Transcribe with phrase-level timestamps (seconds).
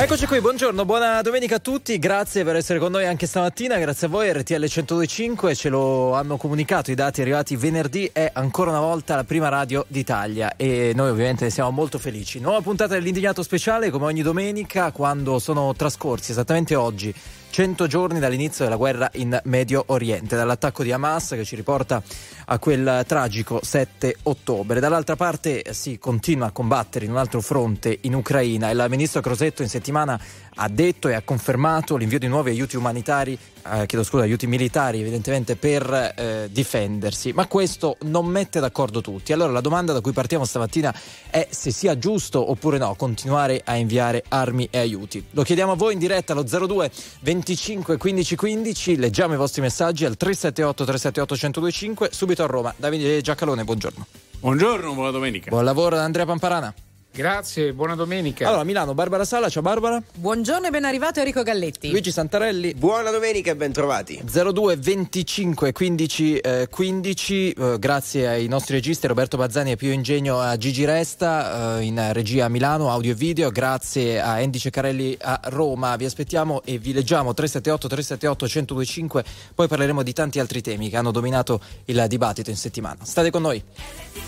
[0.00, 4.06] Eccoci qui, buongiorno, buona domenica a tutti, grazie per essere con noi anche stamattina, grazie
[4.06, 8.80] a voi RTL 1025, ce lo hanno comunicato i dati arrivati venerdì, è ancora una
[8.80, 12.40] volta la prima radio d'Italia e noi ovviamente ne siamo molto felici.
[12.40, 17.14] Nuova puntata dell'indignato speciale come ogni domenica quando sono trascorsi esattamente oggi
[17.50, 22.00] 100 giorni dall'inizio della guerra in Medio Oriente, dall'attacco di Hamas che ci riporta
[22.46, 24.78] a quel tragico 7 ottobre.
[24.78, 29.20] Dall'altra parte si continua a combattere in un altro fronte in Ucraina e il ministro
[29.20, 30.18] Crosetto in settimana
[30.62, 35.00] ha detto e ha confermato l'invio di nuovi aiuti umanitari, eh, chiedo scusa, aiuti militari
[35.00, 39.32] evidentemente per eh, difendersi, ma questo non mette d'accordo tutti.
[39.32, 40.94] Allora la domanda da cui partiamo stamattina
[41.30, 45.24] è se sia giusto oppure no continuare a inviare armi e aiuti.
[45.30, 50.04] Lo chiediamo a voi in diretta allo 02 25 15 15, leggiamo i vostri messaggi
[50.04, 52.74] al 378 378 1025, subito a Roma.
[52.76, 54.06] Davide Giacalone, buongiorno.
[54.40, 55.48] Buongiorno, buona domenica.
[55.48, 56.74] Buon lavoro da Andrea Pamparana.
[57.12, 58.46] Grazie, buona domenica.
[58.46, 60.00] Allora, Milano, Barbara Sala, ciao Barbara.
[60.14, 61.90] Buongiorno e ben arrivato Enrico Galletti.
[61.90, 62.74] Luigi Santarelli.
[62.74, 64.22] Buona domenica e bentrovati.
[64.22, 70.38] 02 25 15 eh, 15, eh, grazie ai nostri registi Roberto Bazzani e Pio Ingegno
[70.38, 75.18] a Gigi Resta eh, in regia a Milano, audio e video, grazie a Andy Ceccarelli
[75.20, 75.96] a Roma.
[75.96, 79.24] Vi aspettiamo e vi leggiamo 378 378 125.
[79.56, 82.98] poi parleremo di tanti altri temi che hanno dominato il dibattito in settimana.
[83.02, 83.60] State con noi.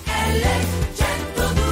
[0.05, 1.72] LTL 102.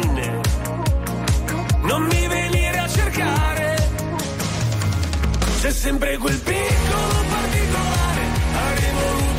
[5.81, 8.21] Sempre quel piccolo particolare,
[8.53, 9.30] avrei voluto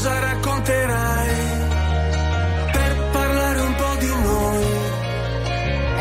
[0.00, 1.49] cosa racconterai?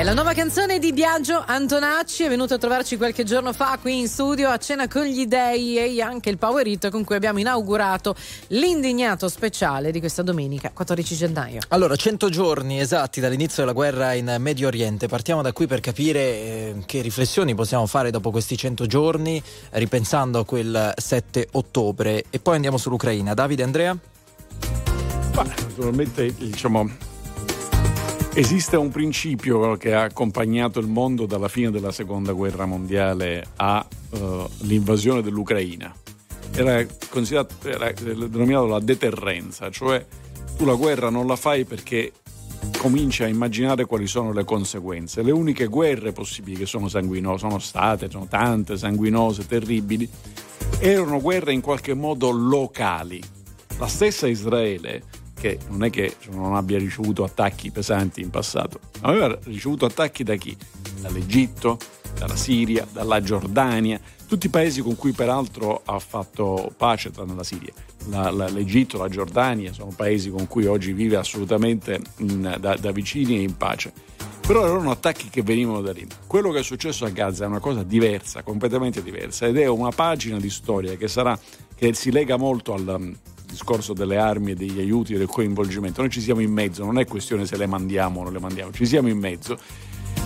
[0.10, 4.08] La nuova canzone di Biagio Antonacci, è venuto a trovarci qualche giorno fa qui in
[4.08, 8.16] studio a cena con gli dei e anche il Power It con cui abbiamo inaugurato
[8.48, 11.60] l'indignato speciale di questa domenica 14 gennaio.
[11.68, 15.08] Allora, 100 giorni esatti dall'inizio della guerra in Medio Oriente.
[15.08, 19.40] Partiamo da qui per capire eh, che riflessioni possiamo fare dopo questi 100 giorni,
[19.74, 22.24] ripensando a quel 7 ottobre.
[22.32, 23.36] E poi andiamo sull'Ucraina.
[23.36, 23.96] Davide Andrea?
[25.36, 26.90] Ma, naturalmente, diciamo,
[28.34, 35.22] esiste un principio che ha accompagnato il mondo dalla fine della seconda guerra mondiale all'invasione
[35.22, 35.94] dell'Ucraina.
[36.54, 36.86] era
[37.64, 40.06] era denominato la deterrenza, cioè
[40.58, 42.12] tu la guerra non la fai perché
[42.78, 45.22] cominci a immaginare quali sono le conseguenze.
[45.22, 50.10] Le uniche guerre possibili che sono sanguinose, sono state, sono tante, sanguinose, terribili,
[50.80, 53.22] erano guerre in qualche modo locali.
[53.78, 55.04] La stessa Israele,
[55.40, 60.36] che non è che non abbia ricevuto attacchi pesanti in passato, aveva ricevuto attacchi da
[60.36, 60.56] chi?
[61.00, 61.78] Dall'Egitto,
[62.18, 67.44] dalla Siria, dalla Giordania, tutti i paesi con cui peraltro ha fatto pace, tranne la
[67.44, 67.74] Siria.
[68.10, 72.92] La, la, L'Egitto, la Giordania sono paesi con cui oggi vive assolutamente in, da, da
[72.92, 73.92] vicini e in pace.
[74.46, 76.06] Però erano attacchi che venivano da lì.
[76.28, 79.92] Quello che è successo a Gaza è una cosa diversa, completamente diversa, ed è una
[79.92, 81.40] pagina di storia che, sarà,
[81.76, 83.16] che si lega molto al
[83.50, 86.02] discorso delle armi e degli aiuti e del coinvolgimento.
[86.02, 88.72] Noi ci siamo in mezzo, non è questione se le mandiamo o non le mandiamo,
[88.72, 89.58] ci siamo in mezzo,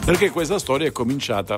[0.06, 1.58] perché questa storia è cominciata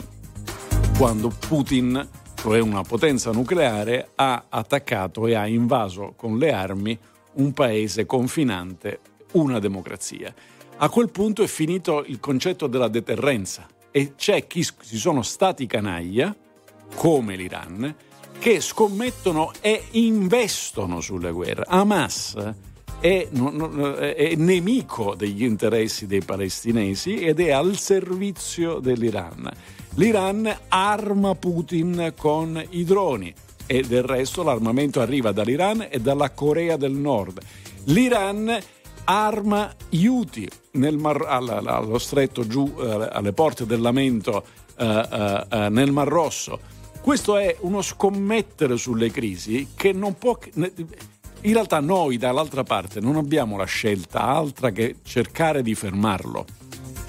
[0.98, 2.08] quando Putin
[2.46, 6.96] cioè una potenza nucleare, ha attaccato e ha invaso con le armi
[7.38, 9.00] un paese confinante,
[9.32, 10.32] una democrazia.
[10.78, 15.66] A quel punto è finito il concetto della deterrenza e c'è chi si sono stati
[15.66, 16.36] canaglia,
[16.94, 17.96] come l'Iran,
[18.40, 21.64] che scommettono e investono sulle guerre.
[21.68, 22.36] Hamas
[23.00, 29.50] è, è, nemico degli interessi dei palestinesi ed è al servizio dell'Iran.
[29.96, 33.34] L'Iran arma Putin con i droni
[33.66, 37.40] e del resto l'armamento arriva dall'Iran e dalla Corea del Nord.
[37.86, 38.58] L'Iran
[39.06, 44.44] arma Houthi Mar, allo stretto giù eh, alle porte del lamento
[44.78, 46.60] eh, eh, eh, nel Mar Rosso.
[47.06, 50.40] Questo è uno scommettere sulle crisi che non può...
[50.56, 56.48] In realtà noi dall'altra parte non abbiamo la scelta altra che cercare di fermarlo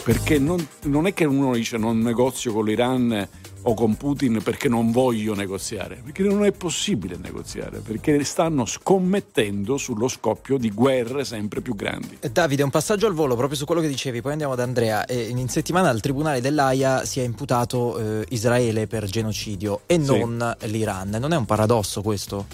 [0.05, 3.27] perché non, non, è che uno dice non negozio con l'Iran
[3.69, 9.77] o con Putin perché non voglio negoziare, perché non è possibile negoziare, perché stanno scommettendo
[9.77, 12.19] sullo scoppio di guerre sempre più grandi.
[12.21, 15.05] Eh, Davide, un passaggio al volo proprio su quello che dicevi, poi andiamo ad Andrea.
[15.09, 20.71] in settimana al Tribunale dell'AIA si è imputato eh, Israele per genocidio e non sì.
[20.71, 21.11] l'Iran.
[21.11, 22.47] Non è un paradosso questo?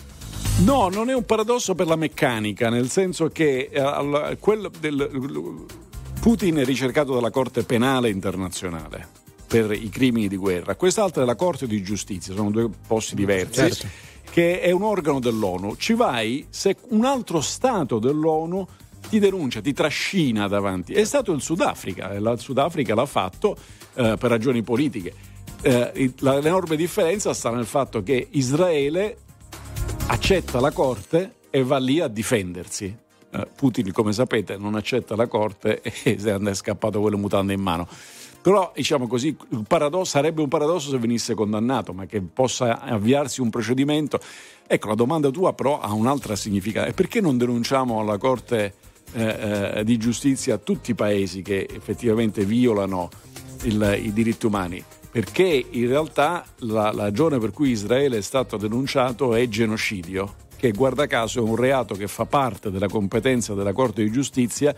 [0.64, 5.10] No, non è un paradosso per la meccanica, nel senso che eh, quello del
[6.20, 9.20] Putin è ricercato dalla Corte Penale Internazionale
[9.52, 13.52] per i crimini di guerra, quest'altra è la Corte di Giustizia, sono due posti diversi.
[13.52, 13.86] Certo.
[14.30, 15.76] Che è un organo dell'ONU.
[15.76, 18.66] Ci vai se un altro Stato dell'ONU
[19.10, 20.94] ti denuncia, ti trascina davanti.
[20.94, 23.54] È stato il Sudafrica, e il Sudafrica l'ha fatto
[23.92, 25.12] eh, per ragioni politiche.
[25.60, 29.18] Eh, l'enorme differenza sta nel fatto che Israele
[30.06, 32.96] accetta la Corte e va lì a difendersi.
[33.34, 37.60] Eh, Putin, come sapete, non accetta la corte e è scappato con le mutande in
[37.60, 37.86] mano.
[38.42, 39.36] Però, diciamo così,
[40.02, 44.18] sarebbe un paradosso se venisse condannato, ma che possa avviarsi un procedimento.
[44.66, 46.88] Ecco, la domanda tua però ha un'altra significato.
[46.88, 48.74] E perché non denunciamo alla Corte
[49.12, 53.10] eh, eh, di giustizia tutti i paesi che effettivamente violano
[53.62, 54.82] il, i diritti umani?
[55.10, 60.70] Perché in realtà la, la ragione per cui Israele è stato denunciato è genocidio che
[60.70, 64.72] guarda caso è un reato che fa parte della competenza della Corte di Giustizia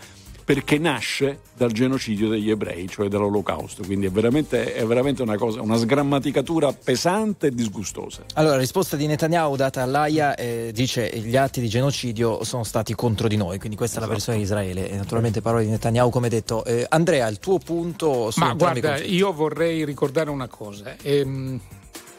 [0.44, 3.82] perché nasce dal genocidio degli ebrei, cioè dall'olocausto.
[3.82, 8.24] Quindi è veramente, è veramente una, cosa, una sgrammaticatura pesante e disgustosa.
[8.34, 12.64] Allora, la risposta di Netanyahu data all'AIA eh, dice che gli atti di genocidio sono
[12.64, 14.12] stati contro di noi, quindi questa esatto.
[14.12, 14.38] è la esatto.
[14.38, 14.90] versione di Israele.
[14.90, 16.64] E naturalmente parole di Netanyahu, come detto.
[16.64, 20.96] Eh, Andrea, il tuo punto su Ma guarda, io vorrei ricordare una cosa.
[21.02, 21.58] Ehm,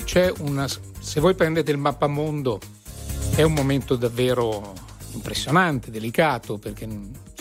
[0.03, 2.59] c'è una, se voi prendete il mappamondo
[3.35, 4.73] è un momento davvero
[5.11, 6.87] impressionante, delicato, perché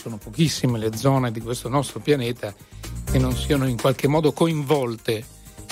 [0.04, 2.54] sono pochissime le zone di questo nostro pianeta
[3.10, 5.24] che non siano in qualche modo coinvolte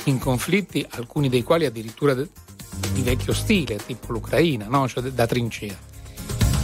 [0.05, 4.89] in conflitti, alcuni dei quali addirittura di vecchio stile, tipo l'Ucraina, no?
[4.89, 5.77] cioè da trincea.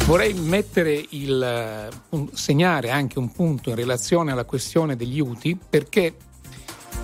[0.06, 1.88] Vorrei mettere il,
[2.32, 6.14] segnare anche un punto in relazione alla questione degli UTI perché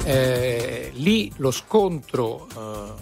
[0.05, 2.93] eh, lì lo scontro eh,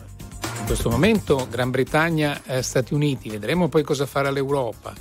[0.58, 4.92] in questo momento Gran Bretagna e Stati Uniti, vedremo poi cosa farà l'Europa,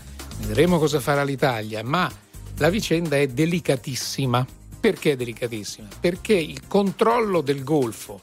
[0.45, 2.20] vedremo cosa farà l'Italia, ma
[2.61, 4.45] la vicenda è delicatissima.
[4.79, 5.87] Perché è delicatissima?
[5.99, 8.21] Perché il controllo del Golfo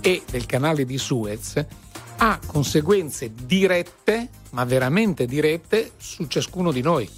[0.00, 1.64] e del canale di Suez
[2.18, 7.08] ha conseguenze dirette, ma veramente dirette, su ciascuno di noi.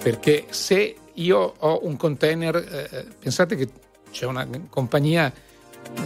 [0.00, 3.68] Perché se io ho un container, eh, eh pensate che
[4.10, 5.32] c'è una compagnia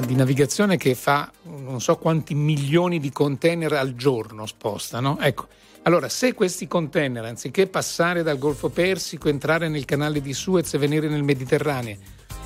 [0.06, 5.18] di navigazione che fa non so quanti milioni di container al giorno spostano.
[5.20, 5.49] Ecco,
[5.82, 10.78] allora se questi container, anziché passare dal Golfo Persico, entrare nel canale di Suez e
[10.78, 11.96] venire nel Mediterraneo,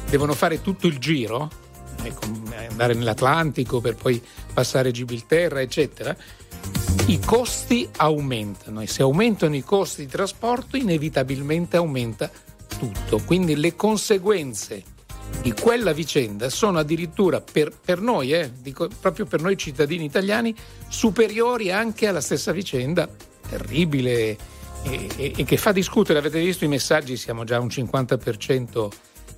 [0.09, 1.51] devono fare tutto il giro,
[2.69, 6.17] andare nell'Atlantico per poi passare Gibilterra, eccetera,
[7.07, 12.31] i costi aumentano e se aumentano i costi di trasporto inevitabilmente aumenta
[12.79, 13.21] tutto.
[13.25, 14.83] Quindi le conseguenze
[15.47, 20.53] di quella vicenda sono addirittura per, per noi, eh, dico, proprio per noi cittadini italiani,
[20.89, 23.09] superiori anche alla stessa vicenda
[23.49, 24.37] terribile
[24.83, 26.19] e, e, e che fa discutere.
[26.19, 28.89] Avete visto i messaggi, siamo già un 50%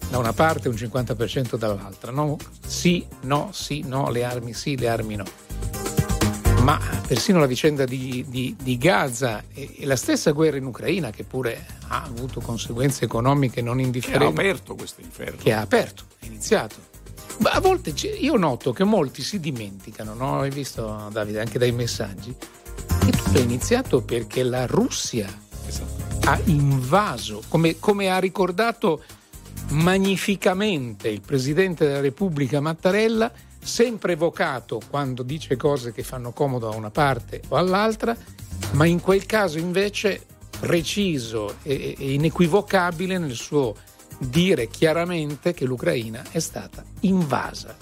[0.09, 2.11] da una parte un 50% dall'altra.
[2.11, 2.39] No?
[2.67, 5.25] Sì, no, sì, no, le armi sì, le armi no.
[6.69, 11.09] Ma persino la vicenda di, di, di Gaza e, e, la stessa guerra in Ucraina,
[11.09, 14.35] che pure ha avuto conseguenze economiche non indifferenti.
[14.35, 15.39] Che ha aperto questo inferno.
[15.43, 16.75] Che ha aperto, è iniziato.
[17.39, 20.41] Ma a volte io noto che molti si dimenticano, no?
[20.41, 25.27] Hai visto Davide anche dai messaggi, che tutto è iniziato perché la Russia
[25.67, 26.29] esatto.
[26.29, 29.03] ha invaso, come, come ha ricordato
[29.69, 33.33] magnificamente il Presidente della Repubblica Mattarella,
[33.69, 38.17] sempre evocato quando dice cose che fanno comodo a una parte o all'altra,
[38.73, 40.25] ma in quel caso invece
[40.59, 43.77] preciso e, e inequivocabile nel suo
[44.19, 47.77] dire chiaramente che l'Ucraina è stata invasa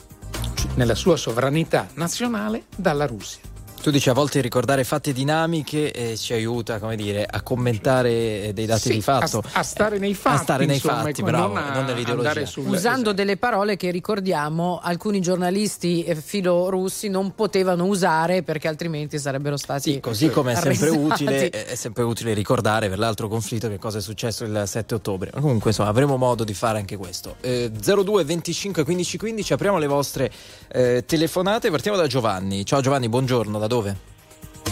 [0.74, 3.55] nella sua sovranità nazionale dalla Russia.
[3.86, 8.50] Tu dici a volte ricordare fatti e dinamiche eh, ci aiuta, come dire, a commentare
[8.52, 9.38] dei dati sì, di fatto.
[9.38, 10.36] A, a, stare nei fatti.
[10.36, 12.46] A stare nei insomma, fatti, bravo, non, non nell'ideologia.
[12.46, 13.12] Sul, Usando esatto.
[13.12, 20.00] delle parole che ricordiamo alcuni giornalisti filo-russi non potevano usare perché altrimenti sarebbero stati Sì,
[20.00, 24.00] così come è sempre, utile, è sempre utile ricordare per l'altro conflitto che cosa è
[24.00, 25.30] successo il 7 ottobre.
[25.30, 27.36] Comunque insomma avremo modo di fare anche questo.
[27.40, 30.32] Eh, 02 25 15 15 apriamo le vostre
[30.72, 32.66] eh, telefonate, partiamo da Giovanni.
[32.66, 33.75] Ciao Giovanni, buongiorno, da dove?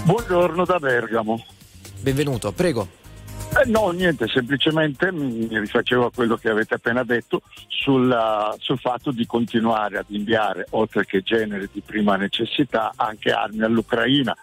[0.05, 1.45] Buongiorno da Bergamo.
[2.01, 3.03] Benvenuto, prego.
[3.57, 9.13] Eh no, niente, semplicemente mi rifacevo a quello che avete appena detto sulla, sul fatto
[9.13, 14.37] di continuare ad inviare, oltre che generi di prima necessità, anche armi all'Ucraina,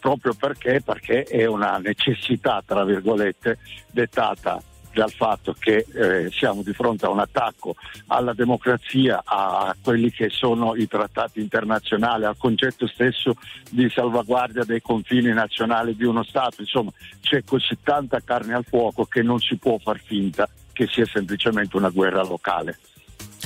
[0.00, 3.58] proprio perché, perché è una necessità, tra virgolette,
[3.92, 4.60] dettata
[4.96, 7.74] dal fatto che eh, siamo di fronte a un attacco
[8.06, 13.36] alla democrazia, a quelli che sono i trattati internazionali, al concetto stesso
[13.70, 16.62] di salvaguardia dei confini nazionali di uno Stato.
[16.62, 21.04] Insomma, c'è così tanta carne al fuoco che non si può far finta che sia
[21.04, 22.78] semplicemente una guerra locale.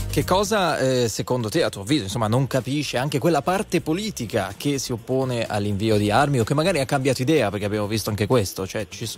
[0.08, 4.54] Che cosa eh, secondo te, a tuo avviso, insomma, non capisce anche quella parte politica
[4.56, 8.10] che si oppone all'invio di armi o che magari ha cambiato idea, perché abbiamo visto
[8.10, 9.08] anche questo, cioè ci,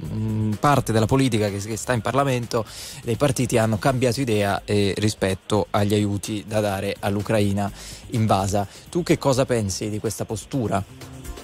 [0.00, 2.64] mh, parte della politica che, che, sta in Parlamento,
[3.04, 7.70] dei partiti hanno cambiato idea eh, rispetto agli aiuti da dare all'Ucraina
[8.10, 8.66] invasa.
[8.88, 10.82] Tu che cosa pensi di questa postura?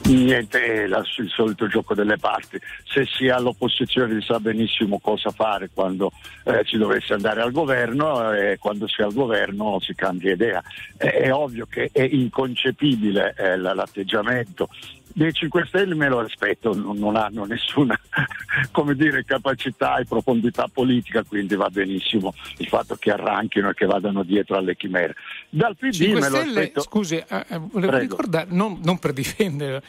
[0.05, 2.59] Niente, è il solito gioco delle parti.
[2.85, 6.13] Se si è all'opposizione si sa benissimo cosa fare quando
[6.45, 10.63] eh, si dovesse andare al governo e quando si è al governo si cambia idea.
[10.97, 14.69] È, è ovvio che è inconcepibile eh, l'atteggiamento
[15.17, 17.99] dei 5 Stelle me lo aspetto, non, non hanno nessuna
[18.95, 24.23] dire, capacità e profondità politica, quindi va benissimo il fatto che arranchino e che vadano
[24.23, 25.15] dietro alle chimere.
[25.49, 26.81] Dal PD 5 me lo Stelle, aspetto...
[26.83, 29.83] Scusi, eh, eh, volevo ricordare, non, non per difendere,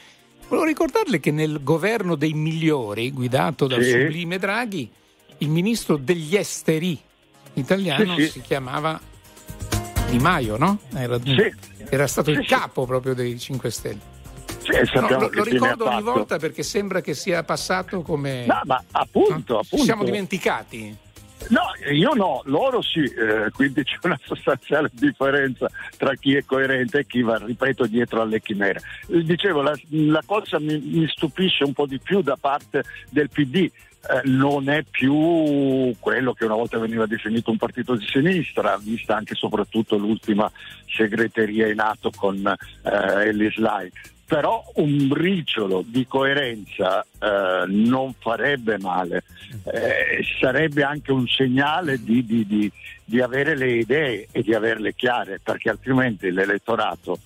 [0.47, 3.89] volevo ricordarle che nel governo dei migliori, guidato dal sì.
[3.89, 4.89] sublime Draghi,
[5.39, 6.97] il ministro degli esteri
[7.55, 8.29] italiano sì, sì.
[8.29, 8.97] si chiamava
[10.09, 10.79] Di Maio, no?
[10.93, 11.19] Era,
[11.89, 14.15] era stato il capo proprio dei 5 Stelle.
[14.67, 18.45] Sì, no, lo, lo ricordo ogni volta perché sembra che sia passato come.
[18.45, 19.59] No, ma appunto, no?
[19.59, 19.77] appunto.
[19.77, 21.05] Ci siamo dimenticati.
[21.49, 26.99] No, io no, loro sì, eh, quindi c'è una sostanziale differenza tra chi è coerente
[26.99, 28.81] e chi va, ripeto, dietro alle chimere.
[29.07, 33.29] Eh, dicevo, la, la cosa mi, mi, stupisce un po' di più da parte del
[33.29, 33.69] PD.
[34.09, 39.15] Eh, non è più quello che una volta veniva definito un partito di sinistra, vista
[39.15, 40.49] anche e soprattutto l'ultima
[40.85, 43.91] segreteria in atto con eh, Ellis Lai
[44.27, 49.23] però un briciolo di coerenza eh, non farebbe male,
[49.63, 52.69] eh, sarebbe anche un segnale di, di, di,
[53.05, 57.19] di, avere le idee e di averle chiare, perché altrimenti l'elettorato,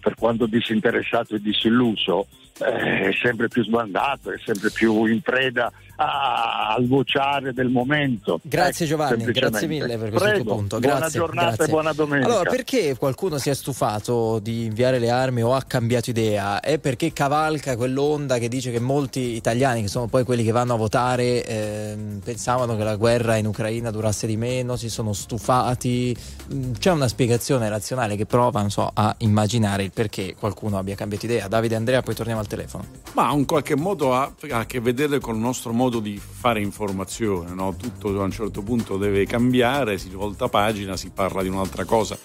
[0.00, 2.26] per quanto disinteressato e disilluso,
[2.58, 8.38] è sempre più sbandato, è sempre più in preda al vociare del momento.
[8.42, 10.78] Grazie ecco, Giovanni, grazie mille per questo Prego, punto.
[10.78, 11.64] Grazie, buona giornata grazie.
[11.64, 12.28] e buona domenica.
[12.28, 16.60] Allora, perché qualcuno si è stufato di inviare le armi o ha cambiato idea?
[16.60, 20.74] È perché cavalca quell'onda che dice che molti italiani, che sono poi quelli che vanno
[20.74, 26.16] a votare, eh, pensavano che la guerra in Ucraina durasse di meno, si sono stufati.
[26.54, 31.26] Mm, c'è una spiegazione razionale che prova, so, a immaginare il perché qualcuno abbia cambiato
[31.26, 31.48] idea.
[31.48, 32.84] Davide Andrea, poi torniamo al telefono.
[33.14, 36.60] Ma in qualche modo ha, ha a che vedere con il nostro modo di fare
[36.60, 37.76] informazione, no?
[37.76, 42.18] tutto a un certo punto deve cambiare, si volta pagina, si parla di un'altra cosa.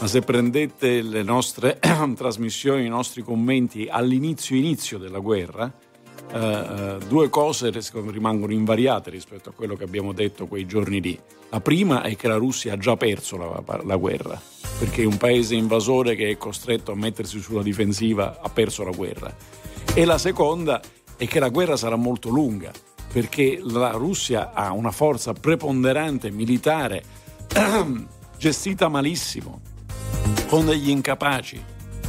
[0.00, 1.78] ma se prendete le nostre
[2.16, 5.70] trasmissioni, i nostri commenti all'inizio inizio della guerra,
[6.32, 7.70] eh, eh, due cose
[8.10, 11.18] rimangono invariate rispetto a quello che abbiamo detto quei giorni lì.
[11.50, 14.40] La prima è che la Russia ha già perso la, la guerra,
[14.78, 19.32] perché un paese invasore che è costretto a mettersi sulla difensiva ha perso la guerra.
[19.96, 20.80] E la seconda
[21.16, 22.72] è che la guerra sarà molto lunga,
[23.12, 27.04] perché la Russia ha una forza preponderante militare
[28.36, 29.60] gestita malissimo,
[30.48, 31.62] con degli incapaci.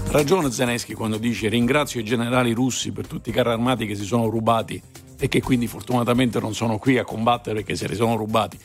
[0.07, 4.03] Ragione Zelensky quando dice ringrazio i generali russi per tutti i carri armati che si
[4.03, 4.81] sono rubati
[5.19, 8.57] e che quindi fortunatamente non sono qui a combattere perché se li sono rubati.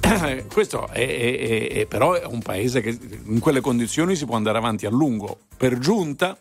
[0.50, 4.56] Questo è, è, è, però è un paese che in quelle condizioni si può andare
[4.56, 5.40] avanti a lungo.
[5.54, 6.34] Per giunta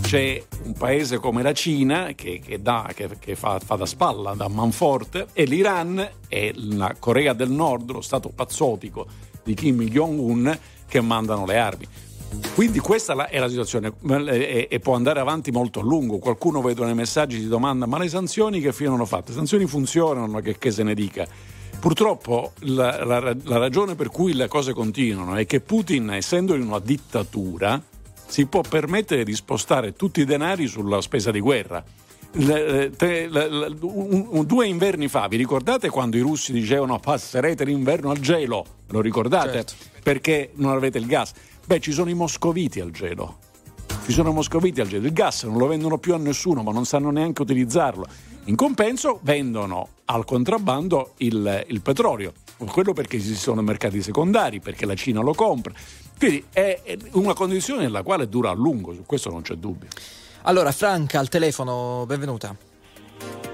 [0.00, 4.34] c'è un paese come la Cina che, che, dà, che, che fa, fa, da spalla,
[4.34, 9.06] da manforte, e l'Iran e la Corea del Nord, lo stato pazzotico
[9.42, 11.86] di Kim Jong-un, che mandano le armi.
[12.54, 13.92] Quindi questa è la situazione
[14.28, 16.18] e, può andare avanti molto a lungo.
[16.18, 19.30] Qualcuno vedo nei messaggi si domanda ma le sanzioni che fine hanno fatto?
[19.30, 21.26] Le sanzioni funzionano, che, che se ne dica.
[21.80, 26.62] Purtroppo la, la, la ragione per cui le cose continuano è che Putin, essendo in
[26.62, 27.82] una dittatura,
[28.30, 31.82] si può permettere di spostare tutti i denari sulla spesa di guerra.
[32.32, 37.00] Le, te, le, le, un, un, due inverni fa, vi ricordate quando i russi dicevano
[37.00, 38.64] passerete l'inverno al gelo?
[38.90, 39.64] Lo ricordate?
[39.64, 39.72] Certo.
[40.00, 41.32] Perché non avete il gas?
[41.66, 43.38] Beh, ci sono i moscoviti al gelo.
[44.04, 45.06] Ci sono i moscoviti al gelo.
[45.06, 48.06] Il gas non lo vendono più a nessuno, ma non sanno neanche utilizzarlo.
[48.44, 52.32] In compenso vendono al contrabbando il, il petrolio.
[52.58, 55.72] Quello perché ci sono mercati secondari, perché la Cina lo compra.
[56.20, 59.88] Quindi è una condizione nella quale dura a lungo, su questo non c'è dubbio.
[60.42, 62.54] Allora, Franca al telefono, benvenuta.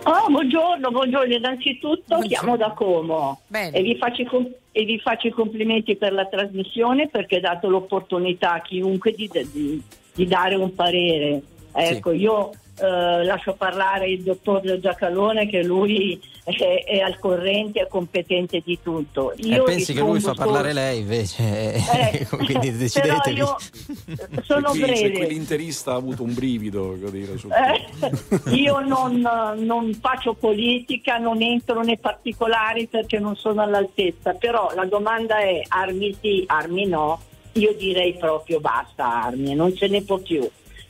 [0.03, 1.33] Oh, buongiorno, buongiorno.
[1.33, 2.27] Innanzitutto buongiorno.
[2.27, 3.97] chiamo da Como e vi,
[4.29, 9.13] com- e vi, faccio i complimenti per la trasmissione perché ha dato l'opportunità a chiunque
[9.13, 9.81] di, di,
[10.13, 11.43] di dare un parere.
[11.73, 12.17] Ecco, sì.
[12.17, 18.61] io eh, lascio parlare il dottor Giacalone che lui è, è, al corrente, è competente
[18.63, 19.33] di tutto.
[19.33, 23.39] Eh, io eh, pensi che lui fa parlare lei invece, eh, quindi decidetevi.
[23.39, 23.57] Io
[24.43, 25.13] sono qui, breve.
[25.13, 31.99] Quell'interista ha avuto un brivido, dire, eh, io non, non, faccio politica, non entro nei
[31.99, 37.21] particolari perché non sono all'altezza, però la domanda è armi sì, armi no.
[37.53, 40.47] Io direi proprio basta armi, non ce ne può più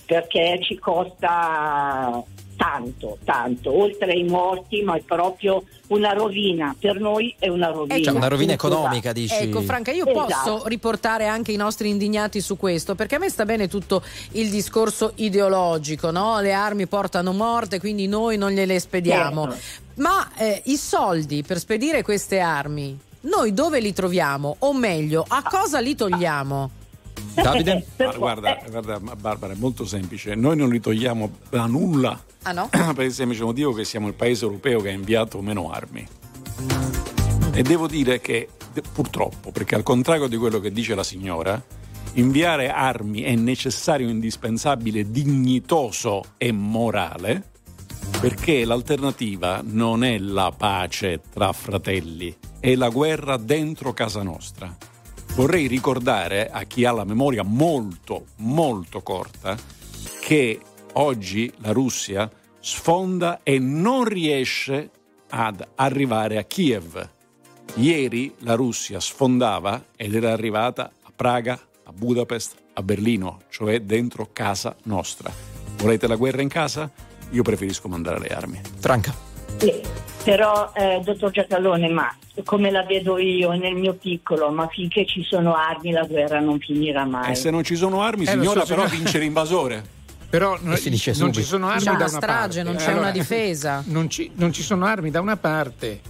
[0.06, 2.24] perché ci costa
[2.56, 6.74] tanto, tanto, oltre ai morti, ma è proprio una rovina.
[6.78, 7.94] Per noi è una rovina.
[7.94, 9.34] Eh, cioè una rovina economica, dici?
[9.34, 10.26] Ecco, Franca, io esatto.
[10.26, 14.48] posso riportare anche i nostri indignati su questo, perché a me sta bene tutto il
[14.48, 16.40] discorso ideologico, no?
[16.40, 19.50] Le armi portano morte, quindi noi non gliele spediamo.
[19.50, 19.84] Certo.
[19.96, 24.56] Ma eh, i soldi per spedire queste armi, noi dove li troviamo?
[24.60, 26.70] O meglio, a cosa li togliamo?
[27.34, 27.86] Davide?
[28.16, 30.34] guarda, guarda, Barbara, è molto semplice.
[30.34, 32.22] Noi non li togliamo da nulla.
[32.42, 32.68] Ah no?
[32.94, 36.06] per il semplice motivo che siamo il paese europeo che ha inviato meno armi.
[37.52, 38.48] E devo dire che,
[38.92, 41.62] purtroppo, perché al contrario di quello che dice la signora,
[42.14, 47.50] inviare armi è necessario, indispensabile, dignitoso e morale,
[48.20, 54.74] perché l'alternativa non è la pace tra fratelli, è la guerra dentro casa nostra.
[55.36, 59.54] Vorrei ricordare a chi ha la memoria molto, molto corta
[60.18, 60.58] che
[60.94, 64.90] oggi la Russia sfonda e non riesce
[65.28, 67.10] ad arrivare a Kiev.
[67.74, 74.30] Ieri la Russia sfondava ed era arrivata a Praga, a Budapest, a Berlino, cioè dentro
[74.32, 75.30] casa nostra.
[75.76, 76.90] Volete la guerra in casa?
[77.32, 78.58] Io preferisco mandare le armi.
[78.78, 79.25] Franca.
[79.58, 79.80] Sì,
[80.24, 82.14] però, eh, dottor Giacalone, ma
[82.44, 86.58] come la vedo io nel mio piccolo, ma finché ci sono armi la guerra non
[86.58, 87.32] finirà mai.
[87.32, 89.94] E se non ci sono armi, eh, signora, so, però vince l'invasore.
[90.28, 90.76] Però non,
[91.18, 92.62] non ci sono armi c'è da una strage, parte.
[92.64, 93.84] non c'è allora, una difesa.
[93.86, 96.00] Non ci, non ci sono armi da una parte.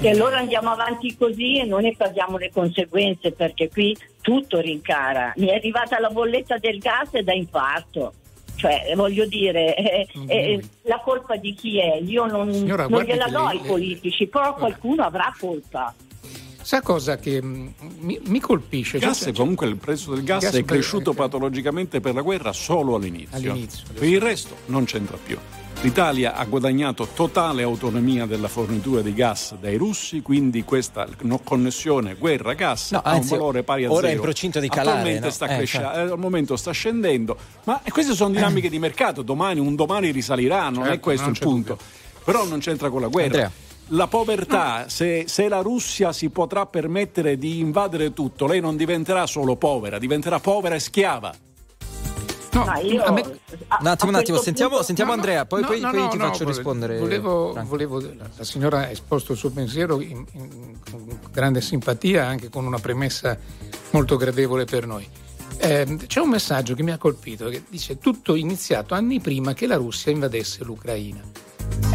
[0.00, 5.32] E allora andiamo avanti così e noi ne paghiamo le conseguenze perché qui tutto rincara.
[5.36, 8.12] Mi è arrivata la bolletta del gas e da infarto.
[8.56, 12.00] Cioè, voglio dire, eh, eh, la colpa di chi è?
[12.02, 15.94] Io non, Signora, non gliela do ai politici, però qualcuno avrà colpa.
[16.62, 18.96] Sa cosa che mm, mi, mi colpisce?
[18.96, 21.24] Il gas, cioè, comunque il prezzo del gas, gas è cresciuto per...
[21.24, 23.36] patologicamente per la guerra solo all'inizio.
[23.36, 25.36] all'inizio per il resto non c'entra più.
[25.84, 31.06] L'Italia ha guadagnato totale autonomia della fornitura di gas dai russi, quindi questa
[31.44, 34.06] connessione guerra-gas no, ha un valore pari a ora zero.
[34.06, 34.88] Ora è in procinto di calare.
[34.88, 35.30] Attualmente no?
[35.30, 36.12] sta eh, crescendo, certo.
[36.14, 40.84] al momento sta scendendo, ma queste sono dinamiche di mercato, domani un domani risalirà, non
[40.84, 41.72] certo, è questo non il punto.
[41.74, 42.22] Dubbio.
[42.24, 43.26] Però non c'entra con la guerra.
[43.26, 43.50] Andrea.
[43.88, 49.26] la povertà, se, se, la Russia si potrà permettere di invadere tutto, lei non diventerà
[49.26, 51.34] solo povera, diventerà povera e schiava.
[52.54, 53.22] No, io, me...
[53.22, 54.84] un attimo, un attimo, sentiamo, punto...
[54.84, 56.98] sentiamo no, Andrea, poi, no, poi, poi ti faccio rispondere.
[56.98, 62.48] Volevo, volevo, la signora ha esposto il suo pensiero in, in, con grande simpatia, anche
[62.48, 63.36] con una premessa
[63.90, 65.08] molto gradevole per noi.
[65.58, 69.66] Eh, c'è un messaggio che mi ha colpito che dice tutto iniziato anni prima che
[69.66, 71.22] la Russia invadesse l'Ucraina.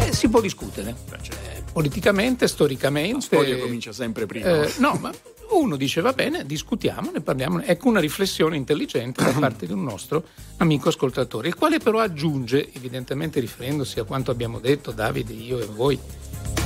[0.00, 3.14] Eh, si può discutere, cioè, politicamente, storicamente.
[3.14, 4.62] La storia comincia sempre prima.
[4.62, 5.12] Eh, no, ma
[5.50, 7.60] uno dice va bene, discutiamo, ne parliamo.
[7.62, 10.24] Ecco una riflessione intelligente da parte di un nostro
[10.58, 15.66] amico ascoltatore, il quale però aggiunge, evidentemente riferendosi a quanto abbiamo detto Davide, io e
[15.66, 15.98] voi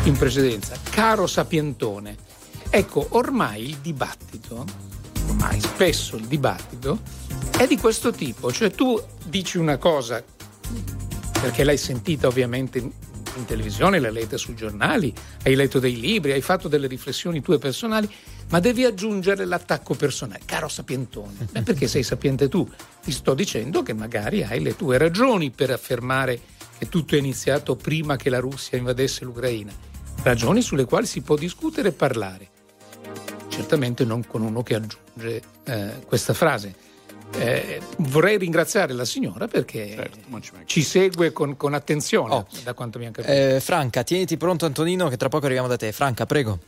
[0.04, 2.16] in precedenza, caro sapientone,
[2.68, 4.64] ecco ormai il dibattito,
[5.28, 7.00] ormai spesso il dibattito
[7.56, 10.22] è di questo tipo, cioè tu dici una cosa
[11.40, 16.40] perché l'hai sentita ovviamente in televisione, l'hai letta sui giornali, hai letto dei libri, hai
[16.40, 18.08] fatto delle riflessioni tue personali,
[18.50, 20.40] ma devi aggiungere l'attacco personale.
[20.44, 22.68] Caro sapientone, beh, perché sei sapiente tu?
[23.02, 26.40] Ti sto dicendo che magari hai le tue ragioni per affermare
[26.78, 29.72] che tutto è iniziato prima che la Russia invadesse l'Ucraina.
[30.22, 32.48] Ragioni sulle quali si può discutere e parlare.
[33.48, 36.74] Certamente non con uno che aggiunge eh, questa frase.
[37.36, 42.46] Eh, vorrei ringraziare la signora perché certo, ci segue con, con attenzione, oh.
[42.62, 43.32] da quanto mi ha capito.
[43.32, 45.90] Eh, Franca, tieniti pronto Antonino che tra poco arriviamo da te.
[45.90, 46.58] Franca, prego.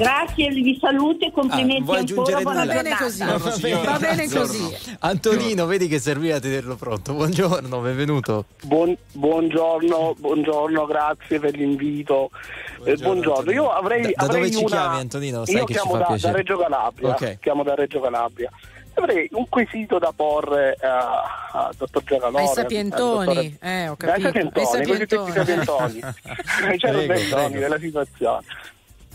[0.00, 2.40] Grazie, vi saluto e complimenti ah, ancora.
[2.40, 3.22] Va bene così.
[3.22, 4.76] Va bene così.
[5.00, 7.12] Antonino, vedi che serviva a tenerlo pronto.
[7.12, 8.46] Buongiorno, benvenuto.
[8.62, 12.30] Buon, buongiorno, buongiorno, grazie per l'invito.
[12.78, 12.92] Buongiorno.
[12.92, 13.50] Eh, buongiorno.
[13.52, 14.68] Io avrei, da, da avrei dove ci una...
[14.68, 15.44] chiami Antonino?
[15.44, 17.08] Sai Io che chiamo da, da, Reggio Calabria.
[17.10, 17.38] Okay.
[17.38, 18.50] Chiamo da Reggio Calabria
[18.94, 22.40] avrei un quesito da porre al dottor Gianalone.
[22.40, 23.56] Ai sapientoni, dottore...
[23.60, 24.26] eh, ho capito.
[24.26, 25.32] Ai sapientoni, ai sapientoni.
[25.32, 26.00] sapientoni.
[26.68, 28.44] ai sapientoni della situazione.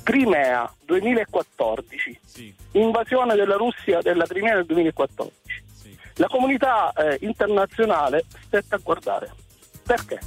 [0.05, 2.53] Crimea 2014, sì.
[2.73, 5.33] invasione della Russia della Crimea nel 2014.
[5.81, 5.97] Sì.
[6.17, 9.33] La comunità eh, internazionale stette a guardare.
[9.83, 10.19] Perché?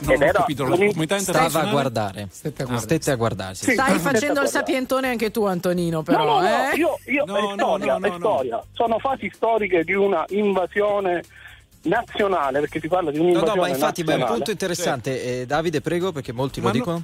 [0.00, 2.28] Non Ed era capito, la comunità Stava a guardare.
[2.30, 2.86] Stette a, guardare.
[2.86, 3.64] Stette a guardarsi.
[3.64, 6.24] Sì, Stai facendo il sapientone anche tu, Antonino, però.
[6.24, 6.76] No, no, no, eh?
[6.76, 8.62] io, io no, è storia, no, è storia.
[8.72, 11.22] Sono fasi storiche di una invasione
[11.84, 14.18] nazionale, perché si parla di un'invasione No, no, ma infatti nazionale.
[14.18, 15.40] ma è un punto interessante.
[15.40, 17.02] Eh, Davide, prego, perché molti ma lo dicono.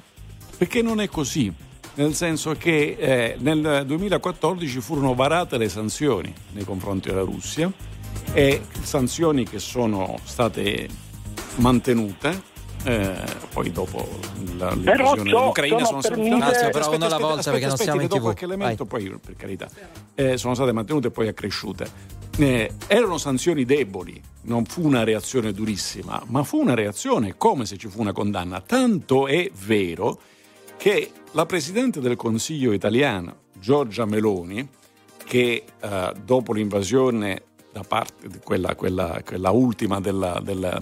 [0.55, 6.63] perché non è così nel senso che eh, nel 2014 furono varate le sanzioni nei
[6.63, 7.71] confronti della Russia
[8.33, 10.87] e sanzioni che sono state
[11.55, 12.47] mantenute
[12.83, 13.21] eh,
[13.51, 14.07] poi dopo
[14.57, 18.21] la, l'invasione dell'Ucraina sono, state mantenute però uno alla volta perché non siamo in tv
[18.21, 19.67] qualche elemento poi per carità.
[20.15, 25.51] Eh, sono state mantenute e poi accresciute eh, erano sanzioni deboli non fu una reazione
[25.51, 28.61] durissima ma fu una reazione come se ci fu una condanna.
[28.61, 30.19] Tanto è vero
[30.79, 34.65] che la Presidente del Consiglio italiano, Giorgia Meloni,
[35.25, 37.41] che eh, dopo l'invasione
[37.73, 40.79] da parte di quella, quella, quella ultima della, della,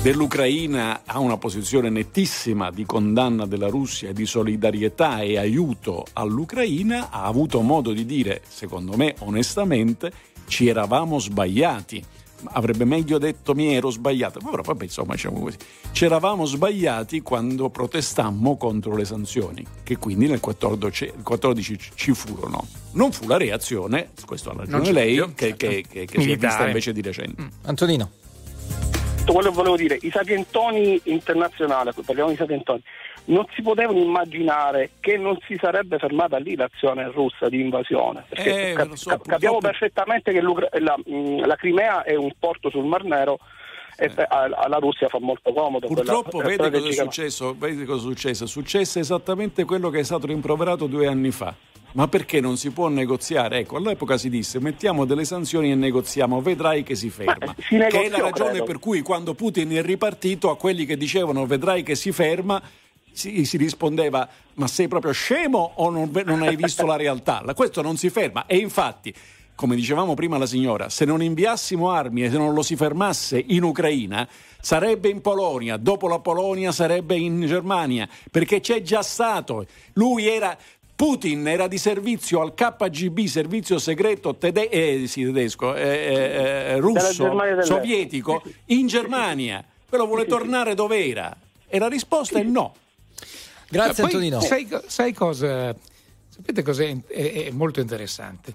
[0.00, 7.24] dell'Ucraina ha una posizione nettissima di condanna della Russia, di solidarietà e aiuto all'Ucraina, ha
[7.24, 10.12] avuto modo di dire, secondo me onestamente,
[10.46, 12.00] ci eravamo sbagliati
[12.52, 15.56] avrebbe meglio detto mi ero sbagliato, però vabbè insomma diciamo così.
[15.92, 22.66] C'eravamo sbagliati quando protestammo contro le sanzioni, che quindi nel 14, 14 ci furono.
[22.92, 25.66] Non fu la reazione, questo ha ragione lei, io, che, certo.
[25.66, 27.42] che, che, che si è vista invece di recente.
[27.42, 27.46] Mm.
[27.64, 28.10] Antonino
[29.32, 32.82] quello che volevo dire, i sapientoni internazionali, parliamo di sapientoni,
[33.26, 38.24] non si potevano immaginare che non si sarebbe fermata lì l'azione russa di invasione.
[38.28, 42.70] Perché eh, cap- so, cap- capiamo perfettamente che la, mm, la Crimea è un porto
[42.70, 43.38] sul Mar Nero
[43.96, 44.26] e eh.
[44.28, 45.86] alla Russia fa molto comodo.
[45.86, 48.44] Purtroppo vedi cosa, è successo, vedi cosa è successo?
[48.44, 51.54] È successo esattamente quello che è stato rimproverato due anni fa.
[51.92, 53.60] Ma perché non si può negoziare?
[53.60, 57.54] Ecco, all'epoca si disse mettiamo delle sanzioni e negoziamo, vedrai che si ferma.
[57.58, 58.64] Si che è la ragione credo.
[58.64, 62.60] per cui quando Putin è ripartito a quelli che dicevano vedrai che si ferma,
[63.16, 67.42] si, si, rispondeva ma sei proprio scemo o non, non hai visto la realtà?
[67.54, 69.14] Questo non si ferma e infatti
[69.56, 73.42] come dicevamo prima la signora, se non inviassimo armi e se non lo si fermasse
[73.48, 74.28] in Ucraina,
[74.60, 79.64] sarebbe in Polonia, dopo la Polonia sarebbe in Germania, perché c'è già stato.
[79.94, 80.56] Lui era
[80.96, 86.76] Putin era di servizio al KGB, servizio segreto tede- eh, sì, tedesco, eh, eh, eh
[86.78, 89.62] russo, sovietico, in Germania.
[89.88, 91.36] Quello vuole tornare dove era.
[91.68, 92.74] E la risposta è no.
[93.68, 94.40] Grazie Poi, Antonino.
[94.40, 95.74] Sai, sai cosa?
[96.28, 98.54] Sapete cos'è è, è molto interessante?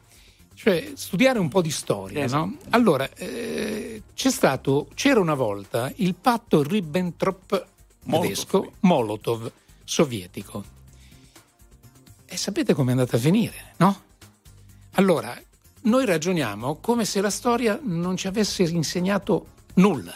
[0.53, 2.45] Cioè, studiare un po' di storia, esatto.
[2.45, 2.57] no?
[2.69, 7.67] Allora, eh, c'è stato, c'era una volta il patto Ribbentrop
[8.07, 9.51] tedesco, Molotov,
[9.83, 10.63] sovietico.
[12.25, 14.01] E sapete com'è andata a finire, no?
[14.91, 15.35] Allora,
[15.83, 20.15] noi ragioniamo come se la storia non ci avesse insegnato nulla.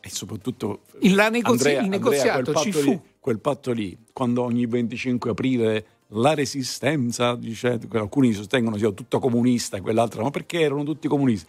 [0.00, 2.90] E soprattutto il, negozia- Andrea, il negoziato Andrea, ci fu.
[2.90, 9.18] Lì, quel patto lì, quando ogni 25 aprile la resistenza, dice, alcuni sostengono sia tutto
[9.18, 11.46] comunista, quell'altra ma perché erano tutti comunisti.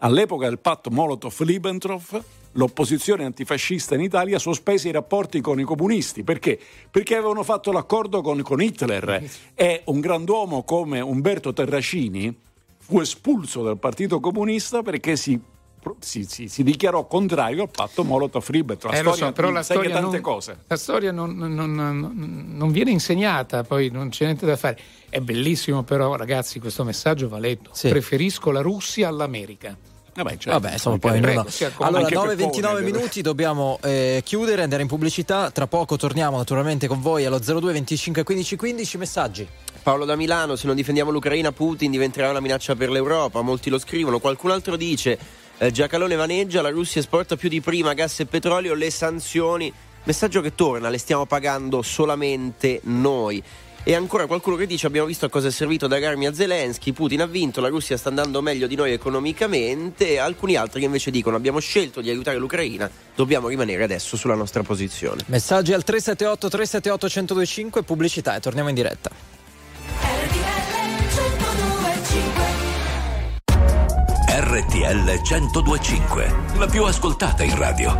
[0.00, 6.24] All'epoca del patto Molotov-Ribbentrop, l'opposizione antifascista in Italia sospese i rapporti con i comunisti.
[6.24, 6.60] Perché?
[6.90, 12.36] Perché avevano fatto l'accordo con, con Hitler e un granduomo come Umberto Terracini
[12.76, 15.40] fu espulso dal Partito Comunista perché si
[16.00, 18.94] si, si, si, dichiarò contrario al patto Molotov-Ribbentrop.
[18.94, 20.20] Eh, so, però la storia, non,
[20.66, 24.78] la storia non, non, non, viene insegnata, poi non c'è niente da fare.
[25.08, 27.70] È bellissimo, però, ragazzi, questo messaggio va letto.
[27.72, 27.88] Sì.
[27.88, 29.76] Preferisco la Russia all'America.
[30.14, 30.50] Vabbè, certo.
[30.50, 31.44] Vabbè insomma, poi Prego,
[31.78, 35.50] Allora, 9-29 minuti, dobbiamo eh, chiudere, andare in pubblicità.
[35.50, 38.98] Tra poco torniamo naturalmente con voi allo 02 25 15 15.
[38.98, 39.48] Messaggi.
[39.82, 43.42] Paolo da Milano, se non difendiamo l'Ucraina, Putin diventerà una minaccia per l'Europa.
[43.42, 44.20] Molti lo scrivono.
[44.20, 45.18] Qualcun altro dice:
[45.66, 49.72] eh, Giacalone vaneggia, la Russia esporta più di prima gas e petrolio, le sanzioni.
[50.04, 53.42] Messaggio che torna, le stiamo pagando solamente noi.
[53.86, 56.92] E ancora qualcuno che dice abbiamo visto a cosa è servito dare armi a Zelensky,
[56.92, 60.86] Putin ha vinto, la Russia sta andando meglio di noi economicamente, e alcuni altri che
[60.86, 65.20] invece dicono abbiamo scelto di aiutare l'Ucraina, dobbiamo rimanere adesso sulla nostra posizione.
[65.26, 69.33] Messaggi al 378 378 1025, pubblicità e torniamo in diretta.
[74.54, 77.92] RTL 1025, la più ascoltata in radio.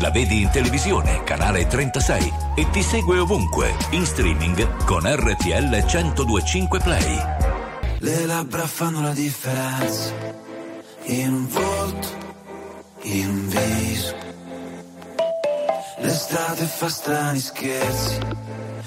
[0.00, 6.80] La vedi in televisione, canale 36 e ti segue ovunque, in streaming con RTL 1025
[6.80, 7.16] Play.
[7.98, 10.12] Le labbra fanno la differenza
[11.04, 12.08] in un volto,
[13.02, 14.14] in un viso.
[15.98, 18.18] L'estate fa strani scherzi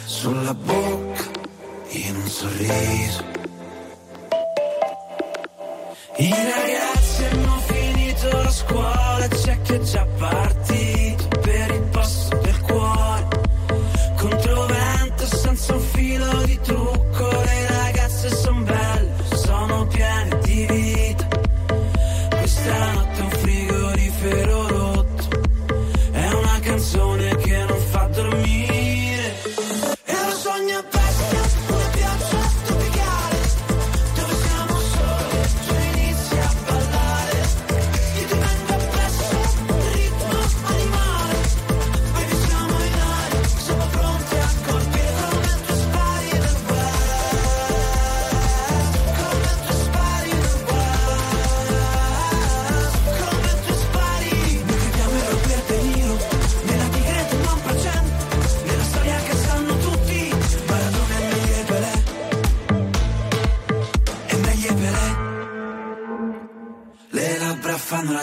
[0.04, 1.24] sulla bocca,
[1.88, 3.24] in un sorriso.
[6.16, 7.03] I ragazzi
[8.24, 10.63] finito la scuola, c'è chi è già partito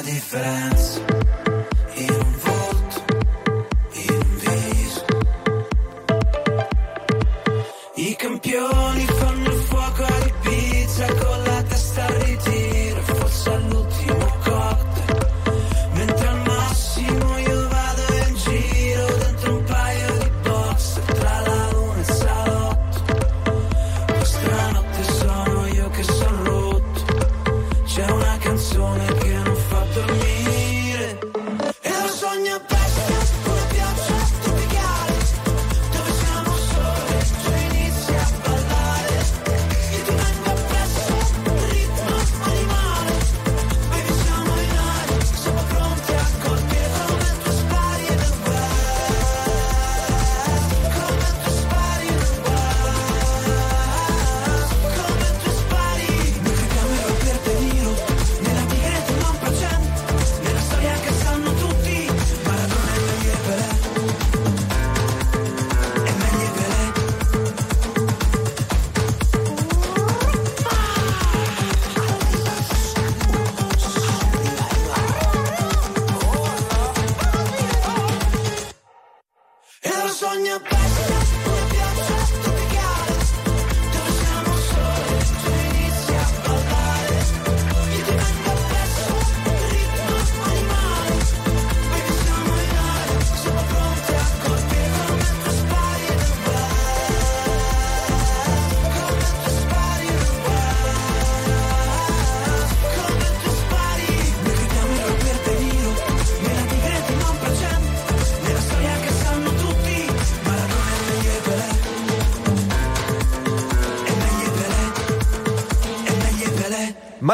[0.02, 1.00] differenza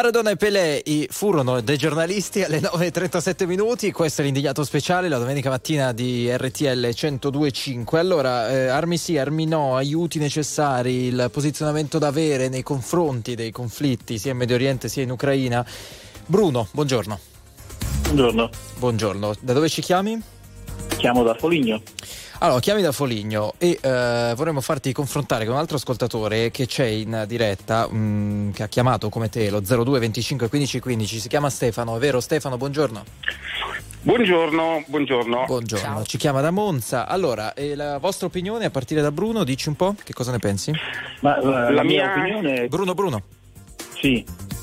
[0.07, 5.51] Maradona e Pelé furono dei giornalisti alle 9.37 minuti, questo è l'indignato speciale, la domenica
[5.51, 7.97] mattina di RTL 102.5.
[7.97, 13.51] Allora, eh, armi sì, armi no, aiuti necessari, il posizionamento da avere nei confronti dei
[13.51, 15.67] conflitti sia in Medio Oriente sia in Ucraina.
[16.25, 17.19] Bruno, buongiorno.
[18.03, 18.51] Buongiorno.
[18.79, 20.23] Buongiorno, da dove ci chiami?
[20.99, 21.83] Chiamo da Foligno.
[22.41, 26.85] Allora, chiami da Foligno e eh, vorremmo farti confrontare con un altro ascoltatore che c'è
[26.85, 31.29] in diretta, mh, mm, che ha chiamato come te lo 02 25 15 15, si
[31.29, 32.59] chiama Stefano, è vero Stefano?
[32.59, 33.05] Buongiorno.
[34.03, 35.45] Buongiorno, buongiorno.
[35.47, 36.05] Buongiorno, Ciao.
[36.05, 37.07] ci chiama da Monza.
[37.09, 40.39] Allora, eh, la vostra opinione a partire da Bruno, dici un po' che cosa ne
[40.39, 40.73] pensi?
[41.21, 42.69] Ma, la, la mia, mia opinione...
[42.69, 43.23] Bruno, Bruno.
[43.99, 44.23] Sì,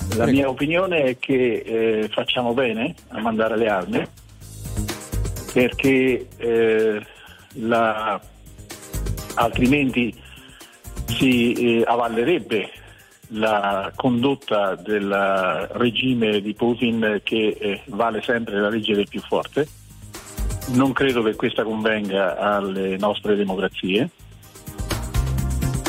[0.09, 0.31] la Prego.
[0.31, 4.07] mia opinione è che eh, facciamo bene a mandare le armi
[5.53, 7.05] perché eh,
[7.53, 8.19] la,
[9.35, 10.13] altrimenti
[11.07, 12.69] si eh, avallerebbe
[13.35, 19.67] la condotta del regime di Putin che eh, vale sempre la legge del più forte.
[20.73, 24.09] Non credo che questa convenga alle nostre democrazie.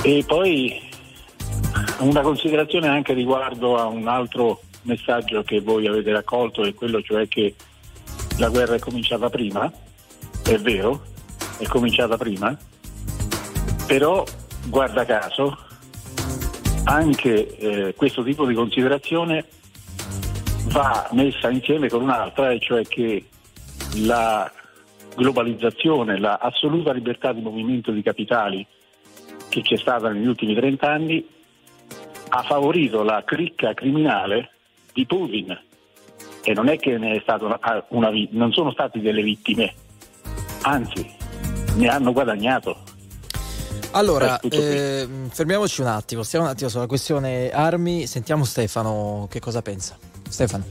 [0.03, 0.81] E poi
[2.00, 7.27] una considerazione anche riguardo a un altro messaggio che voi avete raccolto, è quello cioè
[7.29, 7.55] che
[8.38, 9.70] la guerra è cominciata prima,
[10.44, 11.03] è vero,
[11.59, 12.57] è cominciata prima,
[13.87, 14.25] però
[14.67, 15.57] guarda caso
[16.85, 19.47] anche eh, questo tipo di considerazione
[20.67, 23.27] va messa insieme con un'altra, e cioè che
[23.97, 24.51] la
[25.14, 28.67] globalizzazione, la assoluta libertà di movimento di capitali
[29.49, 31.27] che c'è stata negli ultimi 30 anni
[32.29, 34.51] ha favorito la cricca criminale
[34.93, 35.57] di Putin.
[36.47, 39.73] E non è che ne è stata una, una, non sono stati delle vittime,
[40.62, 41.23] anzi
[41.75, 42.77] ne hanno guadagnato.
[43.93, 49.63] Allora, eh, fermiamoci un attimo, stiamo un attimo sulla questione armi, sentiamo Stefano che cosa
[49.63, 49.97] pensa.
[50.29, 50.65] Stefano.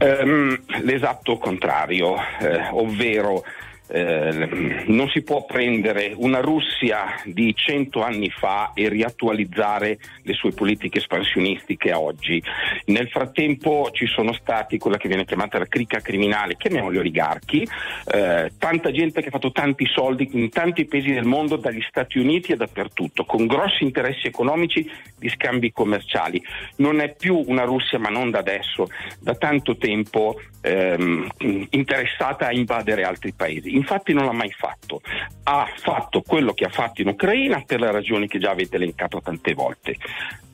[0.00, 3.42] Um, l'esatto contrario, eh, ovvero
[3.88, 10.52] eh, non si può prendere una Russia di cento anni fa e riattualizzare le sue
[10.52, 12.42] politiche espansionistiche oggi.
[12.86, 17.66] Nel frattempo ci sono stati quella che viene chiamata la cricca criminale, chiamiamoli oligarchi,
[18.12, 22.18] eh, tanta gente che ha fatto tanti soldi in tanti paesi del mondo, dagli Stati
[22.18, 26.42] Uniti e dappertutto, con grossi interessi economici di scambi commerciali.
[26.76, 28.88] Non è più una Russia, ma non da adesso,
[29.20, 31.28] da tanto tempo ehm,
[31.70, 35.00] interessata a invadere altri paesi infatti non l'ha mai fatto.
[35.44, 39.20] Ha fatto quello che ha fatto in Ucraina per le ragioni che già avete elencato
[39.20, 39.96] tante volte.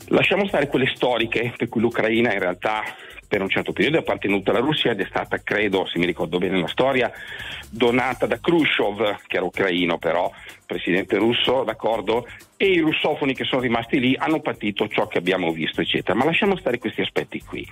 [0.09, 2.83] Lasciamo stare quelle storiche per cui l'Ucraina in realtà
[3.31, 6.39] per un certo periodo è appartenuta alla Russia ed è stata, credo, se mi ricordo
[6.39, 7.13] bene la storia,
[7.71, 10.29] donata da Khrushchev, che era ucraino però,
[10.67, 12.27] presidente russo, d'accordo,
[12.63, 16.13] e i russofoni che sono rimasti lì hanno patito ciò che abbiamo visto, eccetera.
[16.15, 17.67] Ma lasciamo stare questi aspetti qui.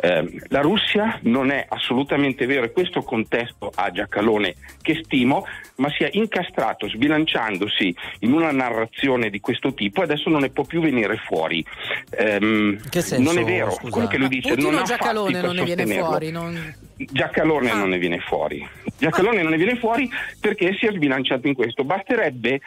[0.00, 5.44] Eh, la Russia non è assolutamente vero, e questo contesto a Giacalone che stimo,
[5.76, 10.48] ma si è incastrato sbilanciandosi in una narrazione di questo tipo e adesso non ne
[10.48, 11.62] può più venire fuori.
[12.08, 13.90] Eh, che senso, non è vero scusa.
[13.90, 14.54] quello che lui dice.
[14.54, 16.30] Non Giacalone non ne viene fuori.
[16.30, 16.74] Non...
[16.96, 17.74] Giacalone ah.
[17.74, 18.66] non ne viene fuori.
[18.96, 19.42] Giacalone ah.
[19.42, 20.08] non ne viene fuori
[20.40, 21.84] perché si è sbilanciato in questo.
[21.84, 22.60] Basterebbe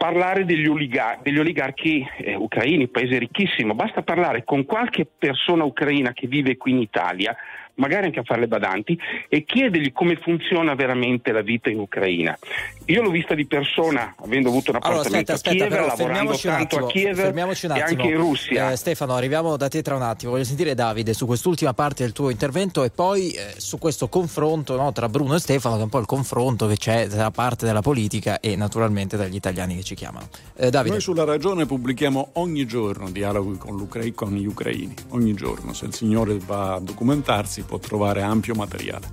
[0.00, 6.14] parlare degli, oligar- degli oligarchi eh, ucraini, paese ricchissimo, basta parlare con qualche persona ucraina
[6.14, 7.36] che vive qui in Italia
[7.80, 8.96] magari anche a fare le badanti,
[9.28, 12.38] e chiedergli come funziona veramente la vita in Ucraina.
[12.86, 16.36] Io l'ho vista di persona, avendo avuto un appartamento allora, aspetta, aspetta, a Kiev, lavorando
[16.36, 18.72] tanto attimo, a Kiev e anche in Russia.
[18.72, 20.32] Eh, Stefano, arriviamo da te tra un attimo.
[20.32, 24.76] Voglio sentire Davide su quest'ultima parte del tuo intervento e poi eh, su questo confronto
[24.76, 27.64] no, tra Bruno e Stefano, che è un po' il confronto che c'è da parte
[27.64, 30.28] della politica e naturalmente dagli italiani che ci chiamano.
[30.56, 35.72] Eh, Noi sulla ragione pubblichiamo ogni giorno dialoghi con, con gli ucraini, ogni giorno.
[35.72, 39.08] Se il Signore va a documentarsi può trovare ampio materiale.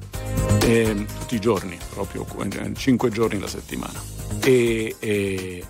[0.63, 2.25] E, tutti i giorni, proprio
[2.73, 4.01] 5 giorni la settimana.
[4.43, 5.63] E, e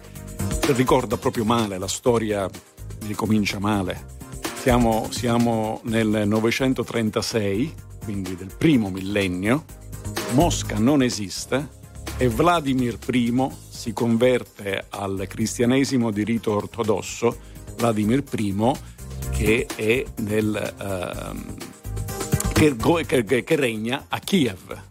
[0.68, 2.50] ricorda proprio male, la storia
[3.06, 4.16] ricomincia male.
[4.62, 7.74] Siamo, siamo nel 936,
[8.06, 9.66] quindi del primo millennio,
[10.32, 11.76] Mosca non esiste
[12.16, 17.38] e Vladimir I si converte al cristianesimo di rito ortodosso,
[17.76, 18.72] Vladimir I
[19.32, 20.74] che è nel...
[20.80, 21.76] Uh,
[22.58, 24.82] che, che, che regna a Kiev.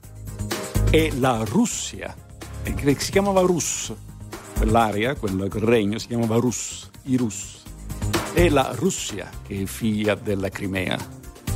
[0.90, 2.14] E la Russia,
[2.62, 3.92] si chiamava Rus,
[4.56, 7.62] quell'area, quel regno si chiamava Rus, i Rus.
[8.32, 10.96] È la Russia che è figlia della Crimea.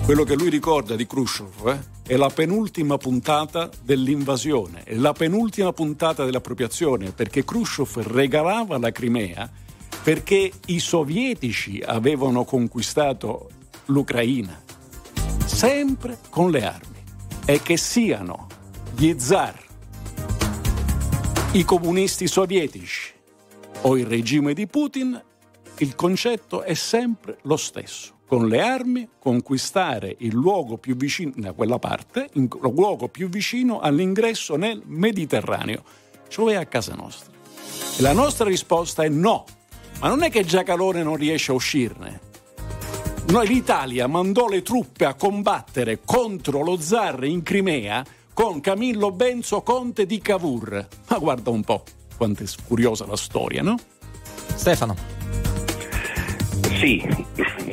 [0.05, 5.73] Quello che lui ricorda di Khrushchev eh, è la penultima puntata dell'invasione, è la penultima
[5.73, 9.49] puntata dell'appropriazione, perché Khrushchev regalava la Crimea
[10.03, 13.51] perché i sovietici avevano conquistato
[13.87, 14.61] l'Ucraina,
[15.45, 17.03] sempre con le armi,
[17.45, 18.47] e che siano
[18.95, 19.59] gli zar,
[21.53, 23.13] i comunisti sovietici
[23.83, 25.21] o il regime di Putin,
[25.79, 28.19] il concetto è sempre lo stesso.
[28.27, 34.55] Con le armi conquistare il luogo più vicino, quella parte, il luogo più vicino all'ingresso
[34.55, 35.83] nel Mediterraneo,
[36.29, 37.33] cioè a casa nostra.
[37.97, 39.45] E la nostra risposta è no.
[40.01, 42.30] Ma non è che Giacalone non riesce a uscirne.
[43.31, 48.05] Noi l'Italia mandò le truppe a combattere contro lo zar in Crimea
[48.35, 50.89] con Camillo Benzo Conte di Cavour.
[51.09, 51.85] Ma guarda un po'
[52.17, 53.77] quanto è curiosa la storia, no?
[54.57, 54.97] Stefano.
[56.81, 57.07] Sì,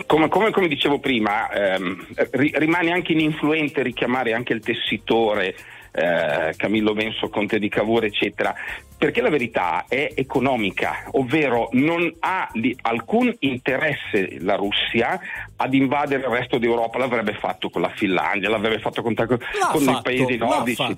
[0.06, 5.56] come, come, come dicevo prima, ehm, rimane anche ininfluente richiamare anche il tessitore
[5.92, 8.54] eh, Camillo Benso, Conte di Cavour, eccetera,
[8.98, 12.50] perché la verità è economica, ovvero non ha
[12.82, 15.20] alcun interesse la Russia
[15.56, 20.00] ad invadere il resto d'Europa, l'avrebbe fatto con la Finlandia, l'avrebbe fatto con, con i
[20.02, 20.98] paesi nordici.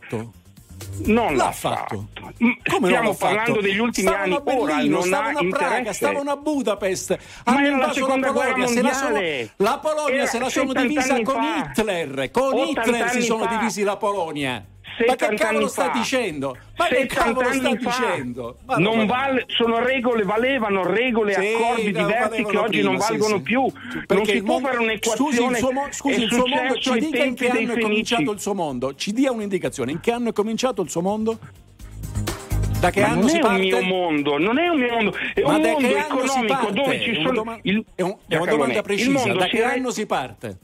[1.02, 2.08] Non l'ha, l'ha fatto.
[2.14, 2.34] fatto.
[2.44, 4.44] Mm, Come Stiamo parlando degli ultimi stavano anni.
[4.44, 5.94] Berlino, Ora non stavano a Praga, interesse.
[5.94, 7.18] stavano a Budapest.
[7.46, 8.82] Ma era la seconda guerra mondiale.
[8.82, 9.20] La, sono,
[9.58, 11.72] la Polonia era se la sono divisa con fa.
[11.72, 12.32] Hitler.
[12.32, 13.58] Con Hitler si sono fa.
[13.58, 14.66] divisi la Polonia.
[15.08, 16.58] Ma che cavolo sta dicendo?
[16.78, 18.58] Ma che cavolo sta dicendo?
[18.66, 23.36] Ma non val- sono regole, valevano regole, sì, accordi diversi che oggi prima, non valgono
[23.38, 23.72] sì, più.
[24.06, 25.32] Perché non si può fare un'equazione.
[25.32, 28.32] Scusi, il suo, mo- scusi, il suo mondo ci dica in che anno è cominciato
[28.32, 28.96] il suo mondo.
[28.96, 29.92] Ci dia un'indicazione.
[29.92, 31.40] In che anno è cominciato il suo mondo?
[32.80, 35.42] Da che Ma anno non è un mio mondo, non è un mio mondo, è
[35.42, 37.32] Ma un mondo economico dove ci sono.
[37.32, 39.34] Doma- il, è, un, è una domanda precisa.
[39.34, 40.58] Da che anno si parte?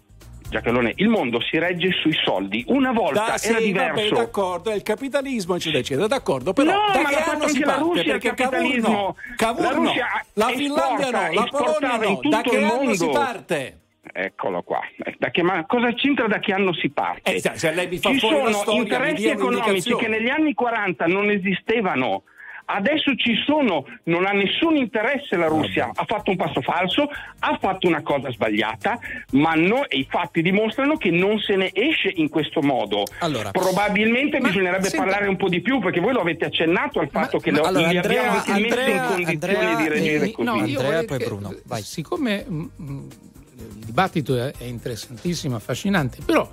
[0.50, 2.64] Giacalone, il mondo si regge sui soldi.
[2.68, 4.10] Una volta da, era sì, diverso.
[4.10, 6.54] Vabbè, d'accordo, è il capitalismo, eccetera, eccetera, d'accordo.
[6.54, 7.80] Però no, da ma che anno si parte?
[7.80, 9.94] Russia, Perché Cavour no, Cavour la, no.
[10.34, 12.20] la Finlandia no, la Polonia no.
[12.30, 12.94] Da che anno mondo.
[12.94, 13.80] si parte?
[14.14, 14.82] Eccolo qua.
[15.18, 17.34] Da che, ma cosa c'entra da che anno si parte?
[17.34, 21.30] Eh, se lei mi fa Ci sono storia, interessi economici che negli anni 40 non
[21.30, 22.24] esistevano
[22.68, 27.08] Adesso ci sono, non ha nessun interesse la Russia, ha fatto un passo falso,
[27.40, 28.98] ha fatto una cosa sbagliata,
[29.32, 33.04] ma no, i fatti dimostrano che non se ne esce in questo modo.
[33.20, 37.10] Allora, Probabilmente bisognerebbe senta, parlare un po' di più perché voi lo avete accennato al
[37.10, 39.76] fatto ma, che ma, lo, allora, li Andrea, abbiamo anche Andrea, messo in condizione Andrea,
[39.76, 40.48] di reagire eh, così.
[40.48, 41.56] No, Andrea e poi Bruno.
[41.66, 41.82] Vai.
[41.84, 43.10] Siccome mh, mm, mm,
[43.58, 46.50] il dibattito è interessantissimo, affascinante, però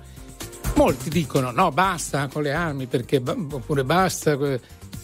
[0.75, 4.37] molti dicono no basta con le armi perché oppure basta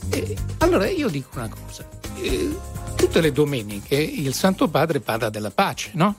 [0.10, 2.56] e allora io dico una cosa, eh,
[2.96, 6.16] tutte le domeniche il Santo Padre parla della pace, no?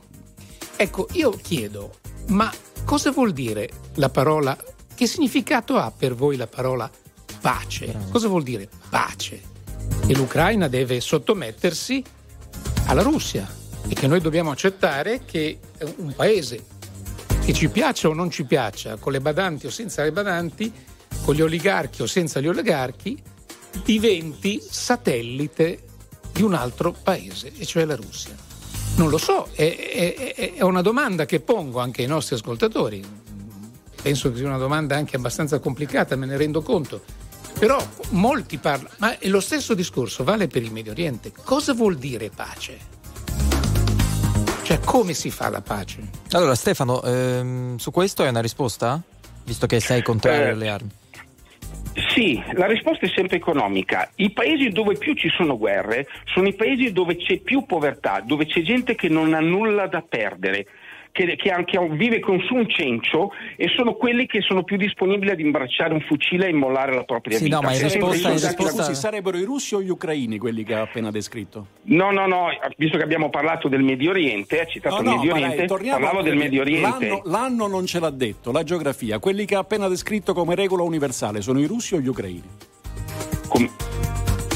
[0.77, 2.51] Ecco, io chiedo, ma
[2.85, 4.57] cosa vuol dire la parola,
[4.95, 6.91] che significato ha per voi la parola
[7.41, 7.97] pace?
[8.11, 9.41] Cosa vuol dire pace?
[10.07, 12.03] Che l'Ucraina deve sottomettersi
[12.87, 13.49] alla Russia
[13.89, 15.59] e che noi dobbiamo accettare che
[15.97, 16.65] un paese
[17.45, 20.73] che ci piaccia o non ci piaccia, con le badanti o senza le badanti,
[21.25, 23.21] con gli oligarchi o senza gli oligarchi,
[23.85, 25.85] diventi satellite
[26.33, 28.35] di un altro paese, e cioè la Russia.
[28.97, 33.03] Non lo so, è, è, è, una domanda che pongo anche ai nostri ascoltatori.
[34.03, 37.03] Penso che sia una domanda anche abbastanza complicata, me ne rendo conto.
[37.59, 37.79] Però
[38.11, 41.33] molti parlano, ma lo stesso discorso vale per il Medio Oriente.
[41.45, 42.79] Cosa vuol dire pace?
[44.63, 46.09] Cioè, come si fa la pace?
[46.31, 49.03] Allora, Stefano, ehm, su questo hai una risposta?
[49.45, 50.91] Visto che sei contrario eh, alle armi.
[51.93, 54.11] Sì, la risposta è sempre economica.
[54.17, 58.47] I paesi dove più ci sono guerre sono i paesi dove c'è più povertà, dove
[58.47, 60.67] c'è gente che non ha nulla da perdere
[61.13, 65.31] che, che, anche vive con su un cencio e sono quelli che sono più disponibili
[65.31, 67.57] ad imbracciare un fucile e immolare la propria sì, vita.
[67.57, 68.83] No, ma in risposta, in risposta...
[68.85, 71.67] Scusi, sarebbero i russi o gli ucraini quelli che ha appena descritto?
[71.85, 75.33] No, no, no, visto che abbiamo parlato del Medio Oriente, ha citato no, il Medio
[75.33, 77.07] Oriente, lei, parlavo del Medio Oriente.
[77.07, 80.83] L'anno, l'anno non ce l'ha detto, la geografia, quelli che ha appena descritto come regola
[80.83, 82.49] universale sono i russi o gli ucraini?
[83.49, 83.71] Com-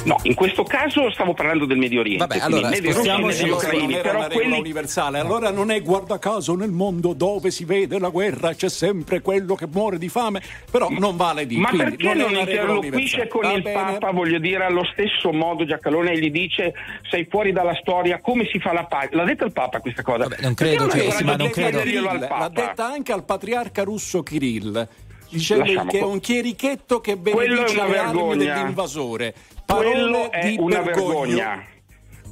[0.05, 2.27] No, in questo caso stavo parlando del Medio Oriente.
[2.27, 4.59] Vabbè, allora, spostiamoci ucraini, però una quelli...
[4.59, 5.19] universale.
[5.19, 9.55] Allora non è guarda caso nel mondo dove si vede la guerra c'è sempre quello
[9.55, 13.43] che muore di fame, però non vale di Ma Quindi, perché non, non interloquisce con
[13.43, 13.93] Va il bene.
[13.93, 16.75] Papa, voglio dire, allo stesso modo Giacalone e gli dice
[17.09, 19.09] sei fuori dalla storia, come si fa la pace?
[19.13, 20.25] L'ha detto il Papa questa cosa?
[20.25, 21.83] Vabbè, non credo, cioè, sì, ma non credo.
[21.83, 24.87] L'ha detta anche al patriarca russo Kirill
[25.31, 29.35] dicendo che è un chierichetto che benedice le armi dell'invasore.
[29.67, 31.74] Quello è una vergogna.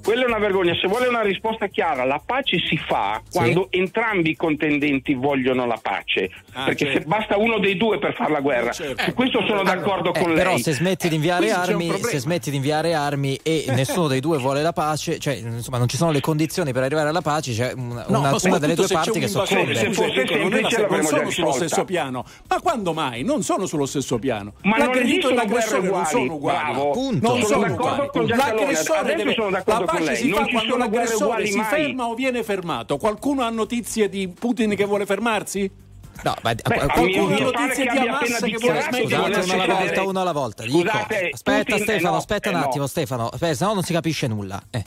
[0.03, 0.75] Quella è una vergogna.
[0.81, 3.79] Se vuole una risposta chiara, la pace si fa quando sì.
[3.79, 6.31] entrambi i contendenti vogliono la pace.
[6.53, 7.01] Ah, perché certo.
[7.01, 8.73] se basta uno dei due per fare la guerra.
[8.73, 9.03] Certo.
[9.03, 10.43] Su questo sono d'accordo eh, con lei.
[10.43, 14.39] Però se smetti di inviare armi, se smetti di inviare armi e nessuno dei due
[14.39, 17.73] vuole la pace, cioè insomma non ci sono le condizioni per arrivare alla pace, c'è
[17.73, 19.75] una, no, una, una delle due parti che soccombe.
[19.75, 22.25] Se fosse semplice non sono sullo stesso piano.
[22.49, 23.23] Ma quando mai?
[23.23, 24.55] Non sono sullo stesso piano.
[24.63, 27.21] Ma L'aggredito e l'aggressore non sono uguali.
[27.21, 28.29] Non sono uguali.
[28.29, 29.63] L'aggressore deve la
[29.99, 32.97] pace si fa quando l'aggressore si ferma o viene fermato.
[32.97, 35.71] Qualcuno ha notizie di Putin che vuole fermarsi?
[36.25, 40.21] No, ma Beh, qualcuno ha notizie di Hamas che vuole smettere una alla volta, uno
[40.21, 40.63] alla volta.
[40.65, 42.87] Dico, Scusate, aspetta Putin, Stefano, no, aspetta un attimo, no.
[42.87, 44.63] Stefano, se no non si capisce nulla.
[44.71, 44.85] Eh.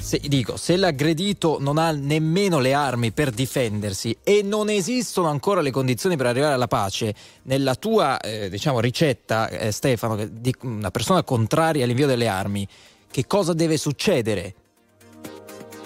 [0.00, 5.60] Se, dico, se l'aggredito non ha nemmeno le armi per difendersi e non esistono ancora
[5.60, 10.90] le condizioni per arrivare alla pace, nella tua eh, diciamo, ricetta, eh, Stefano, di una
[10.90, 12.66] persona contraria all'invio delle armi,
[13.10, 14.54] che cosa deve succedere?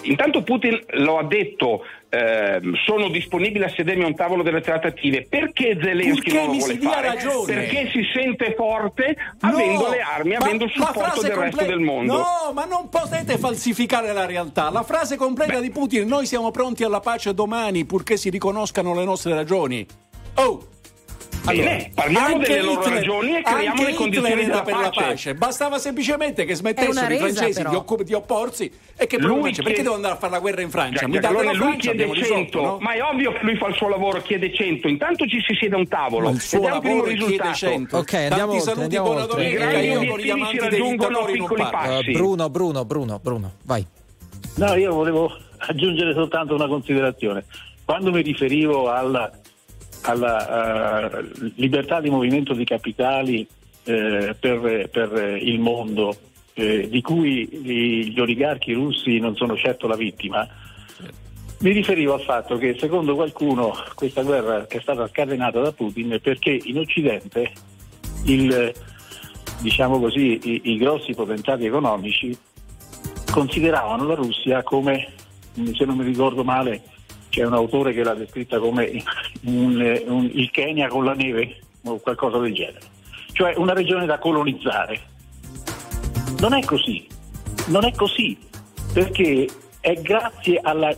[0.03, 5.25] Intanto Putin lo ha detto, eh, sono disponibile a sedermi a un tavolo delle trattative.
[5.29, 7.07] Perché Zelensky non lo vuole fare?
[7.07, 7.53] Ragione.
[7.53, 12.17] Perché si sente forte avendo le armi, avendo il supporto del comple- resto del mondo.
[12.17, 14.69] No, ma non potete falsificare la realtà.
[14.69, 15.61] La frase completa Beh.
[15.61, 19.85] di Putin, noi siamo pronti alla pace domani purché si riconoscano le nostre ragioni.
[20.35, 20.67] Oh!
[21.45, 24.99] Allora, Bene, parliamo delle Hitler, loro ragioni e creiamo le condizioni della per pace.
[24.99, 25.35] la pace.
[25.35, 29.63] Bastava semplicemente che smettessero i francesi di, occup- di, opporsi e che lui chiede...
[29.63, 31.05] perché devono andare a fare la guerra in Francia?
[31.05, 32.77] Mi date la lui chiede 100, no?
[32.79, 34.87] ma è ovvio che lui fa il suo lavoro, chiede 100.
[34.87, 37.97] Intanto ci si siede a un tavolo il suo lavoro chiede 100.
[37.97, 39.71] Ok, andiamo Tanti oltre, saluti, buona domenica.
[39.81, 41.99] Io con gli amanti dei dittatori non parlo.
[41.99, 43.85] Uh, Bruno, Bruno, Bruno, Bruno, vai.
[44.55, 47.43] No, io volevo aggiungere soltanto una considerazione.
[47.83, 49.29] Quando mi riferivo alla
[50.03, 53.47] alla uh, libertà di movimento di capitali
[53.85, 56.15] eh, per, per, il mondo,
[56.53, 60.47] eh, di cui gli oligarchi russi non sono certo la vittima,
[61.59, 66.59] mi riferivo al fatto che secondo qualcuno questa guerra è stata scatenata da Putin perché
[66.61, 67.51] in Occidente
[68.25, 68.73] il,
[69.61, 72.37] diciamo così, i, i grossi potentati economici
[73.31, 75.13] consideravano la Russia come,
[75.53, 76.81] se non mi ricordo male,
[77.33, 78.91] c'è un autore che l'ha descritta come
[79.45, 82.85] un, un, il Kenya con la neve o qualcosa del genere,
[83.31, 85.01] cioè una regione da colonizzare.
[86.37, 87.07] Non è così,
[87.69, 88.37] non è così,
[88.93, 89.47] perché
[89.79, 90.95] è grazie alla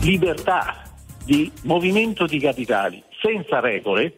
[0.00, 0.84] libertà
[1.22, 4.14] di movimento di capitali senza regole,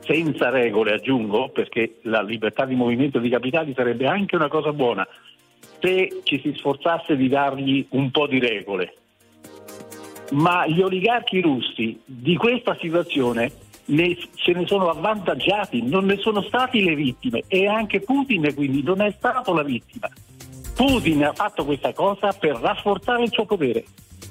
[0.00, 5.08] senza regole aggiungo, perché la libertà di movimento di capitali sarebbe anche una cosa buona
[5.80, 8.92] se ci si sforzasse di dargli un po' di regole,
[10.30, 13.52] ma gli oligarchi russi di questa situazione
[13.86, 18.82] ne, se ne sono avvantaggiati, non ne sono stati le vittime e anche Putin quindi
[18.82, 20.08] non è stato la vittima.
[20.74, 23.84] Putin ha fatto questa cosa per rafforzare il suo potere,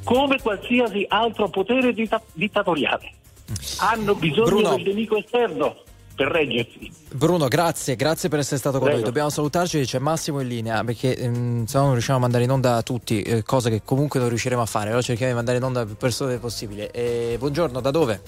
[0.03, 1.93] come qualsiasi altro potere
[2.33, 3.11] dittatoriale.
[3.79, 4.75] Hanno bisogno Bruno.
[4.75, 5.75] del nemico esterno
[6.19, 6.91] per reggersi.
[7.13, 9.01] Bruno, grazie, grazie per essere stato con noi.
[9.01, 12.51] Dobbiamo salutarci, c'è Massimo in linea perché ehm, se no non riusciamo a mandare in
[12.51, 14.87] onda tutti, eh, cose che comunque non riusciremo a fare.
[14.87, 16.91] Allora cerchiamo di mandare in onda più persone possibile.
[16.91, 18.21] Eh, buongiorno, da dove?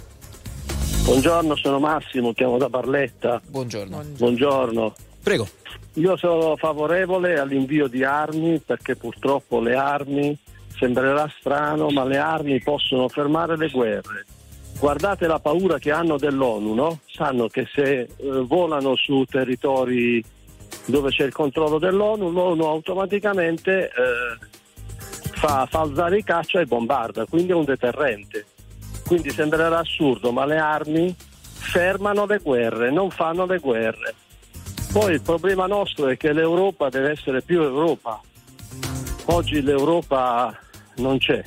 [1.04, 3.42] Buongiorno, sono Massimo, chiamo da Barletta.
[3.46, 4.02] Buongiorno.
[4.18, 4.96] Buongiorno.
[5.22, 5.50] Prego.
[5.96, 10.38] Io sono favorevole all'invio di armi perché purtroppo le armi,
[10.78, 14.26] sembrerà strano, ma le armi possono fermare le guerre
[14.80, 17.00] guardate la paura che hanno dell'ONU, no?
[17.06, 18.08] sanno che se eh,
[18.46, 20.24] volano su territori
[20.86, 24.48] dove c'è il controllo dell'ONU, l'ONU automaticamente eh,
[25.34, 28.46] fa, fa alzare i caccia e bombarda, quindi è un deterrente.
[29.06, 34.16] Quindi sembrerà assurdo, ma le armi fermano le guerre, non fanno le guerre.
[34.92, 38.20] Poi il problema nostro è che l'Europa deve essere più Europa.
[39.26, 40.58] Oggi l'Europa
[40.98, 41.44] non c'è.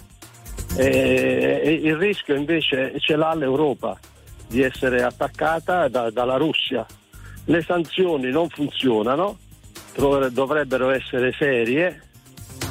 [0.77, 3.99] E, il rischio invece ce l'ha l'Europa
[4.49, 6.87] di essere attaccata da, dalla Russia.
[7.47, 9.39] Le sanzioni non funzionano,
[9.95, 12.03] dovrebbero essere serie,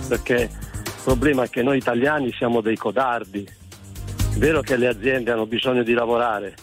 [0.08, 3.44] perché il problema è che noi italiani siamo dei codardi.
[3.44, 6.56] È vero che le aziende hanno bisogno di lavorare,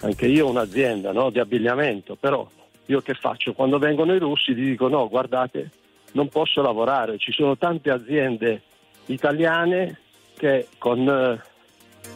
[0.00, 2.46] anche io ho un'azienda no, di abbigliamento, però
[2.86, 3.52] io che faccio?
[3.54, 5.70] Quando vengono i russi ti dico no, guardate,
[6.12, 8.62] non posso lavorare, ci sono tante aziende
[9.06, 10.00] italiane
[10.36, 11.40] che con eh,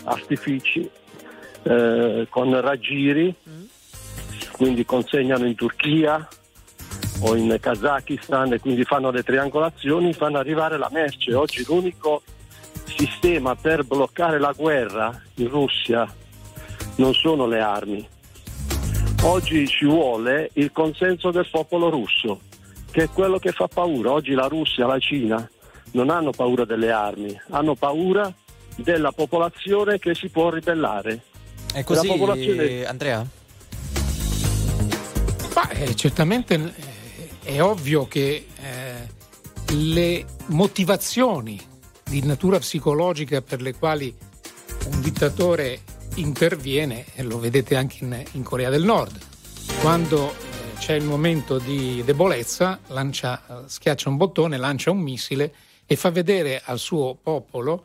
[0.05, 0.89] artifici,
[1.63, 3.63] eh, con raggiri, mm.
[4.53, 6.29] quindi consegnano in Turchia
[7.23, 11.35] o in Kazakistan e quindi fanno le triangolazioni, fanno arrivare la merce.
[11.35, 12.23] Oggi l'unico
[12.85, 16.07] sistema per bloccare la guerra in Russia
[16.97, 18.09] non sono le armi.
[19.23, 22.41] Oggi ci vuole il consenso del popolo russo,
[22.91, 24.13] che è quello che fa paura.
[24.13, 25.49] Oggi la Russia, la Cina
[25.93, 28.33] non hanno paura delle armi, hanno paura
[28.77, 31.23] della popolazione che si può ribellare.
[31.73, 33.27] È così, La popolazione- Andrea?
[35.55, 41.61] Ma, eh, certamente eh, è ovvio che eh, le motivazioni
[42.05, 44.15] di natura psicologica per le quali
[44.91, 45.81] un dittatore
[46.17, 49.19] interviene, e lo vedete anche in, in Corea del Nord,
[49.81, 50.35] quando eh,
[50.79, 55.53] c'è il momento di debolezza, lancia, eh, schiaccia un bottone, lancia un missile
[55.93, 57.85] e fa vedere al suo popolo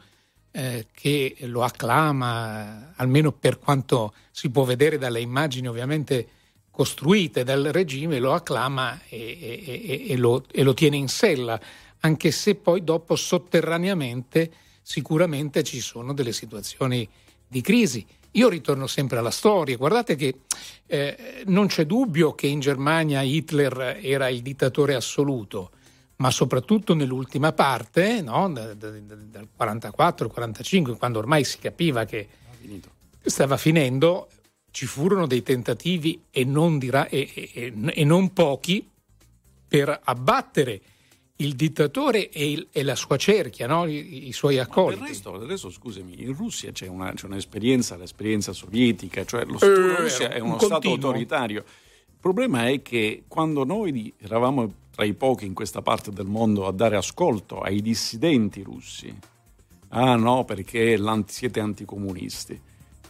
[0.52, 6.28] eh, che lo acclama, almeno per quanto si può vedere dalle immagini ovviamente
[6.70, 11.60] costruite dal regime, lo acclama e, e- lo, e lo tiene in sella,
[12.02, 14.52] anche se poi dopo sotterraneamente
[14.84, 17.10] sicuramente ci sono delle situazioni
[17.48, 18.06] di crisi.
[18.34, 20.42] Io ritorno sempre alla storia, guardate che
[20.86, 25.72] eh, non c'è dubbio che in Germania Hitler era il dittatore assoluto,
[26.18, 28.50] ma soprattutto nell'ultima parte, no?
[28.52, 32.28] da- da- da- dal 44-45, quando ormai si capiva che
[33.22, 34.30] stava finendo,
[34.72, 38.88] ci furono dei tentativi e non, dirà- e- e- e- non pochi
[39.68, 40.82] per abbattere
[41.38, 43.86] il dittatore e, il- e la sua cerchia, no?
[43.88, 45.02] I, i suoi Del accoliti.
[45.04, 49.68] resto, del resto, scusami, in Russia c'è, una- c'è un'esperienza, l'esperienza sovietica, cioè lo Eh,
[49.68, 50.96] la Russia è un uno Stato continuo.
[51.08, 51.60] autoritario.
[52.08, 56.66] Il problema è che quando noi eravamo tra i pochi in questa parte del mondo
[56.66, 59.14] a dare ascolto ai dissidenti russi,
[59.90, 62.58] ah no, perché siete anticomunisti,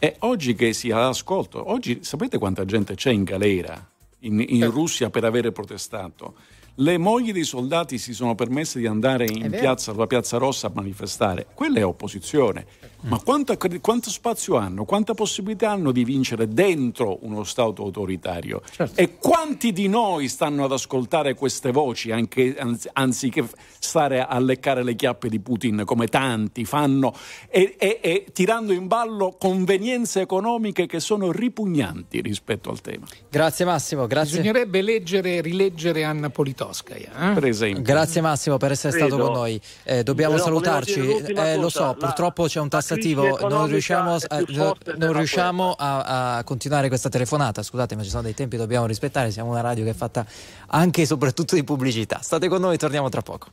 [0.00, 3.88] e oggi che si ha ascolto, oggi sapete quanta gente c'è in galera
[4.20, 6.34] in, in Russia per avere protestato?
[6.78, 10.72] Le mogli dei soldati si sono permesse di andare in piazza, sulla Piazza Rossa a
[10.74, 11.46] manifestare.
[11.54, 12.66] Quella è opposizione.
[13.08, 18.62] Ma quanta- quanto spazio hanno, quanta possibilità hanno di vincere dentro uno Stato autoritario?
[18.94, 23.44] E quanti di noi stanno ad ascoltare queste voci anche, anzi- anziché
[23.78, 27.14] stare a leccare le chiappe di Putin come tanti fanno
[27.48, 33.06] e, e- e tirando in ballo convenienze economiche che sono ripugnanti rispetto al tema?
[33.30, 34.38] Grazie Massimo, grazie.
[34.40, 37.30] Bisognerebbe leggere e rileggere Anna Politkovskaya.
[37.30, 37.34] eh?
[37.34, 37.82] Per esempio.
[37.82, 39.24] Grazie Massimo per essere stato Credo.
[39.30, 39.60] con noi.
[39.84, 41.00] Eh, dobbiamo Però salutarci.
[41.00, 43.48] Eh, lo so, la- purtroppo c'è un la tassativo.
[43.48, 47.62] Non riusciamo, a, forte non riusciamo a, a continuare questa telefonata.
[47.62, 49.30] Scusate, ma ci sono dei tempi che dobbiamo rispettare.
[49.30, 50.24] Siamo una radio che è fatta
[50.68, 52.20] anche e soprattutto di pubblicità.
[52.22, 53.48] State con noi, torniamo tra poco.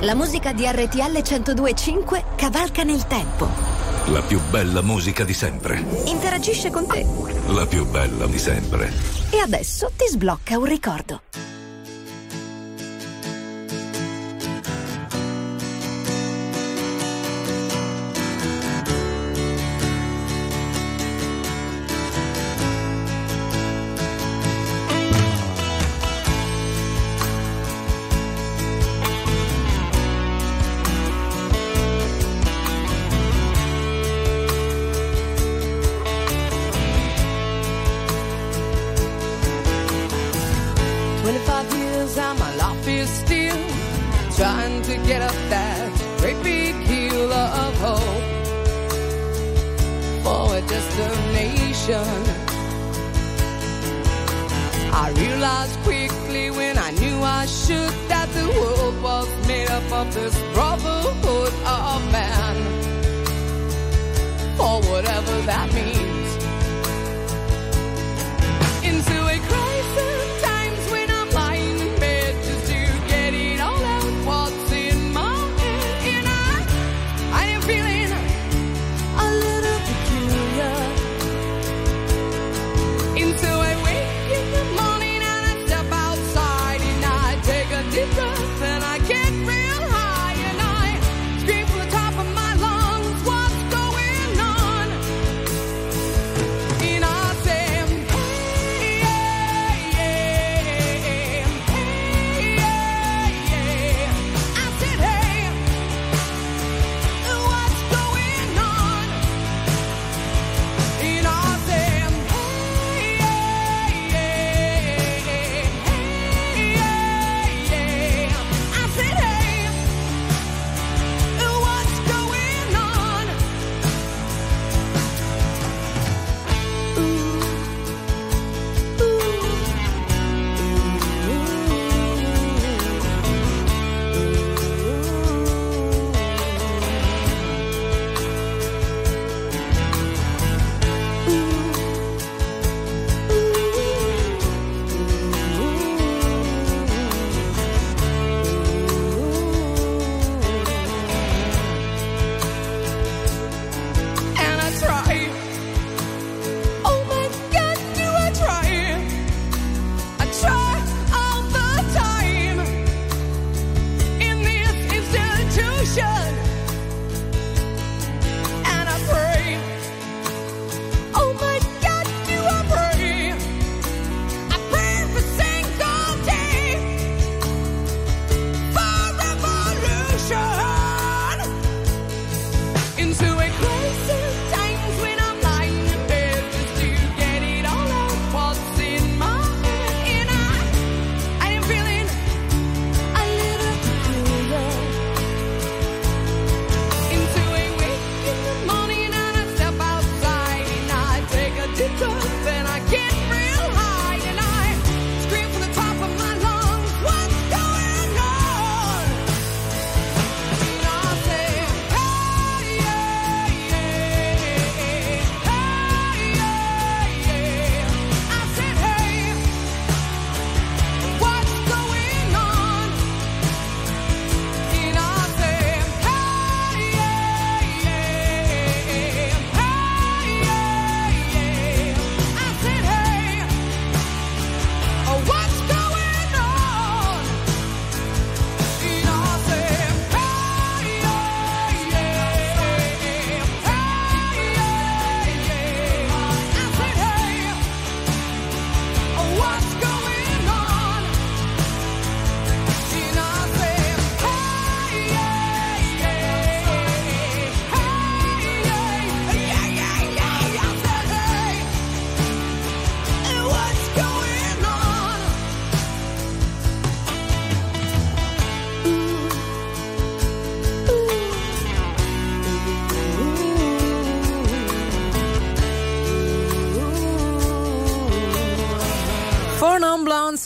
[0.00, 3.48] La musica di RTL 1025 cavalca nel tempo.
[4.06, 5.84] La più bella musica di sempre.
[6.06, 7.06] Interagisce con te.
[7.48, 8.90] La più bella di sempre.
[9.30, 11.20] E adesso ti sblocca un ricordo.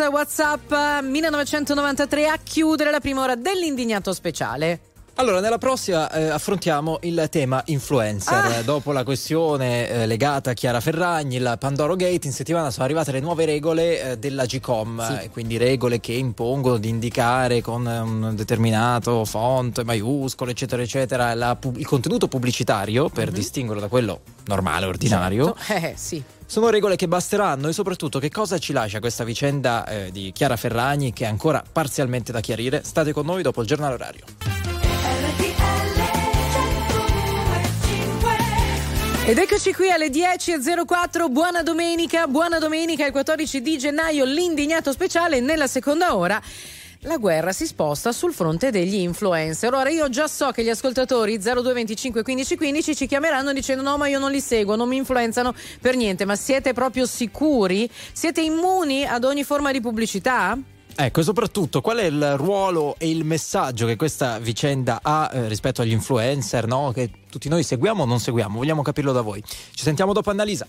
[0.05, 4.81] Blondes, WhatsApp 1993 a chiudere la prima ora dell'indignato speciale.
[5.17, 8.35] Allora, nella prossima eh, affrontiamo il tema influencer.
[8.35, 8.63] Ah.
[8.63, 13.13] Dopo la questione eh, legata a Chiara Ferragni, il Pandoro Gate, in settimana sono arrivate
[13.13, 15.25] le nuove regole eh, della GCOM, Sì.
[15.25, 21.33] eh, quindi regole che impongono di indicare con eh, un determinato font, maiuscolo, eccetera, eccetera,
[21.35, 25.55] la il contenuto pubblicitario per distinguerlo da quello normale, ordinario.
[25.57, 25.73] Esatto.
[25.85, 26.23] Eh, sì.
[26.55, 30.55] Sono regole che basteranno e soprattutto che cosa ci lascia questa vicenda eh, di Chiara
[30.55, 32.85] Ferragni che è ancora parzialmente da chiarire?
[32.85, 34.23] State con noi dopo il giornale orario.
[39.27, 45.41] Ed eccoci qui alle 10.04, buona domenica, buona domenica il 14 di gennaio, l'indignato speciale
[45.41, 46.41] nella seconda ora.
[47.07, 49.73] La guerra si sposta sul fronte degli influencer.
[49.73, 54.09] Allora io già so che gli ascoltatori 0225 15 15 ci chiameranno dicendo no ma
[54.09, 57.91] io non li seguo, non mi influenzano per niente, ma siete proprio sicuri?
[58.13, 60.57] Siete immuni ad ogni forma di pubblicità?
[60.97, 65.49] Ecco, e soprattutto qual è il ruolo e il messaggio che questa vicenda ha eh,
[65.49, 66.91] rispetto agli influencer, no?
[66.95, 68.57] Che tutti noi seguiamo o non seguiamo?
[68.57, 69.43] Vogliamo capirlo da voi.
[69.45, 70.67] Ci sentiamo dopo Annalisa.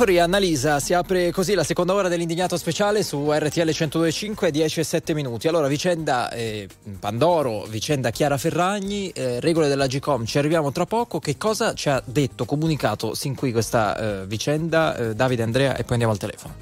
[0.00, 4.82] Euforia, Annalisa, si apre così la seconda ora dell'indignato speciale su RTL 1025, 10 e
[4.82, 5.46] 7 minuti.
[5.46, 6.66] Allora, vicenda eh,
[6.98, 11.18] Pandoro, vicenda Chiara Ferragni, eh, regole della GCOM, ci arriviamo tra poco.
[11.18, 15.82] Che cosa ci ha detto, comunicato sin qui questa eh, vicenda eh, Davide Andrea e
[15.82, 16.54] poi andiamo al telefono.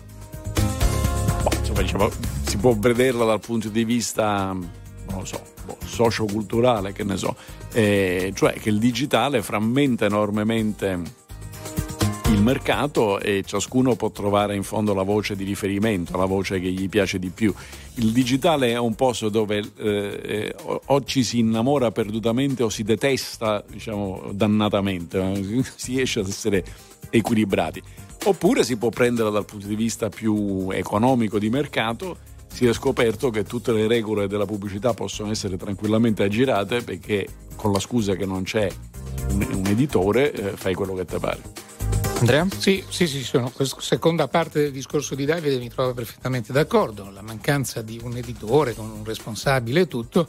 [1.44, 2.10] Boh, insomma, diciamo,
[2.44, 7.36] si può vederla dal punto di vista, non lo so, boh, socioculturale, che ne so,
[7.70, 11.26] Eh, cioè che il digitale frammenta enormemente
[12.30, 16.70] il mercato e ciascuno può trovare in fondo la voce di riferimento, la voce che
[16.70, 17.52] gli piace di più.
[17.94, 22.82] Il digitale è un posto dove eh, eh, o, ci si innamora perdutamente o si
[22.82, 25.34] detesta, diciamo, dannatamente, no?
[25.74, 26.64] si riesce ad essere
[27.10, 27.82] equilibrati.
[28.24, 33.30] Oppure si può prendere dal punto di vista più economico di mercato si è scoperto
[33.30, 38.24] che tutte le regole della pubblicità possono essere tranquillamente aggirate perché con la scusa che
[38.24, 38.68] non c'è
[39.30, 41.68] un, un editore eh, fai quello che ti pare.
[42.18, 42.46] Andrea?
[42.56, 47.10] Sì, sì, sì, sono, questa seconda parte del discorso di Davide mi trovo perfettamente d'accordo.
[47.10, 50.28] La mancanza di un editore con un responsabile e tutto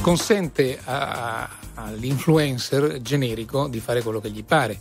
[0.00, 4.80] consente a- a- all'influencer generico di fare quello che gli pare,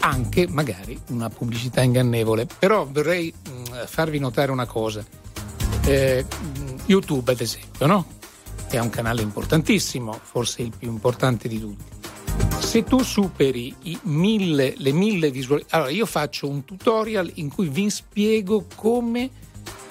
[0.00, 2.46] anche magari una pubblicità ingannevole.
[2.58, 5.02] Però vorrei mh, farvi notare una cosa.
[5.84, 6.24] Eh,
[6.84, 8.06] YouTube, ad esempio, no?
[8.68, 11.84] È un canale importantissimo, forse il più importante di tutti.
[12.58, 17.68] Se tu superi i mille, le mille visualizzazioni, allora io faccio un tutorial in cui
[17.68, 19.30] vi spiego come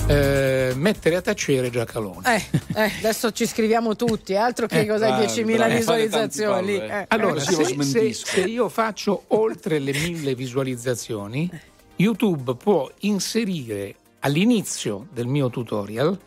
[0.08, 2.36] eh, mettere a tacere Giacalone.
[2.52, 5.76] Eh, eh, adesso ci scriviamo tutti, altro che Eh, cos'è bravo, 10.000 bravo.
[5.76, 6.76] visualizzazioni.
[6.76, 11.50] Eh, Allora, eh, se, se- se io faccio oltre le mille visualizzazioni,
[11.96, 16.18] YouTube può inserire all'inizio del mio tutorial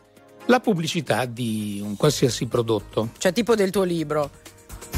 [0.46, 3.10] la pubblicità di un qualsiasi prodotto.
[3.18, 4.30] Cioè tipo del tuo libro.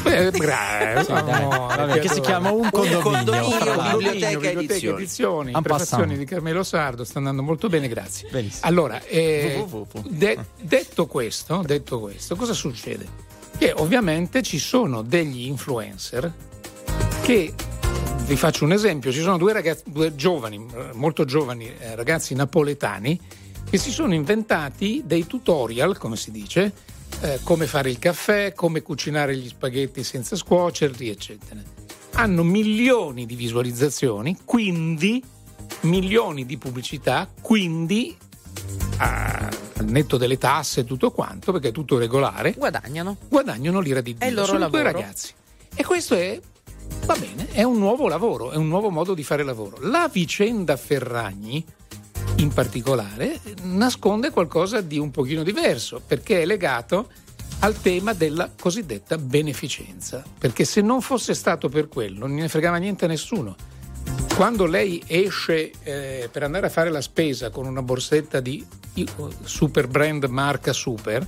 [0.02, 6.12] Beh, bravo, Sì, dai, vabbè, che si chiama Un condominio, biblioteca, edizioni, prefazioni passant.
[6.14, 8.28] di Carmelo Sardo, sta andando molto bene, grazie.
[8.30, 8.66] Benissimo.
[8.66, 9.64] Allora, eh,
[10.08, 13.28] de- detto, questo, detto questo, cosa succede?
[13.58, 16.32] Che ovviamente ci sono degli influencer
[17.22, 17.52] che,
[18.24, 22.34] vi faccio un esempio, ci sono due ragazzi, due giovani, eh, molto giovani eh, ragazzi
[22.34, 23.20] napoletani
[23.68, 26.72] che si sono inventati dei tutorial, come si dice,
[27.22, 31.60] eh, come fare il caffè, come cucinare gli spaghetti senza scuocerli, eccetera.
[32.14, 35.22] Hanno milioni di visualizzazioni, quindi
[35.82, 38.16] milioni di pubblicità, quindi
[38.98, 43.16] a- al netto delle tasse e tutto quanto, perché è tutto regolare, guadagnano.
[43.28, 44.26] Guadagnano l'ira di Dio.
[44.26, 45.00] È il loro Sono due lavoro.
[45.00, 45.32] ragazzi.
[45.74, 46.38] E questo è,
[47.06, 49.78] va bene, è un nuovo lavoro, è un nuovo modo di fare lavoro.
[49.80, 51.64] La vicenda Ferragni,
[52.36, 57.08] in particolare, nasconde qualcosa di un pochino diverso, perché è legato
[57.60, 60.24] al tema della cosiddetta beneficenza.
[60.38, 63.56] Perché se non fosse stato per quello, non ne fregava niente a nessuno.
[64.34, 68.64] Quando lei esce eh, per andare a fare la spesa con una borsetta di
[69.42, 71.26] super brand marca super,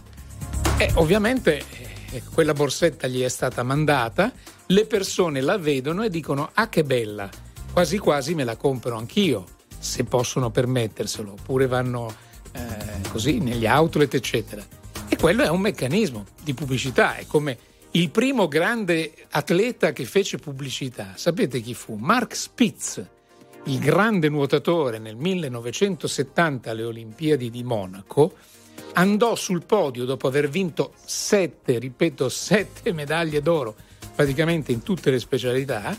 [0.79, 1.63] eh, ovviamente
[2.11, 4.33] eh, quella borsetta gli è stata mandata,
[4.67, 7.29] le persone la vedono e dicono ah che bella,
[7.73, 9.45] quasi quasi me la compro anch'io,
[9.83, 12.15] se possono permetterselo, oppure vanno
[12.53, 14.65] eh, così negli outlet eccetera.
[15.09, 17.59] E quello è un meccanismo di pubblicità, è come
[17.91, 21.97] il primo grande atleta che fece pubblicità, sapete chi fu?
[21.97, 23.05] Mark Spitz,
[23.65, 28.35] il grande nuotatore nel 1970 alle Olimpiadi di Monaco,
[28.95, 33.75] andò sul podio dopo aver vinto sette, ripeto, sette medaglie d'oro
[34.15, 35.97] praticamente in tutte le specialità,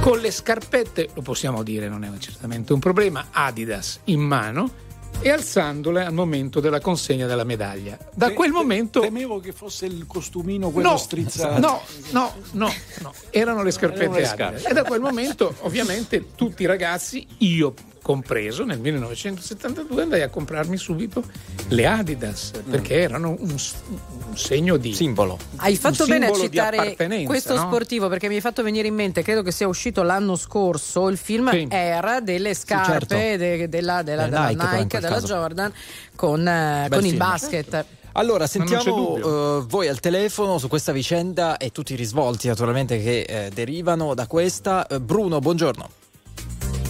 [0.00, 4.88] con le scarpette, lo possiamo dire, non è certamente un problema, Adidas in mano
[5.20, 7.98] e alzandole al momento della consegna della medaglia.
[8.14, 9.00] Da Te- quel te- momento...
[9.00, 11.58] Temevo che fosse il costumino quello No, strizzato.
[11.60, 11.82] no,
[12.12, 14.68] no, no, no, erano le scarpette Erano le.
[14.68, 20.76] E da quel momento, ovviamente, tutti i ragazzi, io compreso, nel 1972 andai a comprarmi
[20.76, 21.22] subito
[21.68, 25.38] le Adidas perché erano un, un segno di simbolo.
[25.56, 27.60] Hai fatto bene a citare questo no?
[27.60, 31.16] sportivo perché mi hai fatto venire in mente, credo che sia uscito l'anno scorso, il
[31.16, 31.66] film Sì.
[31.70, 33.14] era delle scarpe certo.
[33.14, 35.26] de- della, della- Eh, della Nike, Nike, della caso.
[35.26, 35.72] Jordan
[36.16, 37.84] con, eh, con il basket.
[38.12, 39.16] Allora, non c'è sentiamo
[39.60, 44.14] eh, voi al telefono su questa vicenda e tutti i risvolti naturalmente che eh, derivano
[44.14, 44.84] da questa.
[45.00, 45.88] Bruno, buongiorno.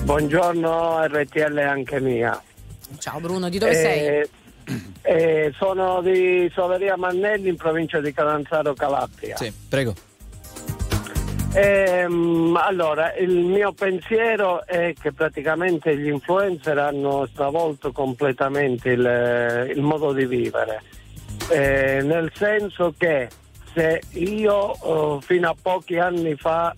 [0.05, 2.41] Buongiorno RTL anche mia.
[2.99, 4.29] Ciao Bruno, di dove Eh, sei?
[5.03, 9.37] eh, sono di Soveria Mannelli in provincia di Calanzaro Calabria.
[9.37, 9.95] Sì, prego.
[11.53, 19.81] Ehm, allora, il mio pensiero è che praticamente gli influencer hanno stravolto completamente il, il
[19.83, 20.83] modo di vivere,
[21.51, 23.29] Eh, nel senso che
[23.75, 26.75] se io eh, fino a pochi anni fa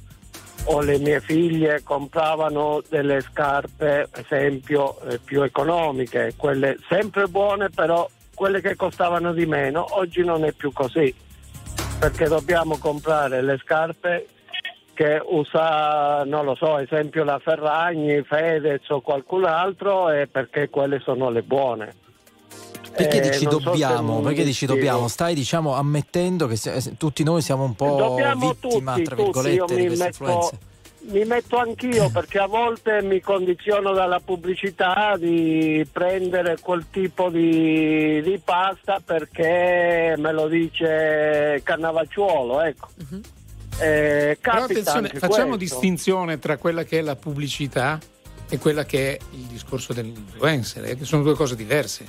[0.64, 8.08] o le mie figlie compravano delle scarpe, esempio, eh, più economiche, quelle sempre buone, però
[8.34, 11.14] quelle che costavano di meno, oggi non è più così,
[11.98, 14.26] perché dobbiamo comprare le scarpe
[14.94, 21.00] che usa, non lo so, esempio la Ferragni, Fedez o qualcun altro, e perché quelle
[21.00, 21.94] sono le buone.
[22.94, 24.18] Perché Eh, dici so se dobbiamo?
[24.18, 25.08] mi Perché dici dobbiamo?
[25.08, 29.28] Stai diciamo ammettendo che se- tutti noi siamo un po' Dobbiamo vittima, tutti, tra tutti,
[29.38, 30.58] io virgolette, di mi queste metto, influenze.
[31.08, 38.20] mi metto anch'io perché a volte mi condiziono dalla pubblicità di prendere quel tipo di,
[38.22, 42.88] di pasta perché me lo dice Cannavacciuolo, ecco.
[43.80, 45.76] Eh, Però attenzione, anche facciamo questo.
[45.78, 47.98] distinzione tra quella che è la pubblicità
[48.48, 52.04] e quella che è il discorso dell'influencer, eh, che sono due cose diverse.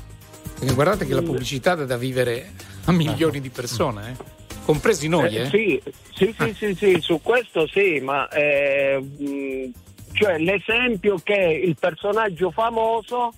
[0.64, 2.52] Perché guardate che la pubblicità dà da vivere
[2.86, 4.24] a milioni di persone, eh?
[4.64, 5.36] compresi noi.
[5.36, 5.82] Eh, sì,
[6.16, 9.72] sì, sì, sì, sì, su questo sì, ma eh,
[10.14, 13.34] cioè l'esempio che il personaggio famoso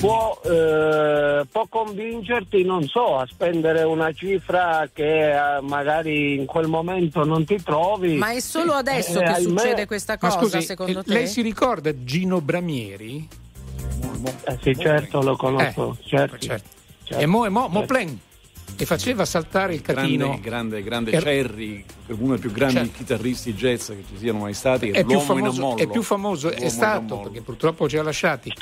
[0.00, 6.68] può, eh, può convincerti, non so, a spendere una cifra che eh, magari in quel
[6.68, 8.14] momento non ti trovi.
[8.16, 9.60] Ma è solo adesso Eh, che ahimè.
[9.60, 11.12] succede questa Ma cosa, scusi, secondo eh, te?
[11.12, 13.28] lei si ricorda Gino Bramieri?
[14.44, 15.96] Eh, sì, certo, lo conosco.
[16.00, 16.38] Eh, certo.
[16.38, 16.68] certo.
[17.08, 18.18] E mo, e mo, mo plen.
[18.78, 20.26] E faceva saltare il catino.
[20.40, 22.92] Grande, grande, grande Er- Cherry, uno dei più grandi Certo.
[22.96, 24.90] chitarristi jazz che ci siano mai stati.
[24.90, 25.82] è più l'uomo in famoso, ammollo.
[25.82, 28.52] è più famoso, è stato, perché purtroppo ci ha lasciati,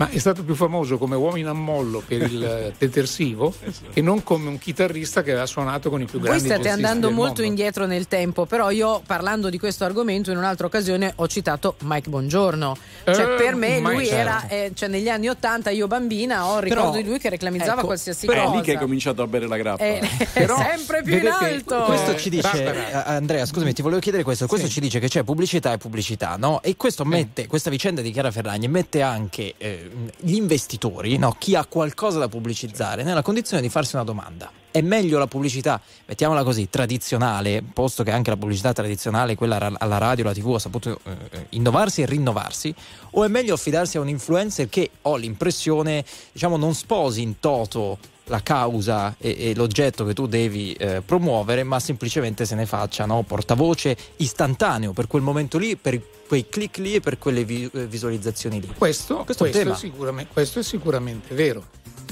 [0.00, 3.52] ma è stato più famoso come uomo in ammollo per il eh, detersivo
[3.92, 6.82] che non come un chitarrista che aveva suonato con i più Voi grandi state jazzisti
[6.84, 7.42] andando molto mondo.
[7.42, 12.08] indietro nel tempo, però io parlando di questo argomento in un'altra occasione ho citato Mike
[12.08, 12.76] Bongiorno.
[13.04, 14.14] Cioè, Eh, per me lui certo.
[14.14, 17.28] era, eh, cioè, negli anni Ottanta, io bambina, ho il ricordo Però- di lui che
[17.28, 18.56] reclamizzava ecco, qualsiasi Però è cosa.
[18.56, 19.84] lì che hai cominciato a bere la grappa.
[19.84, 20.00] Eh,
[20.32, 21.82] Però, sempre più in alto.
[21.82, 23.06] Questo Eh, ci dice, Barbara.
[23.06, 24.46] eh, Andrea, scusami, ti volevo chiedere questo.
[24.46, 26.62] Questo ci dice che c'è pubblicità e pubblicità, no?
[26.62, 31.36] E questo mette, questa vicenda di Chiara Ferragni mette anche eh, gli investitori, no?
[31.38, 34.50] Chi ha qualcosa da pubblicizzare, nella condizione di farsi una domanda.
[34.70, 39.98] È meglio la pubblicità, mettiamola così, tradizionale, posto che anche la pubblicità tradizionale, quella alla
[39.98, 42.72] radio, alla tv, ha saputo eh, innovarsi e rinnovarsi,
[43.12, 47.98] o è meglio affidarsi a un influencer che ho l'impressione, diciamo, non sposi in toto
[48.30, 53.04] la causa e, e l'oggetto che tu devi eh, promuovere, ma semplicemente se ne faccia
[53.04, 53.22] no?
[53.22, 57.86] portavoce istantaneo per quel momento lì, per quei click lì e per quelle vi- eh,
[57.86, 58.72] visualizzazioni lì.
[58.78, 61.66] Questo, Questo questo è sicuramente, questo è sicuramente vero.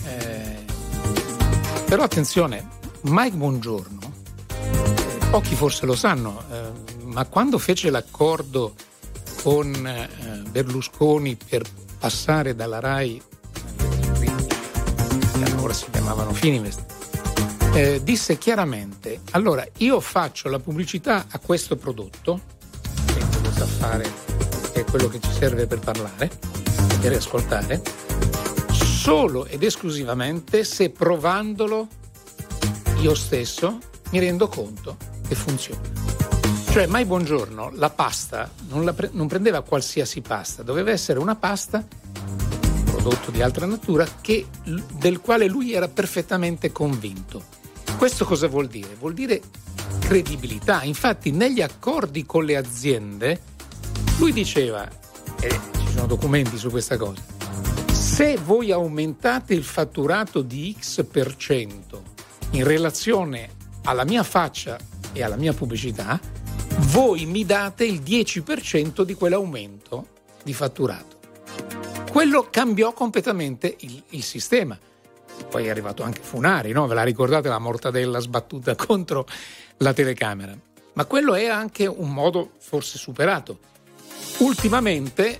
[0.04, 0.56] Eh,
[1.86, 2.68] però attenzione,
[3.02, 3.98] Mike Buongiorno,
[5.30, 8.74] pochi forse lo sanno, eh, ma quando fece l'accordo
[9.42, 11.62] con eh, Berlusconi per
[11.98, 13.37] passare dalla RAI, eh,
[15.38, 16.84] che allora si chiamavano Fininvest,
[17.74, 22.40] eh, disse chiaramente, allora io faccio la pubblicità a questo prodotto,
[23.06, 24.10] che cosa fare,
[24.72, 26.30] che è quello che ci serve per parlare,
[27.00, 27.82] per ascoltare,
[28.72, 31.86] solo ed esclusivamente se provandolo
[33.00, 33.78] io stesso
[34.10, 35.80] mi rendo conto che funziona.
[36.70, 41.34] Cioè, mai buongiorno, la pasta non, la pre- non prendeva qualsiasi pasta, doveva essere una
[41.36, 41.84] pasta,
[42.98, 44.46] prodotto di altra natura, che-
[44.94, 47.44] del quale lui era perfettamente convinto.
[47.96, 48.96] Questo cosa vuol dire?
[48.98, 49.40] Vuol dire
[50.00, 50.82] credibilità.
[50.82, 53.40] Infatti, negli accordi con le aziende,
[54.18, 54.88] lui diceva,
[55.40, 57.22] e ci sono documenti su questa cosa,
[57.92, 62.02] se voi aumentate il fatturato di X per cento
[62.50, 63.50] in relazione
[63.84, 64.76] alla mia faccia
[65.12, 66.20] e alla mia pubblicità,
[66.90, 70.08] voi mi date il 10% di quell'aumento
[70.42, 71.17] di fatturato.
[72.18, 74.76] Quello cambiò completamente il, il sistema.
[75.48, 76.88] Poi è arrivato anche Funari, no?
[76.88, 79.24] ve la ricordate la mortadella sbattuta contro
[79.76, 80.52] la telecamera?
[80.94, 83.60] Ma quello è anche un modo forse superato.
[84.38, 85.38] Ultimamente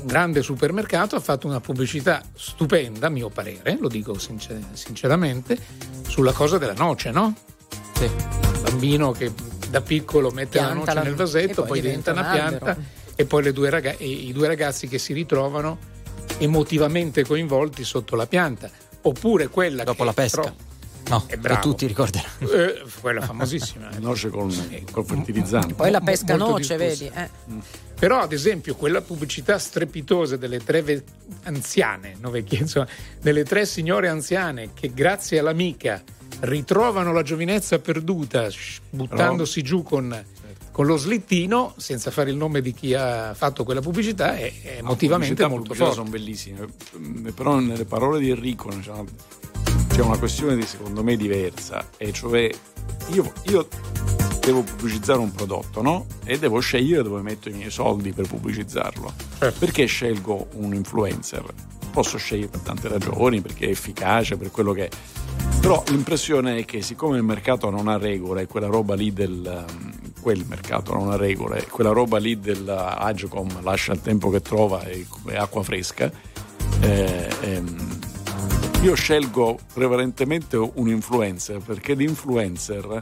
[0.00, 5.56] un grande supermercato ha fatto una pubblicità stupenda, a mio parere, lo dico sincer- sinceramente,
[6.08, 7.36] sulla cosa della noce, no?
[7.94, 8.02] Sì.
[8.02, 9.32] Il bambino che
[9.70, 12.48] da piccolo mette la Pianta noce la- nel vasetto, poi poi diventa diventa una un
[12.48, 12.88] pianta albero.
[13.14, 15.94] e poi le due raga- e i due ragazzi che si ritrovano
[16.38, 18.70] emotivamente coinvolti sotto la pianta.
[19.02, 20.40] Oppure quella Dopo che la pesca.
[20.40, 20.54] però-
[21.08, 21.60] No, È bravo.
[21.60, 22.50] tutti ricorderanno.
[22.50, 23.90] eh, quella famosissima.
[23.90, 24.00] eh.
[24.00, 24.52] Noce con,
[24.90, 25.74] col fertilizzante.
[25.74, 27.08] Poi la pesca molto noce, vedi?
[27.14, 27.30] Eh.
[27.94, 31.04] Però, ad esempio, quella pubblicità strepitosa delle tre ve-
[31.44, 32.88] anziane, no, vecchie, insomma,
[33.20, 36.02] delle tre signore anziane che grazie all'amica
[36.40, 40.24] ritrovano la giovinezza perduta sh- buttandosi giù con,
[40.76, 44.76] con lo slittino, senza fare il nome di chi ha fatto quella pubblicità, è, è
[44.80, 45.94] emotivamente pubblicità, molto forte.
[45.94, 46.66] sono bellissime,
[46.98, 52.50] Mm, però nelle parole di Enrico c'è una, questione di, secondo me diversa, e cioè
[53.08, 53.68] io, io
[54.42, 56.04] devo pubblicizzare un prodotto, no?
[56.24, 59.14] E devo scegliere dove metto i miei soldi per pubblicizzarlo.
[59.58, 61.42] Perché scelgo un influencer?
[61.90, 64.90] Posso scegliere per tante ragioni, perché è efficace, per quello che è.
[65.58, 69.95] Però l'impressione è che siccome il mercato non ha regole, quella roba lì del um,
[70.26, 75.06] quel mercato non ha regole, quella roba lì dell'Agcom lascia il tempo che trova e
[75.26, 76.10] è acqua fresca,
[76.80, 77.98] eh, ehm,
[78.82, 83.00] io scelgo prevalentemente un influencer perché l'influencer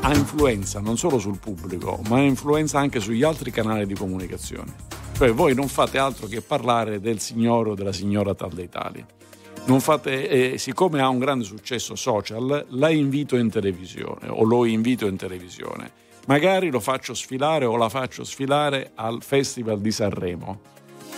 [0.00, 4.74] ha influenza non solo sul pubblico, ma ha influenza anche sugli altri canali di comunicazione.
[5.12, 9.06] Cioè voi non fate altro che parlare del signore o della signora tal dei tali.
[9.78, 15.06] Fate, eh, siccome ha un grande successo social, la invito in televisione o lo invito
[15.06, 16.01] in televisione.
[16.26, 20.60] Magari lo faccio sfilare o la faccio sfilare al Festival di Sanremo.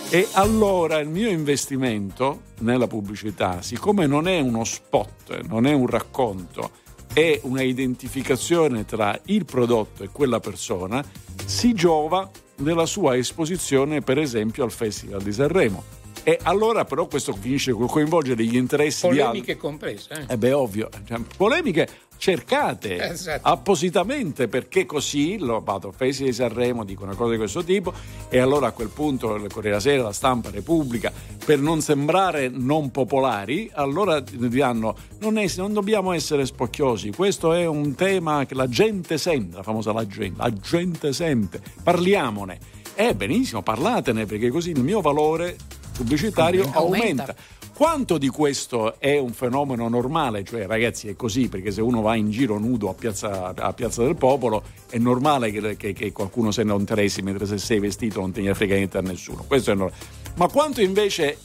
[0.09, 5.87] E allora il mio investimento nella pubblicità, siccome non è uno spot, non è un
[5.87, 6.71] racconto,
[7.13, 11.03] è una identificazione tra il prodotto e quella persona,
[11.45, 15.83] si giova della sua esposizione, per esempio, al Festival di Sanremo.
[16.23, 19.41] E allora però questo finisce col coinvolgere gli interessi di altri.
[19.43, 20.25] Polemiche comprese.
[20.27, 20.33] Eh?
[20.33, 21.87] Eh beh, ovvio, cioè, polemiche
[22.17, 23.47] cercate Esatto.
[23.47, 27.93] appositamente perché così lo vado Festival di Sanremo dico una cosa di questo tipo
[28.29, 31.11] e allora a quel punto il Corriere Sera, la stampa, Repubblica
[31.43, 37.95] per non sembrare non popolari allora diranno non, non dobbiamo essere spocchiosi questo è un
[37.95, 42.59] tema che la gente sente la famosa la gente, la gente sente parliamone
[42.95, 45.57] eh benissimo parlatene perché così il mio valore
[45.95, 46.77] pubblicitario Aumenta.
[46.79, 47.35] aumenta.
[47.75, 50.45] Quanto di questo è un fenomeno normale?
[50.45, 54.01] Cioè, ragazzi, è così perché se uno va in giro nudo a Piazza, a Piazza
[54.01, 58.21] del Popolo è normale che, che- che qualcuno se ne interessi, mentre se sei vestito
[58.21, 59.43] non te ne frega niente a nessuno.
[59.45, 60.01] Questo è normale.
[60.35, 61.37] Ma quanto invece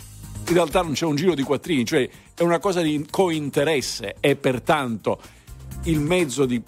[0.47, 4.37] in realtà non c'è un giro di quattrini, cioè è una cosa di cointeresse e
[4.37, 5.21] pertanto
[5.85, 6.63] il mezzo di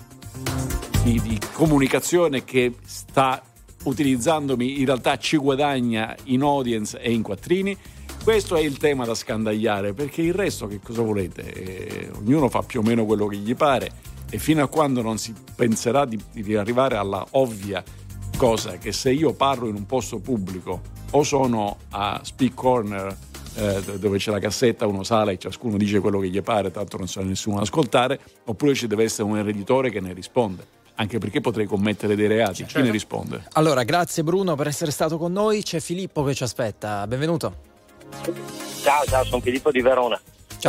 [1.02, 3.42] di, di comunicazione che sta
[3.84, 7.76] utilizzandomi in realtà ci guadagna in audience e in quattrini.
[8.22, 11.52] Questo è il tema da scandagliare perché il resto che cosa volete?
[11.52, 13.90] Eh, ognuno fa più o meno quello che gli pare
[14.30, 17.82] e fino a quando non si penserà di, di arrivare alla ovvia
[18.36, 23.16] cosa che se io parlo in un posto pubblico o sono a speak corner
[23.56, 26.98] eh, dove c'è la cassetta, uno sale e ciascuno dice quello che gli pare, tanto
[26.98, 30.64] non sa nessuno ad ascoltare, oppure ci deve essere un ereditore che ne risponde.
[30.94, 32.64] Anche perché potrei commettere dei reati.
[32.64, 33.48] Chi ne risponde?
[33.54, 35.62] Allora, grazie Bruno per essere stato con noi.
[35.62, 37.06] C'è Filippo che ci aspetta.
[37.06, 37.70] Benvenuto.
[38.82, 40.20] Ciao, ciao, sono Filippo di Verona.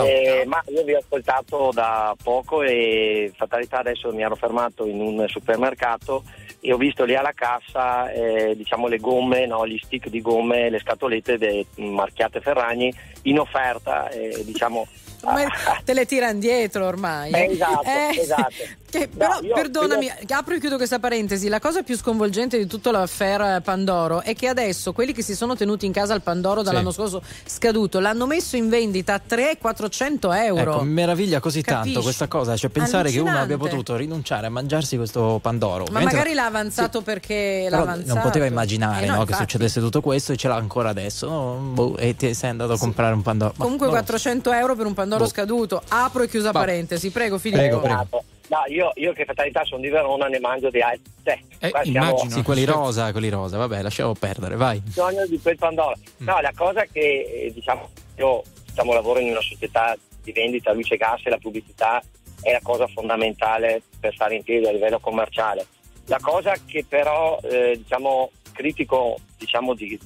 [0.07, 4.99] Eh, ma io vi ho ascoltato da poco e fatalità adesso mi ero fermato in
[4.99, 6.23] un supermercato
[6.61, 10.71] e ho visto lì alla cassa eh, diciamo le gomme, no, gli stick di gomme,
[10.71, 12.91] le scatolette de- marchiate Ferragni
[13.23, 14.87] in offerta, eh, diciamo
[15.21, 15.47] Come
[15.85, 17.31] te le tirano dietro ormai.
[17.31, 18.53] Eh, esatto, Eh, esatto.
[18.99, 21.47] Che- No, però, perdonami, io- apro e chiudo questa parentesi.
[21.47, 25.55] La cosa più sconvolgente di tutta l'affair Pandoro è che adesso quelli che si sono
[25.55, 30.73] tenuti in casa il Pandoro dall'anno scorso scaduto l'hanno messo in vendita a 300-400 euro.
[30.75, 31.83] Ecco, mi meraviglia così Capisci?
[31.93, 35.83] tanto questa cosa, cioè pensare che uno abbia potuto rinunciare a mangiarsi questo Pandoro.
[35.85, 38.13] Ma Ovviamente magari l'ha avanzato perché l'ha Però avanzato.
[38.13, 41.27] non poteva immaginare Eh no, no, che succedesse tutto questo e ce l'ha ancora adesso.
[41.29, 43.53] Boh, e ti sei andato a comprare un Pandoro.
[43.57, 44.05] Comunque non lo so.
[44.05, 45.29] 400 euro per un Pandoro Boh.
[45.29, 45.81] scaduto.
[45.89, 46.59] Apro e chiusa Boh.
[46.59, 47.09] parentesi.
[47.09, 47.61] Prego Filippo.
[47.61, 48.23] Prego, prego.
[48.53, 51.11] No, io, io che fatalità sono di Verona ne mangio di altri.
[51.59, 54.79] Eh, qua siamo- Sì, quelli rosa, quelli rosa, vabbè, lasciamo perdere, vai.
[54.79, 55.95] bisogno di quel Pandoro.
[56.17, 56.99] No, la cosa che
[57.45, 61.37] eh, diciamo io diciamo, lavoro in una società di vendita luce e gas e la
[61.37, 62.01] pubblicità
[62.41, 65.65] è la cosa fondamentale per stare in piedi a livello commerciale.
[66.05, 69.99] La cosa che però eh, diciamo critico diciamo, di-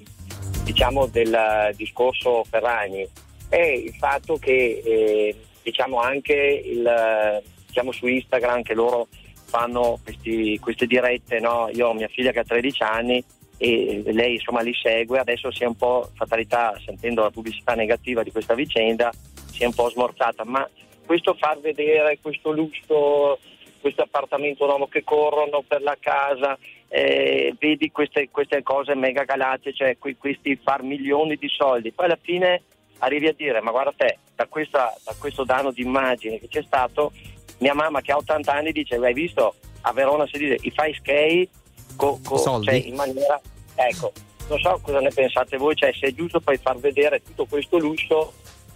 [0.63, 3.05] diciamo, del discorso Ferragni
[3.49, 7.41] è il fatto che eh, diciamo anche il,
[7.77, 9.07] diciamo su Instagram che loro
[9.45, 11.69] fanno questi- queste dirette, no?
[11.71, 13.23] io ho mia figlia che ha 13 anni
[13.59, 18.23] e lei insomma li segue, adesso si è un po' fatalità, sentendo la pubblicità negativa
[18.23, 19.11] di questa vicenda,
[19.51, 20.67] si è un po' smorzata, ma
[21.05, 23.39] questo far vedere questo lusso,
[23.79, 26.57] questo appartamento nuovo che corrono per la casa,
[26.89, 32.05] eh, vedi queste, queste cose mega galattiche, cioè que- questi far milioni di soldi, poi
[32.05, 32.63] alla fine
[32.99, 36.63] arrivi a dire ma guarda te, da, questa- da questo danno di immagine che c'è
[36.63, 37.11] stato,
[37.59, 40.93] mia mamma che ha 80 anni dice hai visto a Verona si dice i fai
[40.93, 41.49] skate
[41.95, 43.39] co- co- cioè, in maniera
[43.75, 44.11] ecco
[44.49, 47.77] non so cosa ne pensate voi cioè se è giusto poi far vedere tutto questo
[47.77, 48.33] lusso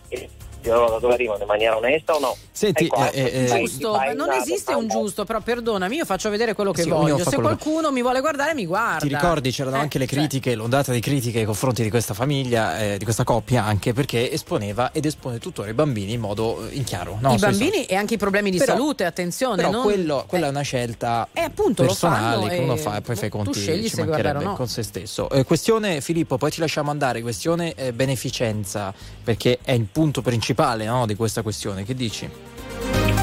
[0.09, 0.29] e
[0.63, 3.93] io da dove arrivano in maniera onesta o no Senti, Ecco, eh, eh, fai- Giusto,
[3.95, 7.17] fai non esiste un giusto, però perdonami, io faccio vedere quello che Sì, voglio.
[7.17, 8.99] Se quello che- qualcuno mi vuole guardare, mi guarda.
[8.99, 12.13] Ti ricordi c'erano Eh, anche le cioè, critiche, l'ondata di critiche nei confronti di questa
[12.13, 16.67] famiglia, eh, di questa coppia anche perché esponeva ed espone tuttora i bambini in modo
[16.69, 17.17] eh, in chiaro.
[17.19, 17.33] no?
[17.33, 17.85] I bambini social.
[17.89, 19.55] e anche i problemi di Però- salute, attenzione.
[19.55, 22.97] Però non- quello- quella è una scelta Eh, appunto, lo personale che e uno fa
[22.97, 24.55] e poi fai conti scegli ci se guardare o mancherebbe no.
[24.55, 25.29] con se stesso.
[25.29, 28.93] Eh, questione Filippo, poi ti lasciamo andare, questione eh, beneficenza,
[29.23, 30.49] perché è il punto principale
[30.85, 31.83] no, di questa questione.
[31.83, 32.29] Che dici?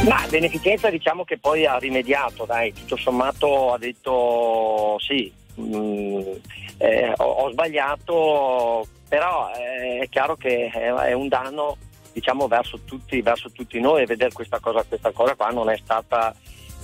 [0.04, 6.20] Ma beneficenza diciamo che poi ha rimediato, dai, tutto sommato ha detto sì, mm,
[6.78, 11.76] eh, ho, ho sbagliato, però eh, è chiaro che è, è un danno
[12.12, 14.02] diciamo verso tutti, verso tutti noi.
[14.02, 16.34] E vedere questa cosa, questa cosa qua non è stata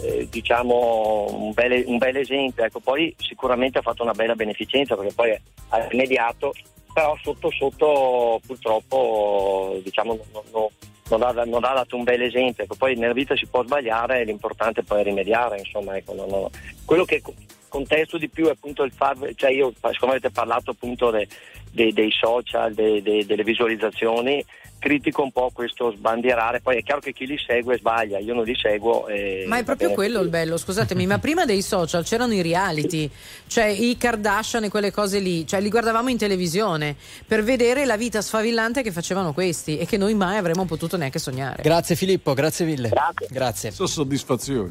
[0.01, 4.97] eh, diciamo un bel, un bel esempio, ecco, poi sicuramente ha fatto una bella beneficenza
[4.97, 6.53] perché poi ha rimediato,
[6.95, 10.69] però sotto sotto purtroppo diciamo non- non-
[11.11, 12.65] non ha, non ha dato un bel esempio.
[12.65, 15.59] Ecco, poi nella vita si può sbagliare, l'importante poi è rimediare.
[15.59, 16.49] Insomma, ecco, non-
[16.87, 17.35] Quello che co-
[17.69, 21.29] contesto di più è appunto il far, cioè io, siccome avete parlato appunto de-
[21.75, 24.45] dei, dei social, dei- dei- delle visualizzazioni,
[24.79, 28.45] critico un po' questo sbandierare, poi è chiaro che chi li segue sbaglia, io non
[28.45, 29.07] li seguo.
[29.09, 30.25] e Ma è proprio bene quello così.
[30.27, 33.09] il bello, scusatemi, ma prima dei social c'erano i reality,
[33.47, 36.97] cioè i Kardashian e quelle cose lì, cioè li guardavamo in televisione
[37.27, 41.19] per vedere la vita sfavillante che facevano questi e che noi mai avremmo potuto neanche
[41.19, 41.63] sognare.
[41.63, 42.91] Grazie Filippo, grazie mille.
[43.31, 43.71] Grazie.
[43.71, 44.71] Sono soddisfazioni.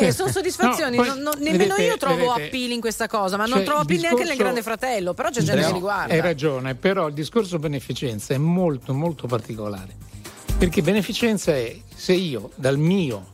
[0.00, 3.06] Eh, sono soddisfazioni, No, poi, non- non- nemmeno vedete- io trovo vedete, appeal in questa
[3.06, 5.64] cosa, ma non cioè, trovo il appeal neanche nel discorso- Grande Fratello, però c'è gente
[5.66, 6.12] che li guarda.
[6.12, 9.94] Hai ragione, però il discorso beneficenza è molto molto particolare.
[10.58, 13.26] Perché beneficenza è se io dal mio,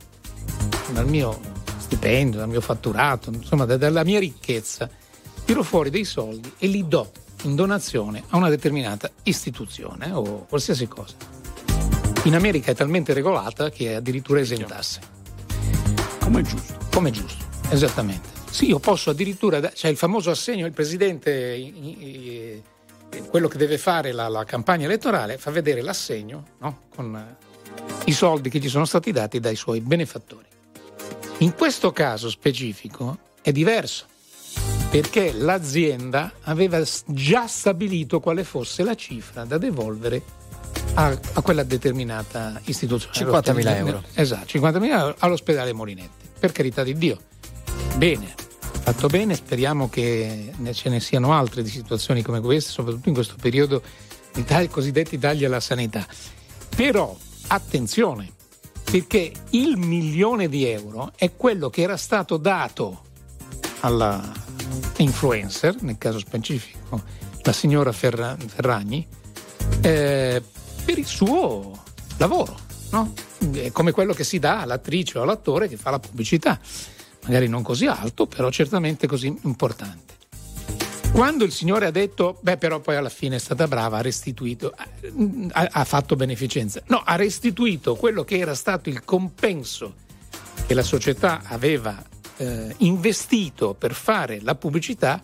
[0.93, 1.39] dal mio
[1.79, 4.89] stipendio, dal mio fatturato, insomma da- dalla mia ricchezza,
[5.45, 7.11] tiro fuori dei soldi e li do
[7.43, 11.15] in donazione a una determinata istituzione o qualsiasi cosa.
[12.25, 15.01] In America è talmente regolata che è addirittura esentasse.
[16.21, 16.75] Come è giusto.
[16.93, 18.29] Come è giusto, esattamente.
[18.51, 21.33] Sì, io posso addirittura, c'è il famoso assegno, il presidente,
[23.29, 26.83] quello che deve fare la, la campagna elettorale, fa vedere l'assegno no?
[26.95, 27.51] con eh,
[28.07, 30.47] i soldi che gli sono stati dati dai suoi benefattori.
[31.39, 34.07] In questo caso specifico è diverso,
[34.91, 40.23] perché l'azienda aveva già stabilito quale fosse la cifra da devolvere
[40.95, 43.31] a, a quella determinata istituzione.
[43.31, 44.03] 50.000 euro.
[44.15, 46.29] Esatto, 50.000 euro all'ospedale Morinetti.
[46.39, 47.19] Per carità di Dio.
[47.97, 48.35] Bene,
[48.83, 53.37] fatto bene, speriamo che ce ne siano altre di situazioni come queste, soprattutto in questo
[53.41, 53.83] periodo
[54.33, 56.07] di tagli, cosiddetti tagli alla sanità.
[56.75, 58.33] Però attenzione,
[58.83, 63.05] perché il milione di euro è quello che era stato dato
[63.81, 64.33] alla
[64.97, 67.03] influencer, nel caso specifico
[67.43, 69.07] la signora Ferra- Ferragni,
[69.81, 70.43] eh,
[70.85, 71.83] per il suo
[72.17, 72.59] lavoro,
[72.91, 73.13] no?
[73.73, 76.59] Come quello che si dà all'attrice o all'attore che fa la pubblicità,
[77.25, 80.13] magari non così alto, però certamente così importante.
[81.13, 84.73] Quando il Signore ha detto, beh, però poi alla fine è stata brava, ha restituito,
[85.53, 86.83] ha, ha fatto beneficenza.
[86.87, 89.95] No, ha restituito quello che era stato il compenso
[90.67, 92.03] che la società aveva
[92.39, 95.23] eh, investito per fare la pubblicità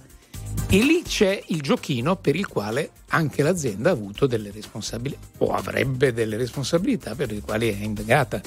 [0.69, 5.55] e lì c'è il giochino per il quale anche l'azienda ha avuto delle responsabilità o
[5.55, 8.41] avrebbe delle responsabilità per le quali è indagata.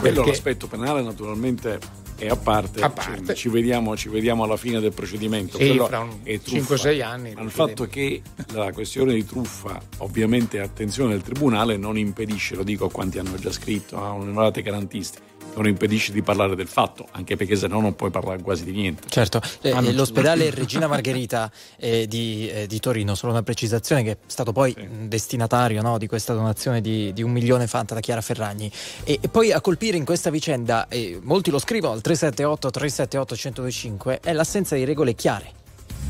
[0.00, 1.78] Quello Perché- l'aspetto penale naturalmente
[2.20, 3.24] è a parte, A parte.
[3.24, 5.56] Cioè, ci, vediamo, ci vediamo alla fine del procedimento.
[5.56, 6.74] Sì, Quello fra un è truffa.
[6.74, 8.20] 5-6 anni, Ma il fatto che
[8.52, 13.36] la questione di truffa, ovviamente attenzione del tribunale, non impedisce, lo dico a quanti hanno
[13.36, 15.18] già scritto, a onorate garantisti,
[15.54, 18.72] non impedisce di parlare del fatto, anche perché se no non puoi parlare quasi di
[18.72, 19.08] niente.
[19.08, 24.02] Certo, eh, Ah, non- l'ospedale Regina Margherita eh, di, eh, di Torino, solo una precisazione
[24.02, 27.94] che è stato poi mh, destinatario no, di questa donazione di, di un milione fatta
[27.94, 28.70] da Chiara Ferragni.
[29.04, 33.34] E, e poi a colpire in questa vicenda, e molti lo scrivono al 378 378
[33.34, 35.52] 1025, è l'assenza di regole chiare,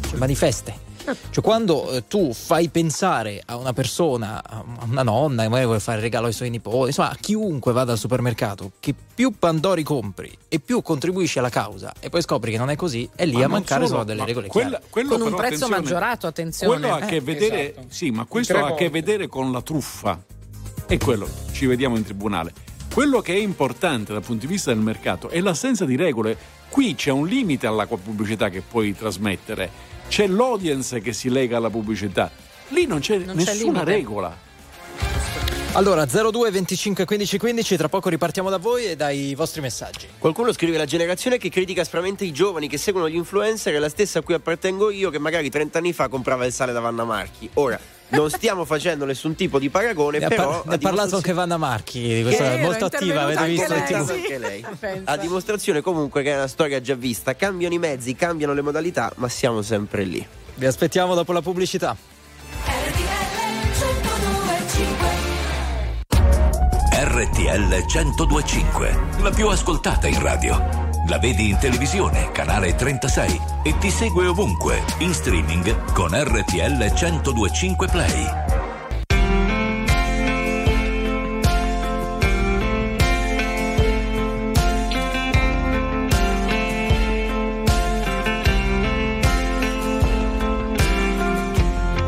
[0.08, 0.88] cioè manifeste.
[1.30, 5.80] Cioè quando eh, tu fai pensare a una persona, a una nonna che magari vuole
[5.80, 9.82] fare il regalo ai suoi nipoti, insomma a chiunque vada al supermercato, che più Pandori
[9.82, 13.36] compri e più contribuisci alla causa e poi scopri che non è così, è lì
[13.36, 16.26] Ma a mancare solo, sono delle ma regole quella- Con un però, prezzo attenzione, maggiorato,
[16.26, 16.78] attenzione.
[16.78, 17.86] Quello ha a che Eh, vedere, esatto.
[17.88, 20.22] sì, ma questo ha a che vedere con la truffa.
[20.86, 22.52] E quello ci vediamo in tribunale.
[22.92, 26.36] Quello che è importante dal punto di vista del mercato è l'assenza di regole.
[26.68, 29.70] Qui c'è un limite alla pubblicità che puoi trasmettere.
[30.10, 32.32] C'è l'audience che si lega alla pubblicità.
[32.70, 33.84] Lì non c'è Non c'è nessuna limite.
[33.84, 34.36] regola.
[35.74, 40.08] Allora 02 25 15 15, tra poco ripartiamo da voi e dai vostri messaggi.
[40.18, 43.88] Qualcuno scrive la generazione che critica aspramente i giovani che seguono gli influencer è la
[43.88, 47.04] stessa a cui appartengo io che magari 30 anni fa comprava il sale da Vanna
[47.04, 47.48] Marchi.
[47.54, 47.78] Ora,
[48.10, 50.48] non stiamo facendo nessun tipo di paragone, Ne ha, però...
[50.48, 53.72] par- ne ha a parlato anche Vanna Marchi, di questa, era molto attiva, avete visto
[53.72, 54.10] lei, TV.
[54.10, 54.64] anche lei.
[55.04, 57.34] A dimostrazione comunque che è una storia già vista.
[57.34, 60.24] Cambiano i mezzi, cambiano le modalità, ma siamo sempre lì.
[60.54, 61.96] Vi aspettiamo dopo la pubblicità.
[67.02, 70.89] RTL 1025, la più ascoltata in radio.
[71.08, 77.88] La vedi in televisione, canale 36 e ti segue ovunque, in streaming con RTL 1025
[77.88, 78.26] Play.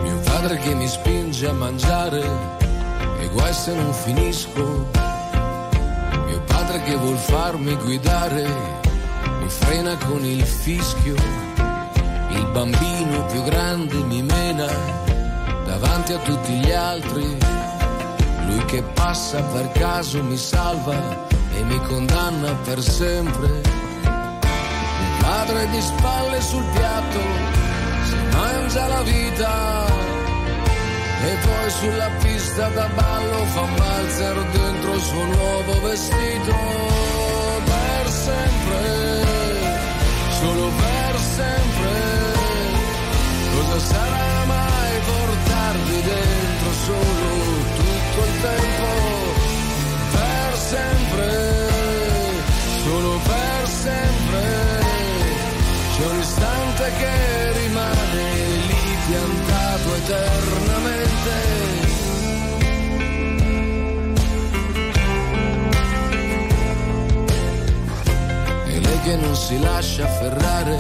[0.02, 2.20] Mio padre che mi spinge a mangiare
[3.19, 5.11] e guai se non finisco.
[6.62, 8.47] Padre che vuol farmi guidare
[9.40, 11.16] mi frena con il fischio.
[12.28, 14.68] Il bambino più grande mi mena
[15.64, 17.36] davanti a tutti gli altri.
[18.47, 23.48] Lui che passa per caso mi salva e mi condanna per sempre.
[23.48, 30.02] Mio padre di spalle sul piatto, un mangia la vita
[31.24, 36.55] e poi sulla pista da ballo fa un valzer dentro il suo nuovo vestito
[37.65, 39.24] per sempre,
[40.40, 41.93] solo per sempre.
[43.55, 47.31] Cosa sarà mai portarvi dentro solo
[47.77, 48.89] tutto il tempo?
[50.11, 51.69] Per sempre,
[52.82, 54.40] solo per sempre.
[55.94, 58.24] C'è un istante che rimane
[58.66, 60.72] lì piantato eternamente.
[69.03, 70.79] Che non si lascia afferrare,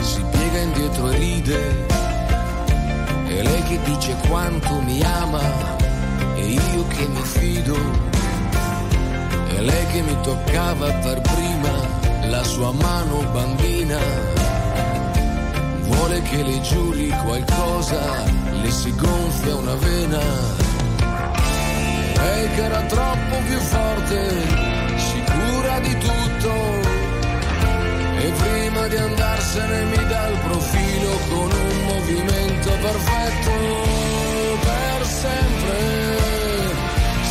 [0.00, 1.86] si piega indietro e ride.
[3.28, 5.40] E lei che dice quanto mi ama,
[6.36, 7.76] e io che mi fido.
[9.54, 13.98] E lei che mi toccava per prima la sua mano bambina.
[15.84, 18.00] Vuole che le giuri qualcosa,
[18.62, 20.20] le si gonfia una vena.
[22.16, 24.28] Lei che era troppo più forte,
[24.96, 26.79] sicura di tutto.
[28.32, 33.50] Prima di andarsene mi dà il profilo con un movimento perfetto.
[34.60, 35.78] Per sempre,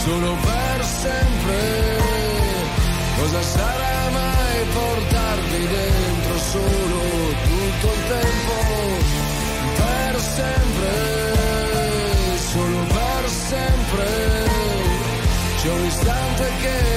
[0.03, 1.97] solo per sempre.
[3.19, 6.99] Cosa sarà mai portarvi dentro solo
[7.47, 8.53] tutto il tempo?
[9.75, 10.93] Per sempre,
[12.51, 14.07] solo per sempre.
[15.61, 16.88] C'è un istante che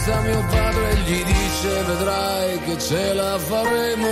[0.00, 4.08] testa mio padre e gli dice vedrai che ce la faremo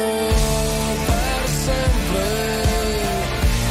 [1.06, 2.26] per sempre,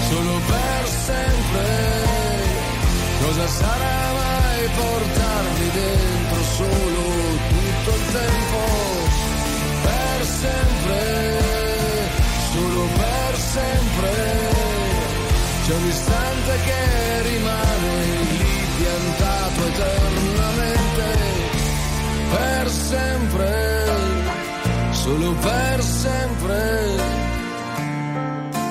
[0.09, 1.65] solo per sempre.
[3.21, 7.03] Cosa sarà mai portarmi dentro solo
[7.49, 8.61] tutto il tempo?
[9.83, 11.39] Per sempre,
[12.51, 14.55] solo per sempre.
[15.65, 17.66] C'è un istante che rimane
[25.07, 27.15] solo per sempre.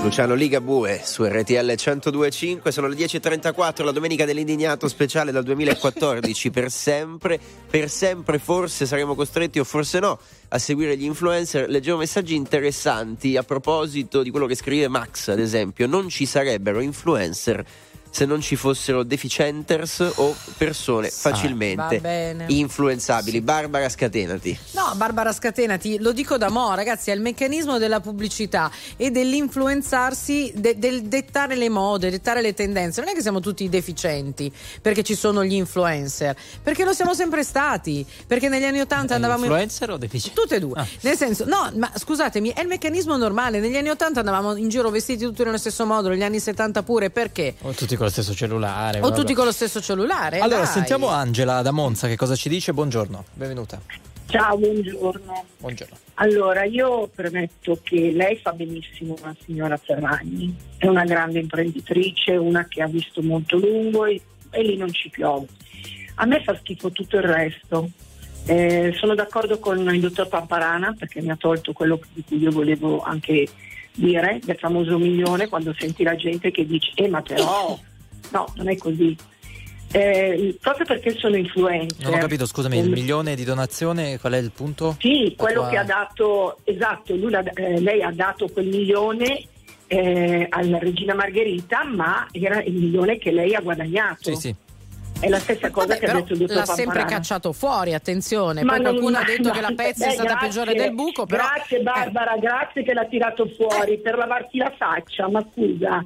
[0.02, 6.70] Luciano Ligabue su RTL 1025, sono le 10.34, la domenica dell'indignato speciale dal 2014, per
[6.70, 10.18] sempre, per sempre forse saremo costretti o forse no
[10.48, 11.68] a seguire gli influencer.
[11.68, 16.80] Leggevo messaggi interessanti a proposito di quello che scrive Max, ad esempio, non ci sarebbero
[16.80, 17.64] influencer
[18.16, 22.46] se non ci fossero deficienters o persone facilmente bene.
[22.48, 23.42] influenzabili.
[23.42, 24.58] Barbara, scatenati.
[24.70, 30.52] No, Barbara Scatenati, lo dico da mo', ragazzi, è il meccanismo della pubblicità e dell'influenzarsi,
[30.56, 33.02] de- del dettare le mode, dettare le tendenze.
[33.02, 37.44] Non è che siamo tutti deficienti perché ci sono gli influencer, perché lo siamo sempre
[37.44, 38.06] stati.
[38.26, 40.40] Perché negli anni Ottanta andavamo in- Influencer o deficiente?
[40.40, 40.86] Tutte e due.
[41.02, 43.60] Nel senso, no, ma scusatemi, è il meccanismo normale.
[43.60, 47.10] Negli anni Ottanta andavamo in giro vestiti tutti nello stesso modo, negli anni 70 pure,
[47.10, 47.56] perché?
[47.60, 48.98] O tutti con lo stesso cellulare.
[48.98, 49.18] O bla bla.
[49.18, 50.38] tutti con lo stesso cellulare.
[50.38, 50.72] Allora, dai.
[50.72, 52.72] sentiamo Angela da Monza che cosa ci dice.
[52.72, 53.80] Buongiorno, benvenuta.
[54.26, 55.44] Ciao, buongiorno.
[55.58, 55.96] Buongiorno.
[56.14, 62.66] Allora, io premetto che lei fa benissimo la signora Ferragni, è una grande imprenditrice, una
[62.66, 64.20] che ha visto molto lungo e,
[64.50, 65.46] e lì non ci piove.
[66.16, 67.88] A me fa schifo tutto il resto.
[68.46, 72.50] Eh, sono d'accordo con il dottor Pamparana perché mi ha tolto quello di cui io
[72.50, 73.46] volevo anche
[73.96, 77.78] dire, del famoso milione, quando senti la gente che dice, eh ma però,
[78.30, 79.16] no, non è così.
[79.92, 82.04] Eh, proprio perché sono influencer.
[82.08, 84.96] Non ho capito, scusami, il milione di donazione, qual è il punto?
[84.98, 88.66] Sì, La quello tua- che ha dato, esatto, lui l'ha- eh, lei ha dato quel
[88.66, 89.44] milione
[89.88, 94.34] eh, alla regina Margherita, ma era il milione che lei ha guadagnato.
[94.34, 94.54] Sì, sì.
[95.20, 97.16] È la stessa cosa Vabbè, che ha detto il dottor l'ha sempre Pamparana.
[97.16, 98.64] cacciato fuori, attenzione.
[98.64, 100.48] Ma Poi non- qualcuno ha ma- detto ma- che la Pezzi è beh, stata grazie,
[100.48, 101.46] peggiore del buco, però Eh.
[101.54, 106.04] Grazie Barbara, grazie che l'ha tirato fuori per lavarti la faccia, ma scusa.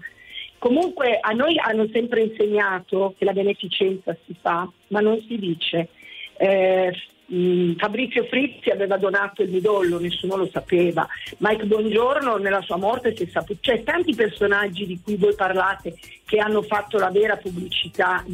[0.60, 5.88] Comunque a noi hanno sempre insegnato che la beneficenza si fa, ma non si dice.
[6.36, 11.08] Eh, mh, Fabrizio Frizzi aveva donato il midollo, nessuno lo sapeva.
[11.38, 13.60] Mike Bongiorno nella sua morte si è saputo.
[13.62, 15.96] C'è tanti personaggi di cui voi parlate
[16.31, 18.24] che hanno fatto la vera pubblicità.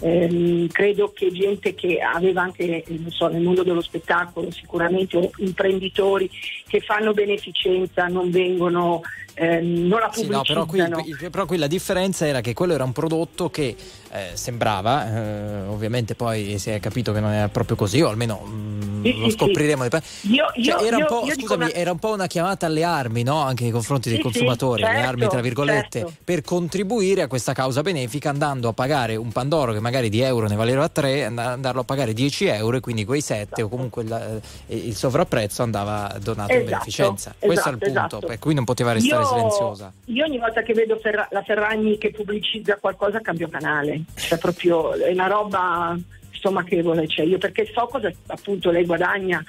[0.00, 5.16] ehm, credo che gente che aveva anche eh, non so, nel mondo dello spettacolo sicuramente
[5.16, 6.30] o imprenditori
[6.68, 9.00] che fanno beneficenza non vengono
[9.32, 10.66] ehm, non la Sì, no, pubblicizzano.
[10.66, 13.74] però qui, però qui la differenza era che quello era un prodotto che
[14.12, 18.42] eh, sembrava, eh, ovviamente poi si è capito che non è proprio così, o almeno
[18.46, 19.86] mm, Sì, lo sì, scopriremo.
[19.88, 19.96] di-
[20.32, 22.26] Io- Cioè, io- era, un io- po', io dico scusami, una- era un po' una
[22.26, 23.40] chiamata alle armi no?
[23.40, 26.14] anche nei confronti dei consumatori, alle certo, armi tra virgolette, certo.
[26.24, 30.46] per contribuire a questa causa benefica andando a pagare un Pandoro che magari di euro
[30.48, 34.40] ne valeva 3, andarlo a pagare 10 euro e quindi quei 7 o comunque il,
[34.66, 37.30] eh, il sovrapprezzo andava donato in Esatto, beneficenza.
[37.30, 38.26] esatto, Questo è il punto, esatto.
[38.26, 39.92] per cui non poteva restare Io- silenziosa.
[40.06, 44.92] Io ogni volta che vedo Ferra- la Ferragni che pubblicizza qualcosa cambio canale, cioè proprio
[44.94, 45.96] è una roba
[46.32, 49.42] stomachevole, cioè io perché so cosa appunto lei guadagna.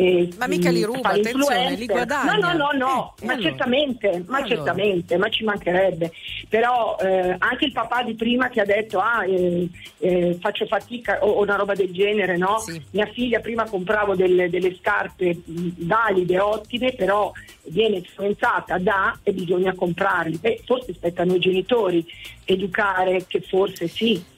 [0.00, 2.32] E, Ma mica li ruba, attenzione, li guadagna.
[2.36, 3.48] No, no, no, no, Eh, ma allora?
[3.50, 4.54] certamente, ma allora?
[4.54, 6.10] certamente, ma ci mancherebbe.
[6.48, 9.68] Però eh, anche il papà di prima che ha detto ah, eh,
[9.98, 12.64] eh, faccio fatica o, o una roba del genere, no?
[12.92, 17.30] Mia figlia prima compravo delle, delle scarpe valide, ottime, però
[17.64, 20.38] viene influenzata da e bisogna comprarli.
[20.38, 22.02] Beh, forse spetta a noi genitori
[22.46, 24.29] educare che forse sì.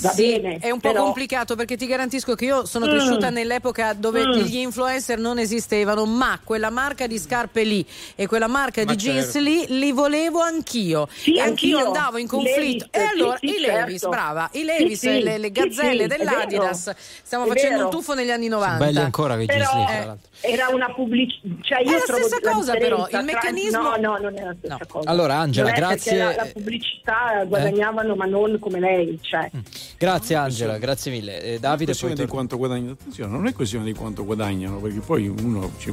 [0.00, 2.88] Va Sì, bene, è un po' però- complicato perché ti garantisco che io sono Mm.
[2.90, 4.32] cresciuta nell'epoca dove Mm.
[4.40, 7.84] gli influencer non esistevano, ma quella marca di scarpe lì
[8.14, 9.38] e quella marca Ma di jeans certo.
[9.40, 11.08] lì li volevo anch'io.
[11.12, 11.86] Sì, e anch'io anch'io.
[11.92, 12.58] andavo in conflitto.
[12.60, 14.08] Levi's, e allora sì, i Levis, certo.
[14.08, 16.94] brava, i Levis, sì, le, le gazzelle dell'Adidas.
[17.22, 17.84] Stiamo È facendo vero.
[17.88, 18.84] un tuffo negli anni 90.
[18.84, 20.28] belli ancora quei jeans lì, tra l'altro.
[20.40, 23.82] Era una pubblicità, cioè È io la trovo stessa la cosa, però, il tra- meccanismo-
[23.82, 25.10] No, no, non è la stessa cosa.
[25.10, 26.16] Allora, Angela, è grazie.
[26.16, 29.50] perché La, la pubblicità guadagnavano, ma non come lei, cioè.
[29.98, 31.40] Grazie Angela, grazie mille.
[31.40, 32.92] Eh, Non è Davide, questione poi di quanto guadagnano.
[32.92, 35.92] Attenzione, non è questione di quanto guadagnano, perché poi uno ci...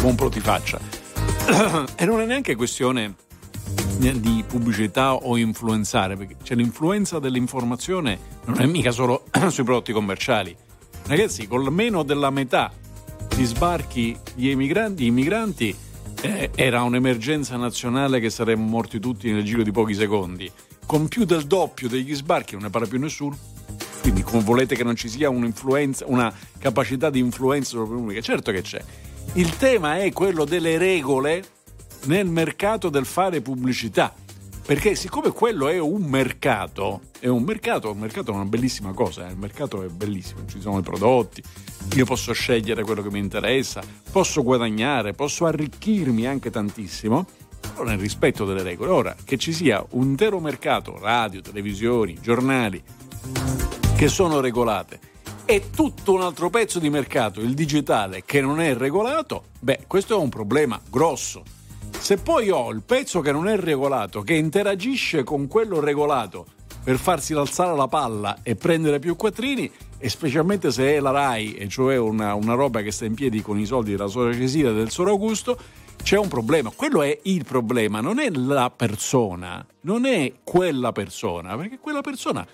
[0.00, 0.78] buon pro ti faccia.
[1.96, 3.14] e non è neanche questione
[3.98, 10.54] di pubblicità o influenzare, perché c'è l'influenza dell'informazione non è mica solo sui prodotti commerciali.
[11.06, 12.70] Ragazzi, con meno della metà
[13.34, 15.74] di sbarchi di emigranti, immigranti,
[16.20, 20.50] eh, era un'emergenza nazionale che saremmo morti tutti nel giro di pochi secondi.
[20.84, 23.36] Con più del doppio degli sbarchi non ne parla più nessuno.
[24.00, 28.22] Quindi come volete che non ci sia una capacità di influenza sull'opinione pubblica?
[28.22, 28.82] Certo che c'è.
[29.34, 31.44] Il tema è quello delle regole
[32.06, 34.14] nel mercato del fare pubblicità.
[34.68, 39.26] Perché siccome quello è un mercato, è un mercato, un mercato è una bellissima cosa,
[39.26, 41.42] eh, il mercato è bellissimo, ci sono i prodotti,
[41.94, 43.80] io posso scegliere quello che mi interessa,
[44.12, 47.26] posso guadagnare, posso arricchirmi anche tantissimo,
[47.62, 48.90] però nel rispetto delle regole.
[48.90, 52.82] Ora, che ci sia un intero mercato, radio, televisioni, giornali,
[53.96, 55.00] che sono regolate
[55.46, 60.18] e tutto un altro pezzo di mercato, il digitale, che non è regolato, beh, questo
[60.18, 61.56] è un problema grosso.
[61.98, 66.46] Se poi ho il pezzo che non è regolato, che interagisce con quello regolato
[66.82, 71.54] per farsi alzare la palla e prendere più quattrini, e specialmente se è la RAI,
[71.54, 74.72] e cioè una, una roba che sta in piedi con i soldi della Sora Cesira
[74.72, 75.58] del Soro Augusto,
[76.02, 76.70] c'è un problema.
[76.74, 82.46] Quello è il problema, non è la persona, non è quella persona, perché quella persona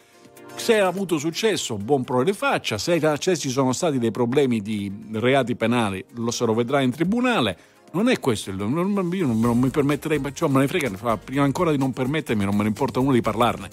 [0.56, 4.60] se ha avuto successo, buon pro le faccia, se se ci sono stati dei problemi
[4.60, 7.58] di reati penali, lo se lo vedrà in tribunale.
[7.94, 8.56] Non è questo il.
[8.56, 12.44] non- Io non, non mi permetterei, cioè me ne frega, prima ancora di non permettermi,
[12.44, 13.68] non me ne importa uno di parlarne.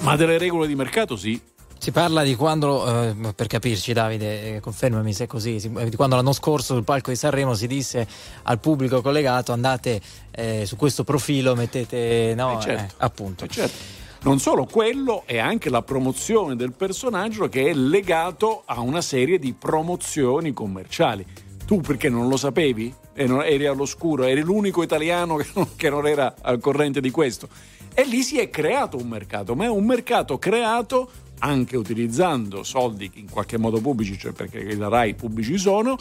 [0.00, 1.40] Ma delle regole di mercato sì.
[1.78, 5.96] Si parla di quando, eh, per capirci Davide, eh, confermami se è così, si- di
[5.96, 8.06] quando l'anno scorso sul palco di Sanremo si disse
[8.44, 12.32] al pubblico collegato andate eh, su questo profilo, mettete...
[12.36, 12.94] No, Eh, certo.
[12.94, 13.44] eh, appunto.
[13.44, 13.76] Eh, certo.
[14.22, 19.38] Non solo quello, è anche la promozione del personaggio che è legato a una serie
[19.38, 21.24] di promozioni commerciali.
[21.66, 22.92] Tu perché non lo sapevi?
[23.18, 27.10] E non- eri all'oscuro, eri l'unico italiano che non, che non era al corrente di
[27.10, 27.48] questo.
[27.94, 33.10] E lì si è creato un mercato, ma è un mercato creato anche utilizzando soldi
[33.14, 35.96] in qualche modo pubblici, cioè perché la RAI pubblici sono,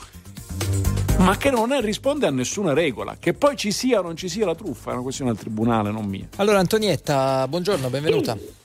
[1.20, 3.16] ma che non è- risponde a nessuna regola.
[3.18, 5.92] Che poi ci sia o non ci sia la truffa è una questione al tribunale,
[5.92, 6.28] non mia.
[6.36, 8.38] Allora Antonietta, buongiorno, benvenuta.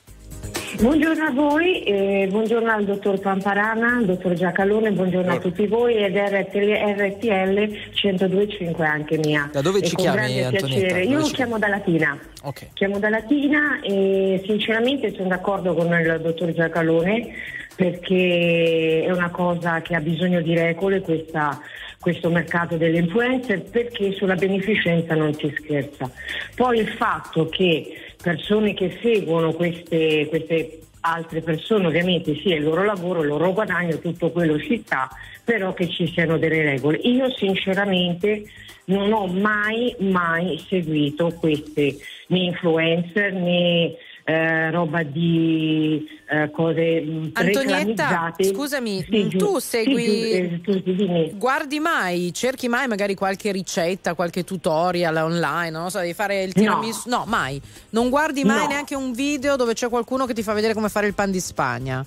[0.79, 5.95] Buongiorno a voi, eh, buongiorno al dottor Pamparana, al dottor Giacalone, buongiorno a tutti voi
[5.97, 9.47] ed RTL, RTL 102.5 anche mia.
[9.51, 10.97] Da dove E ci chiami, Antonietta?
[10.99, 12.17] Io ci- chiamo da Latina.
[12.43, 12.69] Ok.
[12.73, 17.27] Chiamo da Latina e sinceramente sono d'accordo con il dottor Giacalone
[17.75, 21.59] perché è una cosa che ha bisogno di regole questa-
[21.99, 26.09] questo mercato delle influencer perché sulla beneficenza non si scherza.
[26.55, 32.63] Poi il fatto che persone che seguono queste, queste altre persone, ovviamente sì, è il
[32.63, 35.09] loro lavoro, il loro guadagno, tutto quello ci sta,
[35.43, 36.97] però che ci siano delle regole.
[36.97, 38.43] Io sinceramente
[38.85, 43.95] non ho mai, mai seguito queste né influencer né
[44.31, 48.43] eh, roba di eh, cose mh, Antonietta, reclamizzate.
[48.45, 51.31] scusami, Sì, giu- tu sì, segui, giu- eh, scusi, dimmi.
[51.35, 56.53] guardi mai, cerchi mai magari qualche ricetta, qualche tutorial online, non so, devi fare il
[56.53, 57.09] tiramisù?
[57.09, 57.61] No, mai.
[57.89, 58.67] Non guardi mai No.
[58.67, 61.39] neanche un video dove c'è qualcuno che ti fa vedere come fare il pan di
[61.39, 62.05] Spagna?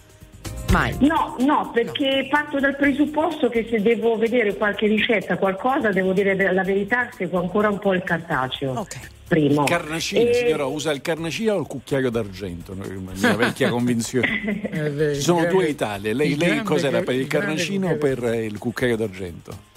[0.70, 0.96] Mai.
[1.00, 6.34] No, no, perché parto dal presupposto che se devo vedere qualche ricetta, qualcosa, devo dire
[6.52, 8.84] la verità, seguo ancora un po' il cartaceo.
[9.26, 9.64] Primo.
[9.64, 12.74] Carnacino, E- signora, usa il carnacino o il cucchiaio d'argento?
[12.74, 15.14] Mia vecchia convinzione.
[15.14, 16.12] Ci sono due Italie.
[16.12, 19.72] Lei, il lei cos'era per il il carnacino o per eh, il cucchiaio d'argento?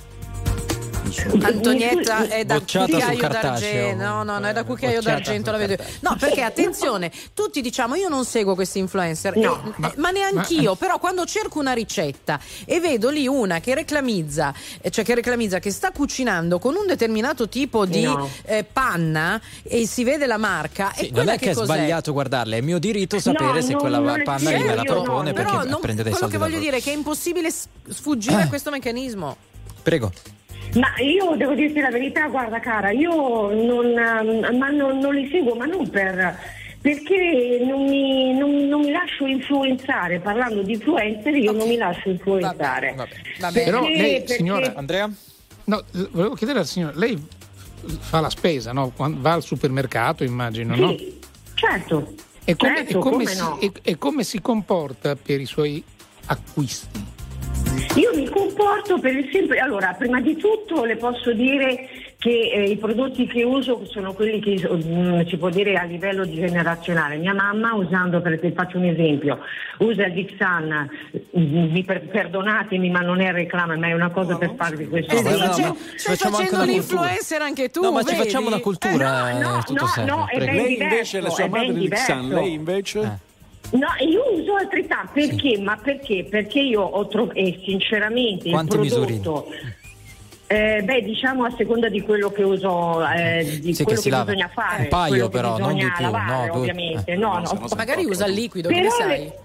[1.41, 4.03] Antonietta è da cucchiaio d'argento.
[4.03, 5.73] No, no, no, è da cucchiaio d'argento, la vedo.
[5.73, 5.79] io.
[6.01, 9.73] No, perché attenzione, tutti diciamo io non seguo questi influencer, No.
[9.81, 14.89] e- ma, neanch'io, però quando cerco una ricetta e vedo lì una che reclamizza, eh,
[14.89, 18.29] cioè che reclamizza che sta cucinando con un determinato tipo di No.
[18.45, 21.65] eh, panna e si vede la marca Sì, non è che è cos'è?
[21.65, 24.83] sbagliato guardarla, è mio diritto sapere No, se non- quella non panna lì me la
[24.83, 28.39] propone perché non- prende dei quello soldi che voglio dire è che è impossibile sfuggire
[28.39, 28.43] Eh.
[28.43, 29.35] a questo meccanismo.
[29.83, 30.11] Prego.
[30.75, 33.11] Ma io devo dirti la verità, guarda cara, io
[33.51, 36.55] non, ehm, ma non, non li seguo, ma non per...
[36.79, 42.09] Perché non mi, non- non mi lascio influenzare, parlando di influencer io non mi lascio
[42.09, 42.95] influenzare.
[42.95, 45.09] Perché- Però lei, perché- signora Andrea?
[45.65, 47.21] No, volevo chiedere al signore, lei
[47.99, 48.93] fa la spesa, no?
[48.95, 50.95] Va al supermercato, immagino, Sì, no?
[51.55, 52.13] certo.
[52.45, 53.59] E come, certo, e come come si, no.
[53.59, 55.83] e- e come si comporta per i suoi
[56.27, 57.05] acquisti?
[57.95, 59.61] Io mi comporto per il semplice.
[59.61, 61.87] Allora, prima di tutto le posso dire
[62.19, 66.25] che eh, i prodotti che uso sono quelli che mm, si può dire a livello
[66.25, 67.17] di generazionale.
[67.17, 69.39] Mia mamma, usando, per faccio un esempio,
[69.79, 70.89] usa il Dixan,
[71.37, 75.13] mm, mi per- perdonatemi ma non è reclama, ma è una cosa per farvi questo
[75.15, 75.45] Eh, stai no, ma
[75.95, 77.81] stai facciamo anche facendo una l'influencer anche tu.
[77.81, 78.17] No, ma ci vedi?
[78.23, 79.29] facciamo una cultura.
[79.29, 80.11] Eh, no, no, tutto no, serve.
[80.11, 82.41] no, è ben Lei diverso, invece, la sua è ben madre di Xan, diverso.
[82.43, 83.19] lei invece?
[83.71, 83.77] Eh.
[83.77, 85.57] No, io uso altrettanto perché?
[85.59, 86.25] Ma perché?
[86.29, 89.47] Perché io ho trovato e sinceramente Quanti il prodotto
[90.49, 94.05] eh, beh, diciamo a seconda di quello che uso, eh, di Sì, che quello si
[94.05, 94.23] che, lava.
[94.31, 97.11] bisogna fare, Un paio che però, non bisogna di più, lavare, no, due- ovviamente.
[97.11, 97.15] eh.
[97.17, 97.65] No, no.
[97.75, 99.19] Magari usa il liquido, che Però ne sai?
[99.19, 99.39] le-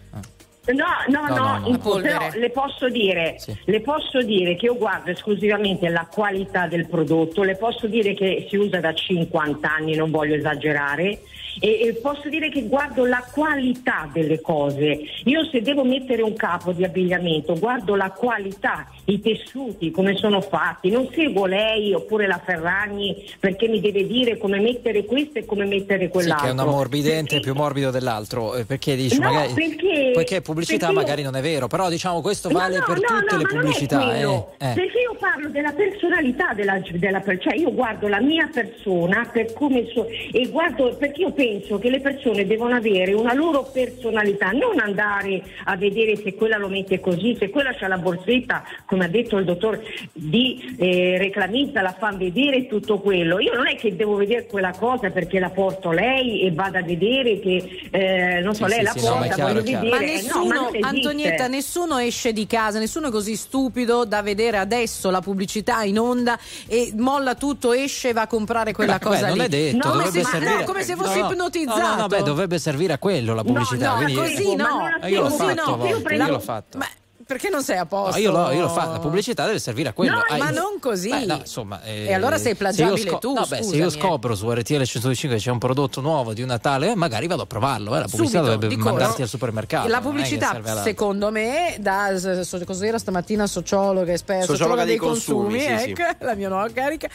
[0.65, 2.01] No, no, No, no, no, no.
[2.01, 3.53] però le posso, dire, Sì.
[3.65, 8.47] le posso dire che io guardo esclusivamente la qualità del prodotto, le posso dire che
[8.49, 11.19] si usa da 50 anni, non voglio esagerare,
[11.61, 15.01] e, e posso dire che guardo la qualità delle cose.
[15.25, 20.41] Io se devo mettere un capo di abbigliamento, guardo la qualità, i tessuti, come sono
[20.41, 25.45] fatti, non seguo lei oppure la Ferragni perché mi deve dire come mettere questo e
[25.45, 26.45] come mettere Sì, quell'altro.
[26.45, 30.41] che è un ammorbidente più morbido dell'altro, eh, perché dici No, magari perché- poiché è
[30.41, 33.35] pubblicità perché io- magari non è vero, però diciamo questo vale no, per no, tutte
[33.35, 34.21] no, le pubblicità, eh.
[34.23, 34.73] Eh.
[34.75, 39.53] Perché io parlo della personalità della, della per- cioè io guardo la mia persona per
[39.53, 41.41] come so, e guardo perché io penso
[41.81, 46.69] che le persone devono avere una loro personalità, non andare a vedere se quella lo
[46.69, 49.81] mette così, se quella c'ha la borsetta, come ha detto il dottor,
[50.13, 53.41] di eh, reclamista, la fa vedere tutto quello.
[53.41, 56.83] Io non è che devo vedere quella cosa perché la porto lei e vado a
[56.83, 59.65] vedere che eh, non so, Sì, lei sì, la sì, no, porta, chiaro, voglio è
[59.65, 59.85] chiaro.
[59.85, 60.05] vedere.
[60.05, 60.85] Ma Eh, nessuno, no, ma non.
[60.85, 65.99] Antonietta, nessuno esce di casa, nessuno è così stupido da vedere adesso la pubblicità in
[65.99, 66.39] onda
[66.69, 69.45] e molla tutto, esce e va a comprare quella Beh, cosa non lì.
[69.45, 71.29] è detto, come dovrebbe se, servire no, come se fossi No, no.
[71.33, 71.81] Ipnotizzato.
[71.81, 73.91] No, no, no, beh, dovrebbe servire a quello la pubblicità.
[73.91, 74.91] no, quindi- così no.
[75.07, 76.79] io l'ho fatto, no, io l'ho fatto.
[76.79, 76.87] Ma
[77.33, 78.17] perché non sei a posto?
[78.17, 80.15] No, io l'ho, io l'ho fatto, la pubblicità deve servire a quello.
[80.17, 81.09] No, Ah, ma io- non così.
[81.11, 83.91] Beh, no, insomma, eh, E allora sei plagiabile tu, no, beh, se io eh.
[83.91, 87.47] scopro su RTL 105 che c'è un prodotto nuovo di una tale, magari vado a
[87.47, 87.95] provarlo.
[87.97, 89.23] eh, la pubblicità Subito, dovrebbe di mandarti corso.
[89.23, 89.89] al supermercato.
[89.89, 92.11] La pubblicità, secondo me, da
[92.43, 96.69] so- cos'era stamattina sociologa, esperta, Sociologa dei dei consumi, consumi, sì, ecco, la mia nuova
[96.73, 97.09] carica,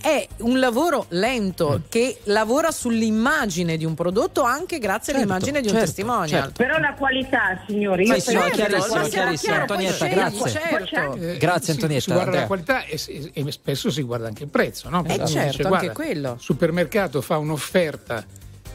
[0.00, 5.66] è un lavoro lento che lavora sull'immagine di un prodotto anche grazie Certo, all'immagine di
[5.68, 6.28] un certo, testimonial.
[6.42, 6.62] certo.
[6.62, 9.52] Però la qualità, signori, io Sì, sì, no, chiarissimo, qualità- chiarissimo.
[9.72, 10.50] Antonietta, grazie.
[10.50, 11.14] Certo.
[11.16, 12.40] Eh, Grazie, si- Antonietta, Si guarda Andrea.
[12.40, 15.02] la qualità e, si- e spesso si guarda anche il prezzo, no?
[15.06, 16.32] Uno certo, anche quello.
[16.32, 18.24] Il supermercato fa un'offerta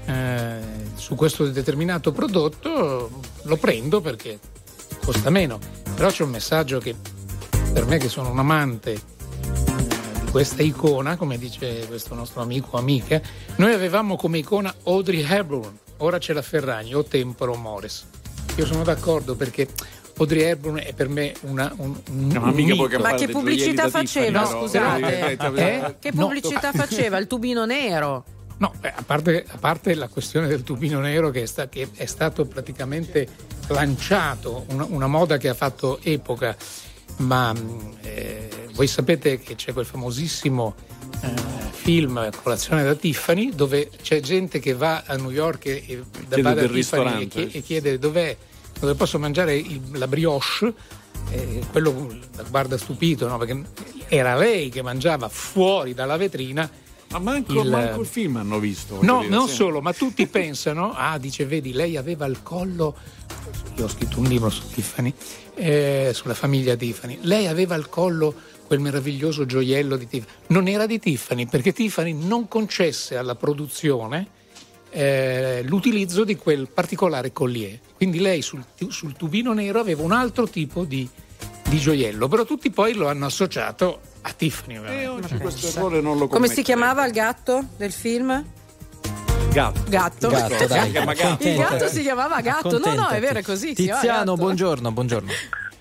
[0.05, 0.57] eh,
[0.95, 4.39] su questo determinato prodotto, lo prendo perché
[5.03, 5.59] costa meno.
[5.95, 6.95] Però c'è un messaggio che
[7.73, 8.99] per me che sono un amante eh,
[10.23, 13.21] di questa icona, come dice questo nostro amico o amica,
[13.57, 18.05] noi avevamo come icona Audrey Hepburn, ora c'è la Ferragni, o Temporo Mores.
[18.55, 19.67] Io sono d'accordo perché
[20.19, 23.27] Audrey Hepburn è per me una, un, un, No, ma un mica puoi Ma che
[23.27, 24.59] pubblicità da Tiffany, faceva, però.
[24.61, 25.29] scusate?
[25.29, 25.95] Eh, Eh?
[25.99, 26.21] Che No.
[26.27, 27.17] pubblicità faceva?
[27.17, 28.25] Il tubino nero.
[28.57, 32.05] No, a, parte, a parte la questione del tubino nero che è, sta- che è
[32.05, 33.25] stato praticamente
[33.67, 36.55] lanciato, una, una moda che ha fatto epoca,
[37.17, 40.75] ma mh, eh, voi sapete che c'è quel famosissimo
[41.21, 41.27] eh,
[41.71, 46.35] film Colazione da Tiffany dove c'è gente che va a New York e, e da
[46.35, 48.35] Chiede da del Tiffany e, e chiede dov'è,
[48.79, 50.73] dove posso mangiare il- la brioche.
[51.31, 53.37] E quello la guarda stupito, no?
[53.37, 53.61] perché
[54.07, 56.69] era lei che mangiava fuori dalla vetrina.
[57.11, 58.99] Ma manco il- manco il film hanno visto.
[59.01, 59.55] No, dire, non sì.
[59.55, 62.95] solo, ma tutti pensano, ah, dice, vedi, lei aveva il collo,
[63.75, 65.13] io ho scritto un libro su Tiffany,
[65.55, 68.33] eh, sulla famiglia Tiffany, lei aveva al collo
[68.65, 70.31] quel meraviglioso gioiello di Tiffany.
[70.47, 74.27] Non era di Tiffany, perché Tiffany non concesse alla produzione
[74.91, 77.79] eh, l'utilizzo di quel particolare collier.
[77.95, 81.07] Quindi lei sul, sul tubino nero aveva un altro tipo di,
[81.67, 84.81] di gioiello, però tutti poi lo hanno associato a Tiffany.
[84.85, 88.45] E oggi questo errore non lo Come si chiamava il gatto del film?
[89.51, 89.81] Gatto.
[89.87, 90.29] Gatto.
[90.29, 90.91] Gatto, dai.
[90.91, 91.47] Gatto.
[91.47, 92.77] Il gatto si chiamava gatto.
[92.77, 93.73] No, no, è vero, è così.
[93.73, 95.31] Tiziano, buongiorno, buongiorno.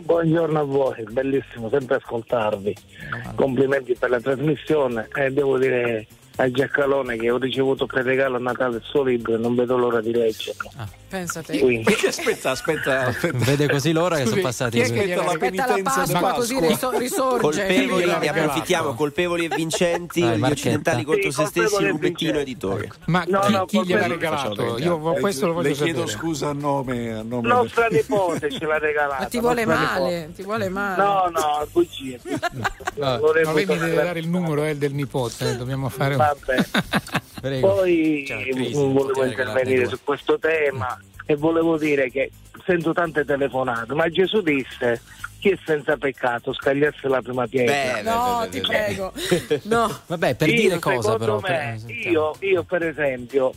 [0.00, 2.74] Buongiorno a voi, bellissimo sempre ascoltarvi.
[3.34, 6.06] Complimenti per la trasmissione e devo dire
[6.40, 9.76] a Giacalone che ho ricevuto per regalo a Natale il suo libro e non vedo
[9.76, 10.70] l'ora di leggerlo.
[11.08, 11.58] Pensa te.
[11.58, 13.38] Quindi, Aspetta, aspetta, aspetta.
[13.38, 14.78] Vede così l'ora che sono passati.
[14.78, 17.40] chi è che gliel'ha- Aspetta la Pasqua, così riso- risorge.
[17.40, 22.38] Colpevoli, ne approfittiamo, colpevoli e vincenti, Dai, gli occidentali contro Sì, se stessi, Rubettino vincenti.
[22.38, 22.90] editore.
[23.06, 24.78] Ma No, chi, no, chi gliel'ha colpevoli- regalato?
[24.78, 26.18] Io questo lo voglio Le chiedo sapere.
[26.18, 29.22] scusa a nome, a nome nostra nipote ce l'ha regalato.
[29.22, 31.02] Ma ti vuole male, ti vuole male.
[31.02, 32.20] No, no, bugie.
[32.98, 36.18] No, lei mi deve dare il numero eh, del nipote, eh, dobbiamo fare un...
[36.18, 36.64] Vabbè.
[37.40, 37.72] Prego.
[37.76, 38.26] Poi
[38.72, 40.97] volevo intervenire su questo tema
[41.30, 42.30] e volevo dire che
[42.64, 44.98] sento tante telefonate, ma Gesù disse
[45.38, 48.00] chi è senza peccato scagliasse la prima pietra.
[48.00, 49.12] No, ti prego.
[49.64, 49.94] No.
[50.06, 51.38] Vabbè, per Io, dire cosa però.
[51.40, 53.52] me, per- io, io per esempio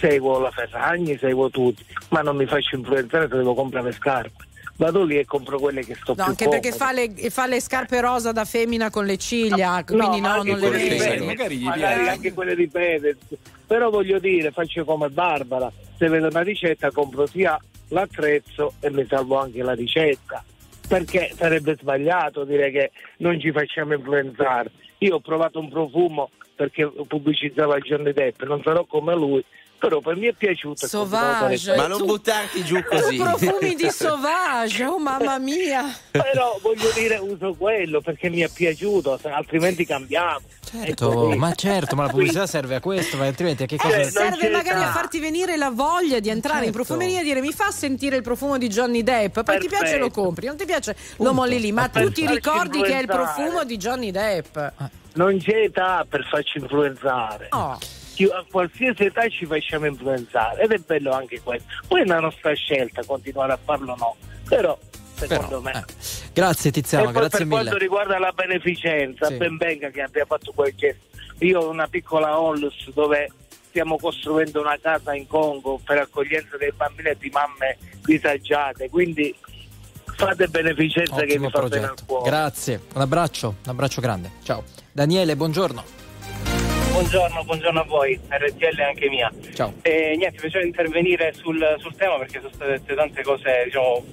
[0.00, 4.44] seguo la Ferragni, seguo tutti, ma non mi faccio influenzare se devo comprare le scarpe.
[4.76, 8.00] Vado lì e compro quelle che sto No, anche perché fa le, fa le scarpe
[8.00, 11.24] rosa da femmina con le ciglia, quindi no, ma anche non le vedi.
[11.24, 13.18] Magari gli magari anche quelle di Fedez.
[13.68, 15.70] Però voglio dire, faccio come Barbara,
[16.08, 17.58] vedo una ricetta compro sia
[17.88, 20.44] l'attrezzo e mi salvo anche la ricetta.
[20.86, 24.70] Perché sarebbe sbagliato dire che non ci facciamo influenzare.
[24.98, 29.44] Io ho provato un profumo perché pubblicizzava Johnny Depp, non sarò come lui,
[29.78, 30.86] però per me è piaciuto.
[30.86, 31.76] Sauvage.
[31.76, 33.16] Ma non tu- buttarti giù così.
[33.16, 35.84] profumi di Sauvage, oh mamma mia.
[36.10, 40.40] Però voglio dire uso quello perché mi è piaciuto, altrimenti cambiamo.
[40.64, 44.04] Certo, ma certo, ma la pubblicità serve a questo, ma altrimenti a che cosa Eh,
[44.10, 44.48] serve?
[44.48, 46.78] magari a farti venire la voglia di entrare in Certo.
[46.84, 50.06] profumeria e dire mi fa sentire il profumo di Johnny Depp, poi ti piace lo
[50.06, 50.20] Perfetto.
[50.22, 53.06] compri, non ti piace lo molli lì, ma Per tu ti ricordi che è il
[53.06, 54.58] profumo di Johnny Depp.
[55.14, 57.46] Non c'è età per farci influenzare.
[57.50, 57.78] Oh.
[58.32, 61.66] A qualsiasi età ci facciamo influenzare ed è bello anche questo.
[61.88, 64.16] Poi è una nostra scelta continuare a farlo o no.
[64.48, 64.78] Però
[65.14, 65.72] secondo Però, me.
[65.72, 65.84] eh.
[66.32, 67.60] Grazie Tiziano, e grazie per mille.
[67.62, 69.36] quanto riguarda la beneficenza, Sì.
[69.36, 71.02] ben venga che abbia fatto quel gesto.
[71.38, 73.30] Io ho una piccola Onlus dove
[73.68, 79.34] stiamo costruendo una casa in Congo per accoglienza dei bambini e di mamme disagiate, quindi
[80.16, 82.30] fate beneficenza che Ottimo mi fa bene al cuore.
[82.30, 84.30] Grazie, un abbraccio, un abbraccio grande.
[84.44, 84.62] Ciao.
[84.92, 86.02] Daniele, buongiorno.
[86.94, 89.28] Buongiorno, buongiorno a voi, RTL anche mia.
[89.52, 89.74] Ciao.
[89.82, 94.04] E niente, mi piace intervenire sul, sul tema perché sono state dette tante cose, diciamo,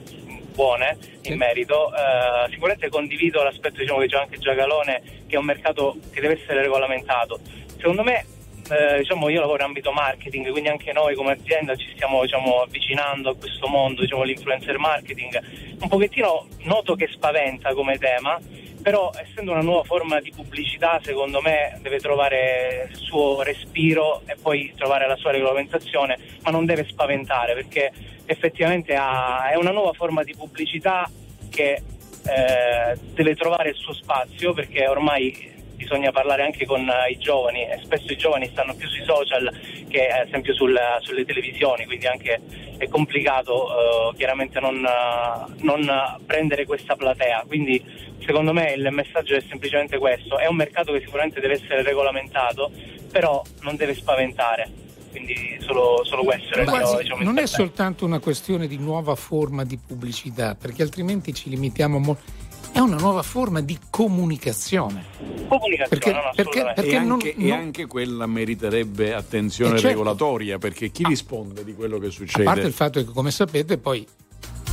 [0.56, 1.94] buone in merito.
[1.94, 6.42] Eh, sicuramente condivido l'aspetto, diciamo, che c'è anche Giagalone, che è un mercato che deve
[6.42, 7.40] essere regolamentato.
[7.78, 8.26] Secondo me,
[8.72, 12.62] eh, diciamo, io lavoro in ambito marketing, quindi anche noi come azienda ci stiamo, diciamo,
[12.62, 15.40] avvicinando a questo mondo, diciamo, l'influencer marketing.
[15.82, 18.40] Un pochettino noto che spaventa come tema,
[18.82, 24.36] però essendo una nuova forma di pubblicità secondo me deve trovare il suo respiro e
[24.42, 27.92] poi trovare la sua regolamentazione ma non deve spaventare perché
[28.26, 31.10] effettivamente ha- è una nuova forma di pubblicità
[31.50, 31.82] che
[32.24, 35.51] eh, deve trovare il suo spazio perché ormai
[35.82, 39.52] bisogna parlare anche con eh, i giovani e spesso i giovani stanno più sui social
[39.90, 42.40] che ad esempio sul- sulle televisioni, quindi anche
[42.78, 43.68] è complicato
[44.12, 47.44] eh, chiaramente non, eh, non prendere questa platea.
[47.48, 47.84] Quindi
[48.26, 52.72] secondo me il messaggio è semplicemente questo, è un mercato che sicuramente deve essere regolamentato,
[53.12, 54.70] però non deve spaventare.
[55.10, 59.66] Quindi solo, solo questo era mio, diciamo, non è soltanto una questione di nuova forma
[59.66, 62.41] di pubblicità, perché altrimenti ci limitiamo molto.
[62.74, 65.06] È una nuova forma di comunicazione.
[65.48, 69.80] Comunicazione, Perché- no, perché- perché e, non- anche, e non- anche quella meriterebbe attenzione Eh,
[69.80, 69.88] certo.
[69.90, 72.44] regolatoria perché chi risponde di quello che A succede?
[72.44, 74.08] parte il fatto che, come sapete, poi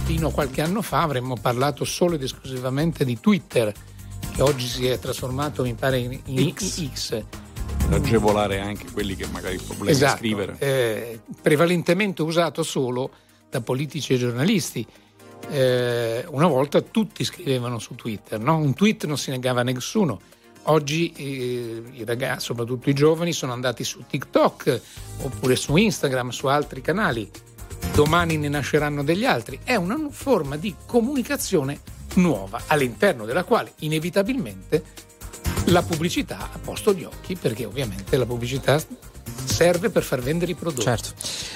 [0.04, 3.72] fino a qualche anno fa avremmo parlato solo ed esclusivamente di Twitter,
[4.34, 7.22] che oggi si è trasformato, mi pare, in, in X.
[7.88, 10.56] per agevolare anche quelli che magari il problema Esatto, scrivere.
[10.60, 13.10] eh, prevalentemente usato solo
[13.50, 14.86] da politici e giornalisti.
[15.50, 18.56] Eh, una volta tutti scrivevano su Twitter, no?
[18.56, 20.20] un tweet non si negava a nessuno.
[20.64, 24.80] Oggi eh, i ragazzi, soprattutto i giovani, sono andati su TikTok
[25.22, 27.30] oppure su Instagram, su altri canali.
[27.94, 29.60] Domani ne nasceranno degli altri.
[29.64, 31.80] È una forma di comunicazione
[32.14, 35.06] nuova all'interno della quale inevitabilmente
[35.66, 38.82] la pubblicità ha posto gli occhi perché ovviamente la pubblicità
[39.44, 40.82] serve per far vendere i prodotti.
[40.82, 41.10] Certo.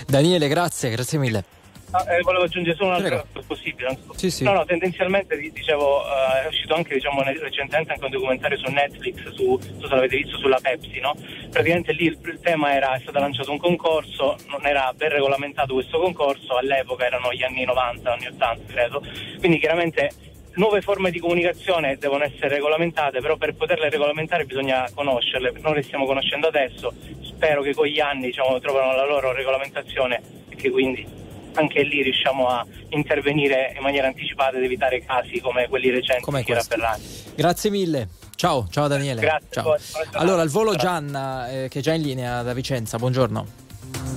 [0.07, 1.62] Daniele, grazie, grazie mille.
[1.95, 3.89] Ah, eh, volevo aggiungere solo un'altra cosa possibile.
[3.89, 4.13] non so.
[4.17, 4.45] Sì, sì.
[4.45, 8.71] No, no, tendenzialmente di- dicevo, eh, è uscito anche diciamo, recentemente anche un documentario su
[8.71, 11.15] Netflix, su, non so se l'avete visto, sulla Pepsi, no?
[11.51, 15.75] Praticamente lì il, il tema era, è stato lanciato un concorso, non era ben regolamentato
[15.75, 19.03] questo concorso, all'epoca erano gli anni 90, anni 80 credo,
[19.39, 20.11] quindi chiaramente
[20.55, 25.83] nuove forme di comunicazione devono essere regolamentate, però per poterle regolamentare bisogna conoscerle, non le
[25.83, 26.93] stiamo conoscendo adesso,
[27.23, 31.21] spero che con gli anni diciamo, trovano la loro regolamentazione e che quindi
[31.55, 36.43] anche lì riusciamo a intervenire in maniera anticipata ed evitare casi come quelli recenti Come
[36.43, 36.53] di.
[36.53, 37.05] Ferragni.
[37.35, 38.09] Grazie mille.
[38.37, 39.21] Ciao, ciao Daniele.
[39.21, 39.77] Grazie, Ciao.
[40.13, 42.99] Allora, al volo Gianna, eh, che è già in linea da Vicenza.
[42.99, 43.61] Buongiorno.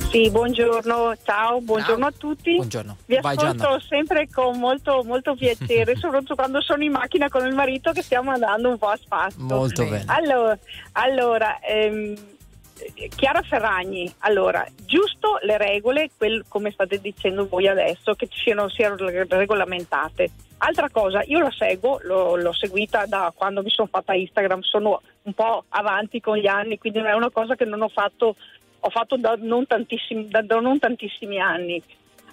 [0.10, 2.56] Sì, buongiorno, ciao, buongiorno a tutti.
[2.56, 2.98] Buongiorno.
[3.06, 3.82] Vi Vai, ascolto Gianna.
[3.88, 8.32] sempre con molto, molto piacere, soprattutto quando sono in macchina con il marito che stiamo
[8.32, 9.36] andando un po' a spasso.
[9.40, 10.06] Molto bene.
[10.08, 10.58] Allora,
[10.94, 12.16] allora, ehm,
[13.16, 18.96] Chiara Ferragni, allora, giusto le regole, quel- come state dicendo voi adesso, che siano, siano
[18.98, 20.30] regolamentate.
[20.58, 25.02] Altra cosa, io la seguo, l'ho, l'ho seguita da quando mi sono fatta Instagram, sono
[25.24, 28.36] un po' avanti con gli anni, quindi è una cosa che non ho fatto,
[28.80, 31.82] ho fatto da non tantissimi, da- da non tantissimi anni.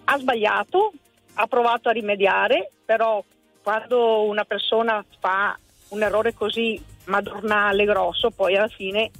[0.04, 0.92] Ha sbagliato,
[1.34, 3.22] ha provato a rimediare, però
[3.62, 5.56] quando una persona fa
[5.90, 9.10] un errore così madornale, grosso, poi alla fine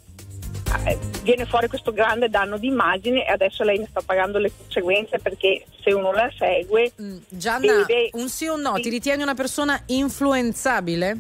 [1.23, 5.19] viene fuori questo grande danno di immagine e adesso lei ne sta pagando le conseguenze
[5.19, 6.93] perché se uno la segue
[7.29, 8.75] Gianna, vede- un sì o un no?
[8.75, 11.19] Ti ritieni una persona influenzabile?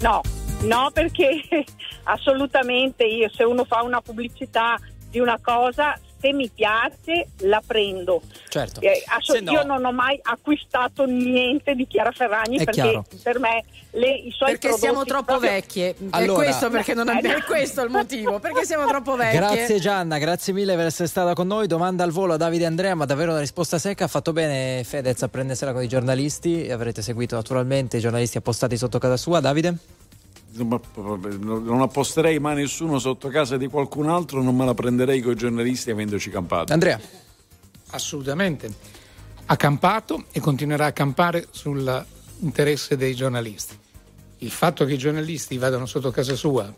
[0.00, 0.20] No,
[0.62, 1.42] no perché
[2.04, 4.78] assolutamente io se uno fa una pubblicità
[5.10, 8.20] di una cosa, se mi piace la prendo.
[8.48, 8.80] Certo.
[8.80, 13.04] Eh, Se no- Io non ho mai acquistato niente di Chiara Ferragni È perché chiaro.
[13.22, 15.94] per me le- i suoi Perché siamo troppo proprio- vecchie.
[16.10, 17.36] Allora- è questo perché non abbiamo.
[17.36, 18.38] Eh, È questo il motivo.
[18.38, 19.38] Perché siamo troppo vecchie.
[19.38, 21.66] Grazie Gianna, grazie mille per essere stata con noi.
[21.66, 24.04] Domanda al volo a Davide e Andrea, ma davvero una risposta secca.
[24.04, 26.70] Ha fatto bene Fedez a prendersela con i giornalisti.
[26.70, 29.40] Avrete seguito naturalmente i giornalisti appostati sotto casa sua.
[29.40, 29.74] Davide?
[30.52, 35.36] Non apposterei mai nessuno sotto casa di qualcun altro, non me la prenderei con i
[35.36, 36.72] giornalisti avendoci campato.
[36.72, 36.98] Andrea?
[37.90, 38.70] Assolutamente.
[39.46, 43.78] Ha campato e continuerà a campare sull'interesse dei giornalisti.
[44.38, 46.72] Il fatto che i giornalisti vadano sotto casa sua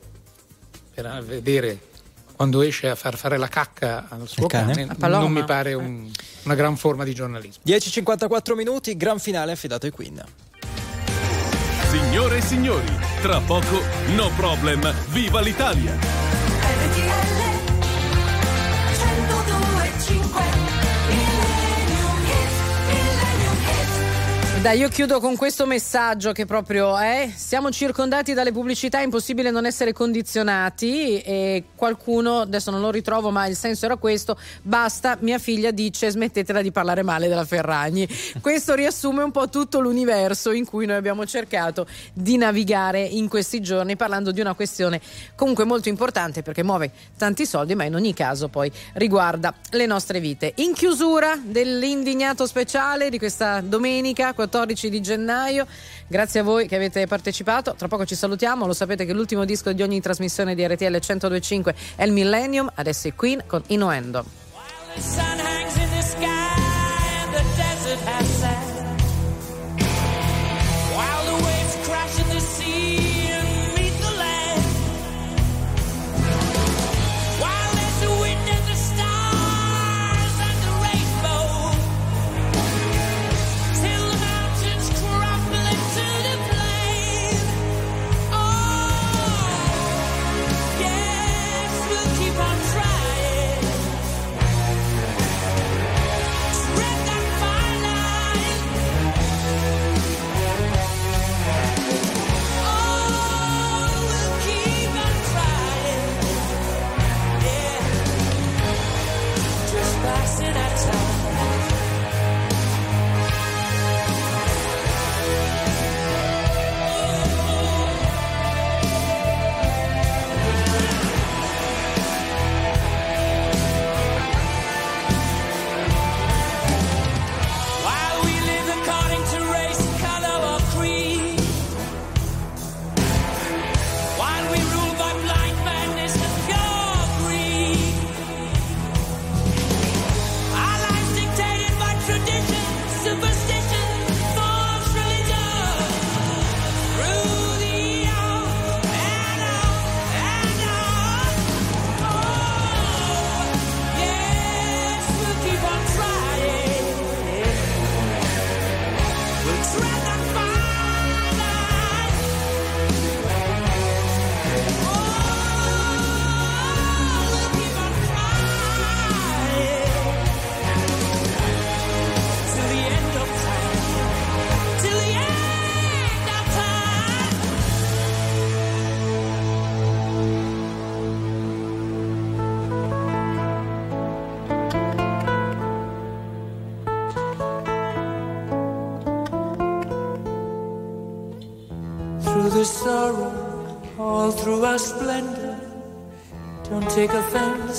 [0.95, 1.87] per vedere
[2.35, 4.87] quando esce a far fare la cacca al suo Il cane?
[4.87, 6.11] cane, non mi pare un-
[6.45, 7.63] una gran forma di giornalismo.
[7.65, 10.23] 10.54 minuti, gran finale affidato ai Queen.
[11.89, 13.81] Signore e signori, tra poco
[14.15, 16.28] No Problem, viva l'Italia!
[24.61, 29.53] Dai, io chiudo con questo messaggio che proprio è: siamo circondati dalle pubblicità, è impossibile
[29.53, 31.21] non essere condizionati.
[31.21, 36.11] E qualcuno, adesso non lo ritrovo, ma il senso era questo: basta, mia figlia dice
[36.11, 38.07] smettetela di parlare male della Ferragni.
[38.43, 43.61] Questo riassume un po' tutto l'universo in cui noi abbiamo cercato di navigare in questi
[43.61, 45.01] giorni, parlando di una questione
[45.37, 50.19] comunque molto importante perché muove tanti soldi, ma in ogni caso poi riguarda le nostre
[50.19, 50.53] vite.
[50.57, 54.47] In chiusura dell'indignato speciale di questa domenica 14
[54.89, 55.67] di gennaio,
[56.07, 57.75] grazie a voi che avete partecipato.
[57.77, 61.75] Tra poco ci salutiamo, lo sapete che l'ultimo disco di ogni trasmissione di RTL 1025
[61.97, 64.25] è il Millennium, adesso è Queen con Innuendo.
[64.95, 66.27] The sun hangs in the sky
[67.23, 68.38] and the desert has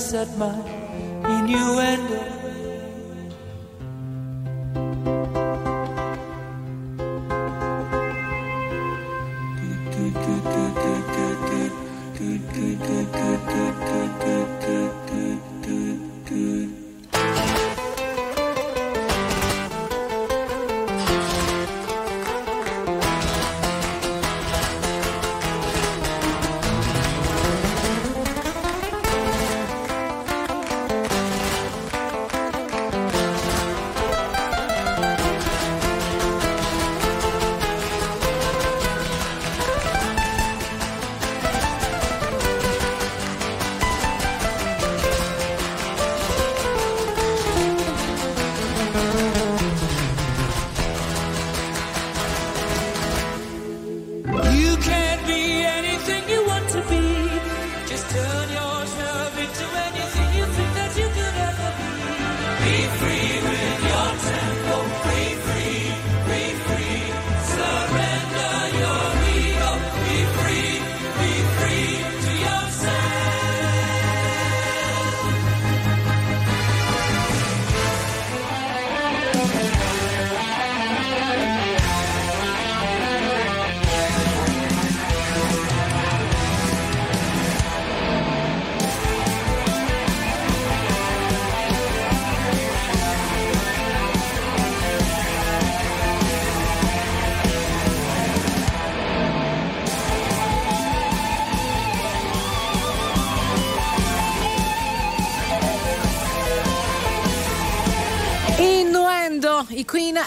[0.09, 0.68] set my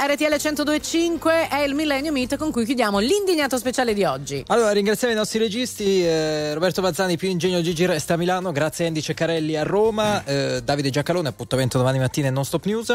[0.05, 4.43] RTL 1025 è il Millennium Meet con cui chiudiamo l'indignato speciale di oggi.
[4.49, 8.87] Allora, ringraziamo i nostri registi, eh, Roberto Bazzani, più ingegno Gigi Resta a Milano, grazie
[8.87, 12.93] a Andy Ceccarelli a Roma, eh, Davide Giacalone, appuntamento domani mattina in Non Stop News.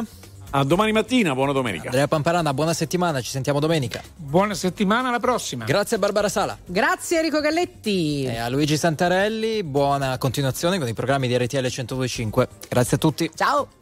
[0.50, 1.86] A domani mattina, buona domenica.
[1.86, 4.02] Andrea Pamparana, buona settimana, ci sentiamo domenica.
[4.14, 5.64] Buona settimana, alla prossima.
[5.64, 6.58] Grazie a Barbara Sala.
[6.66, 8.26] Grazie Enrico Galletti.
[8.26, 12.48] E a Luigi Santarelli, buona continuazione con i programmi di RTL 1025.
[12.68, 13.32] Grazie a tutti.
[13.34, 13.68] Ciao.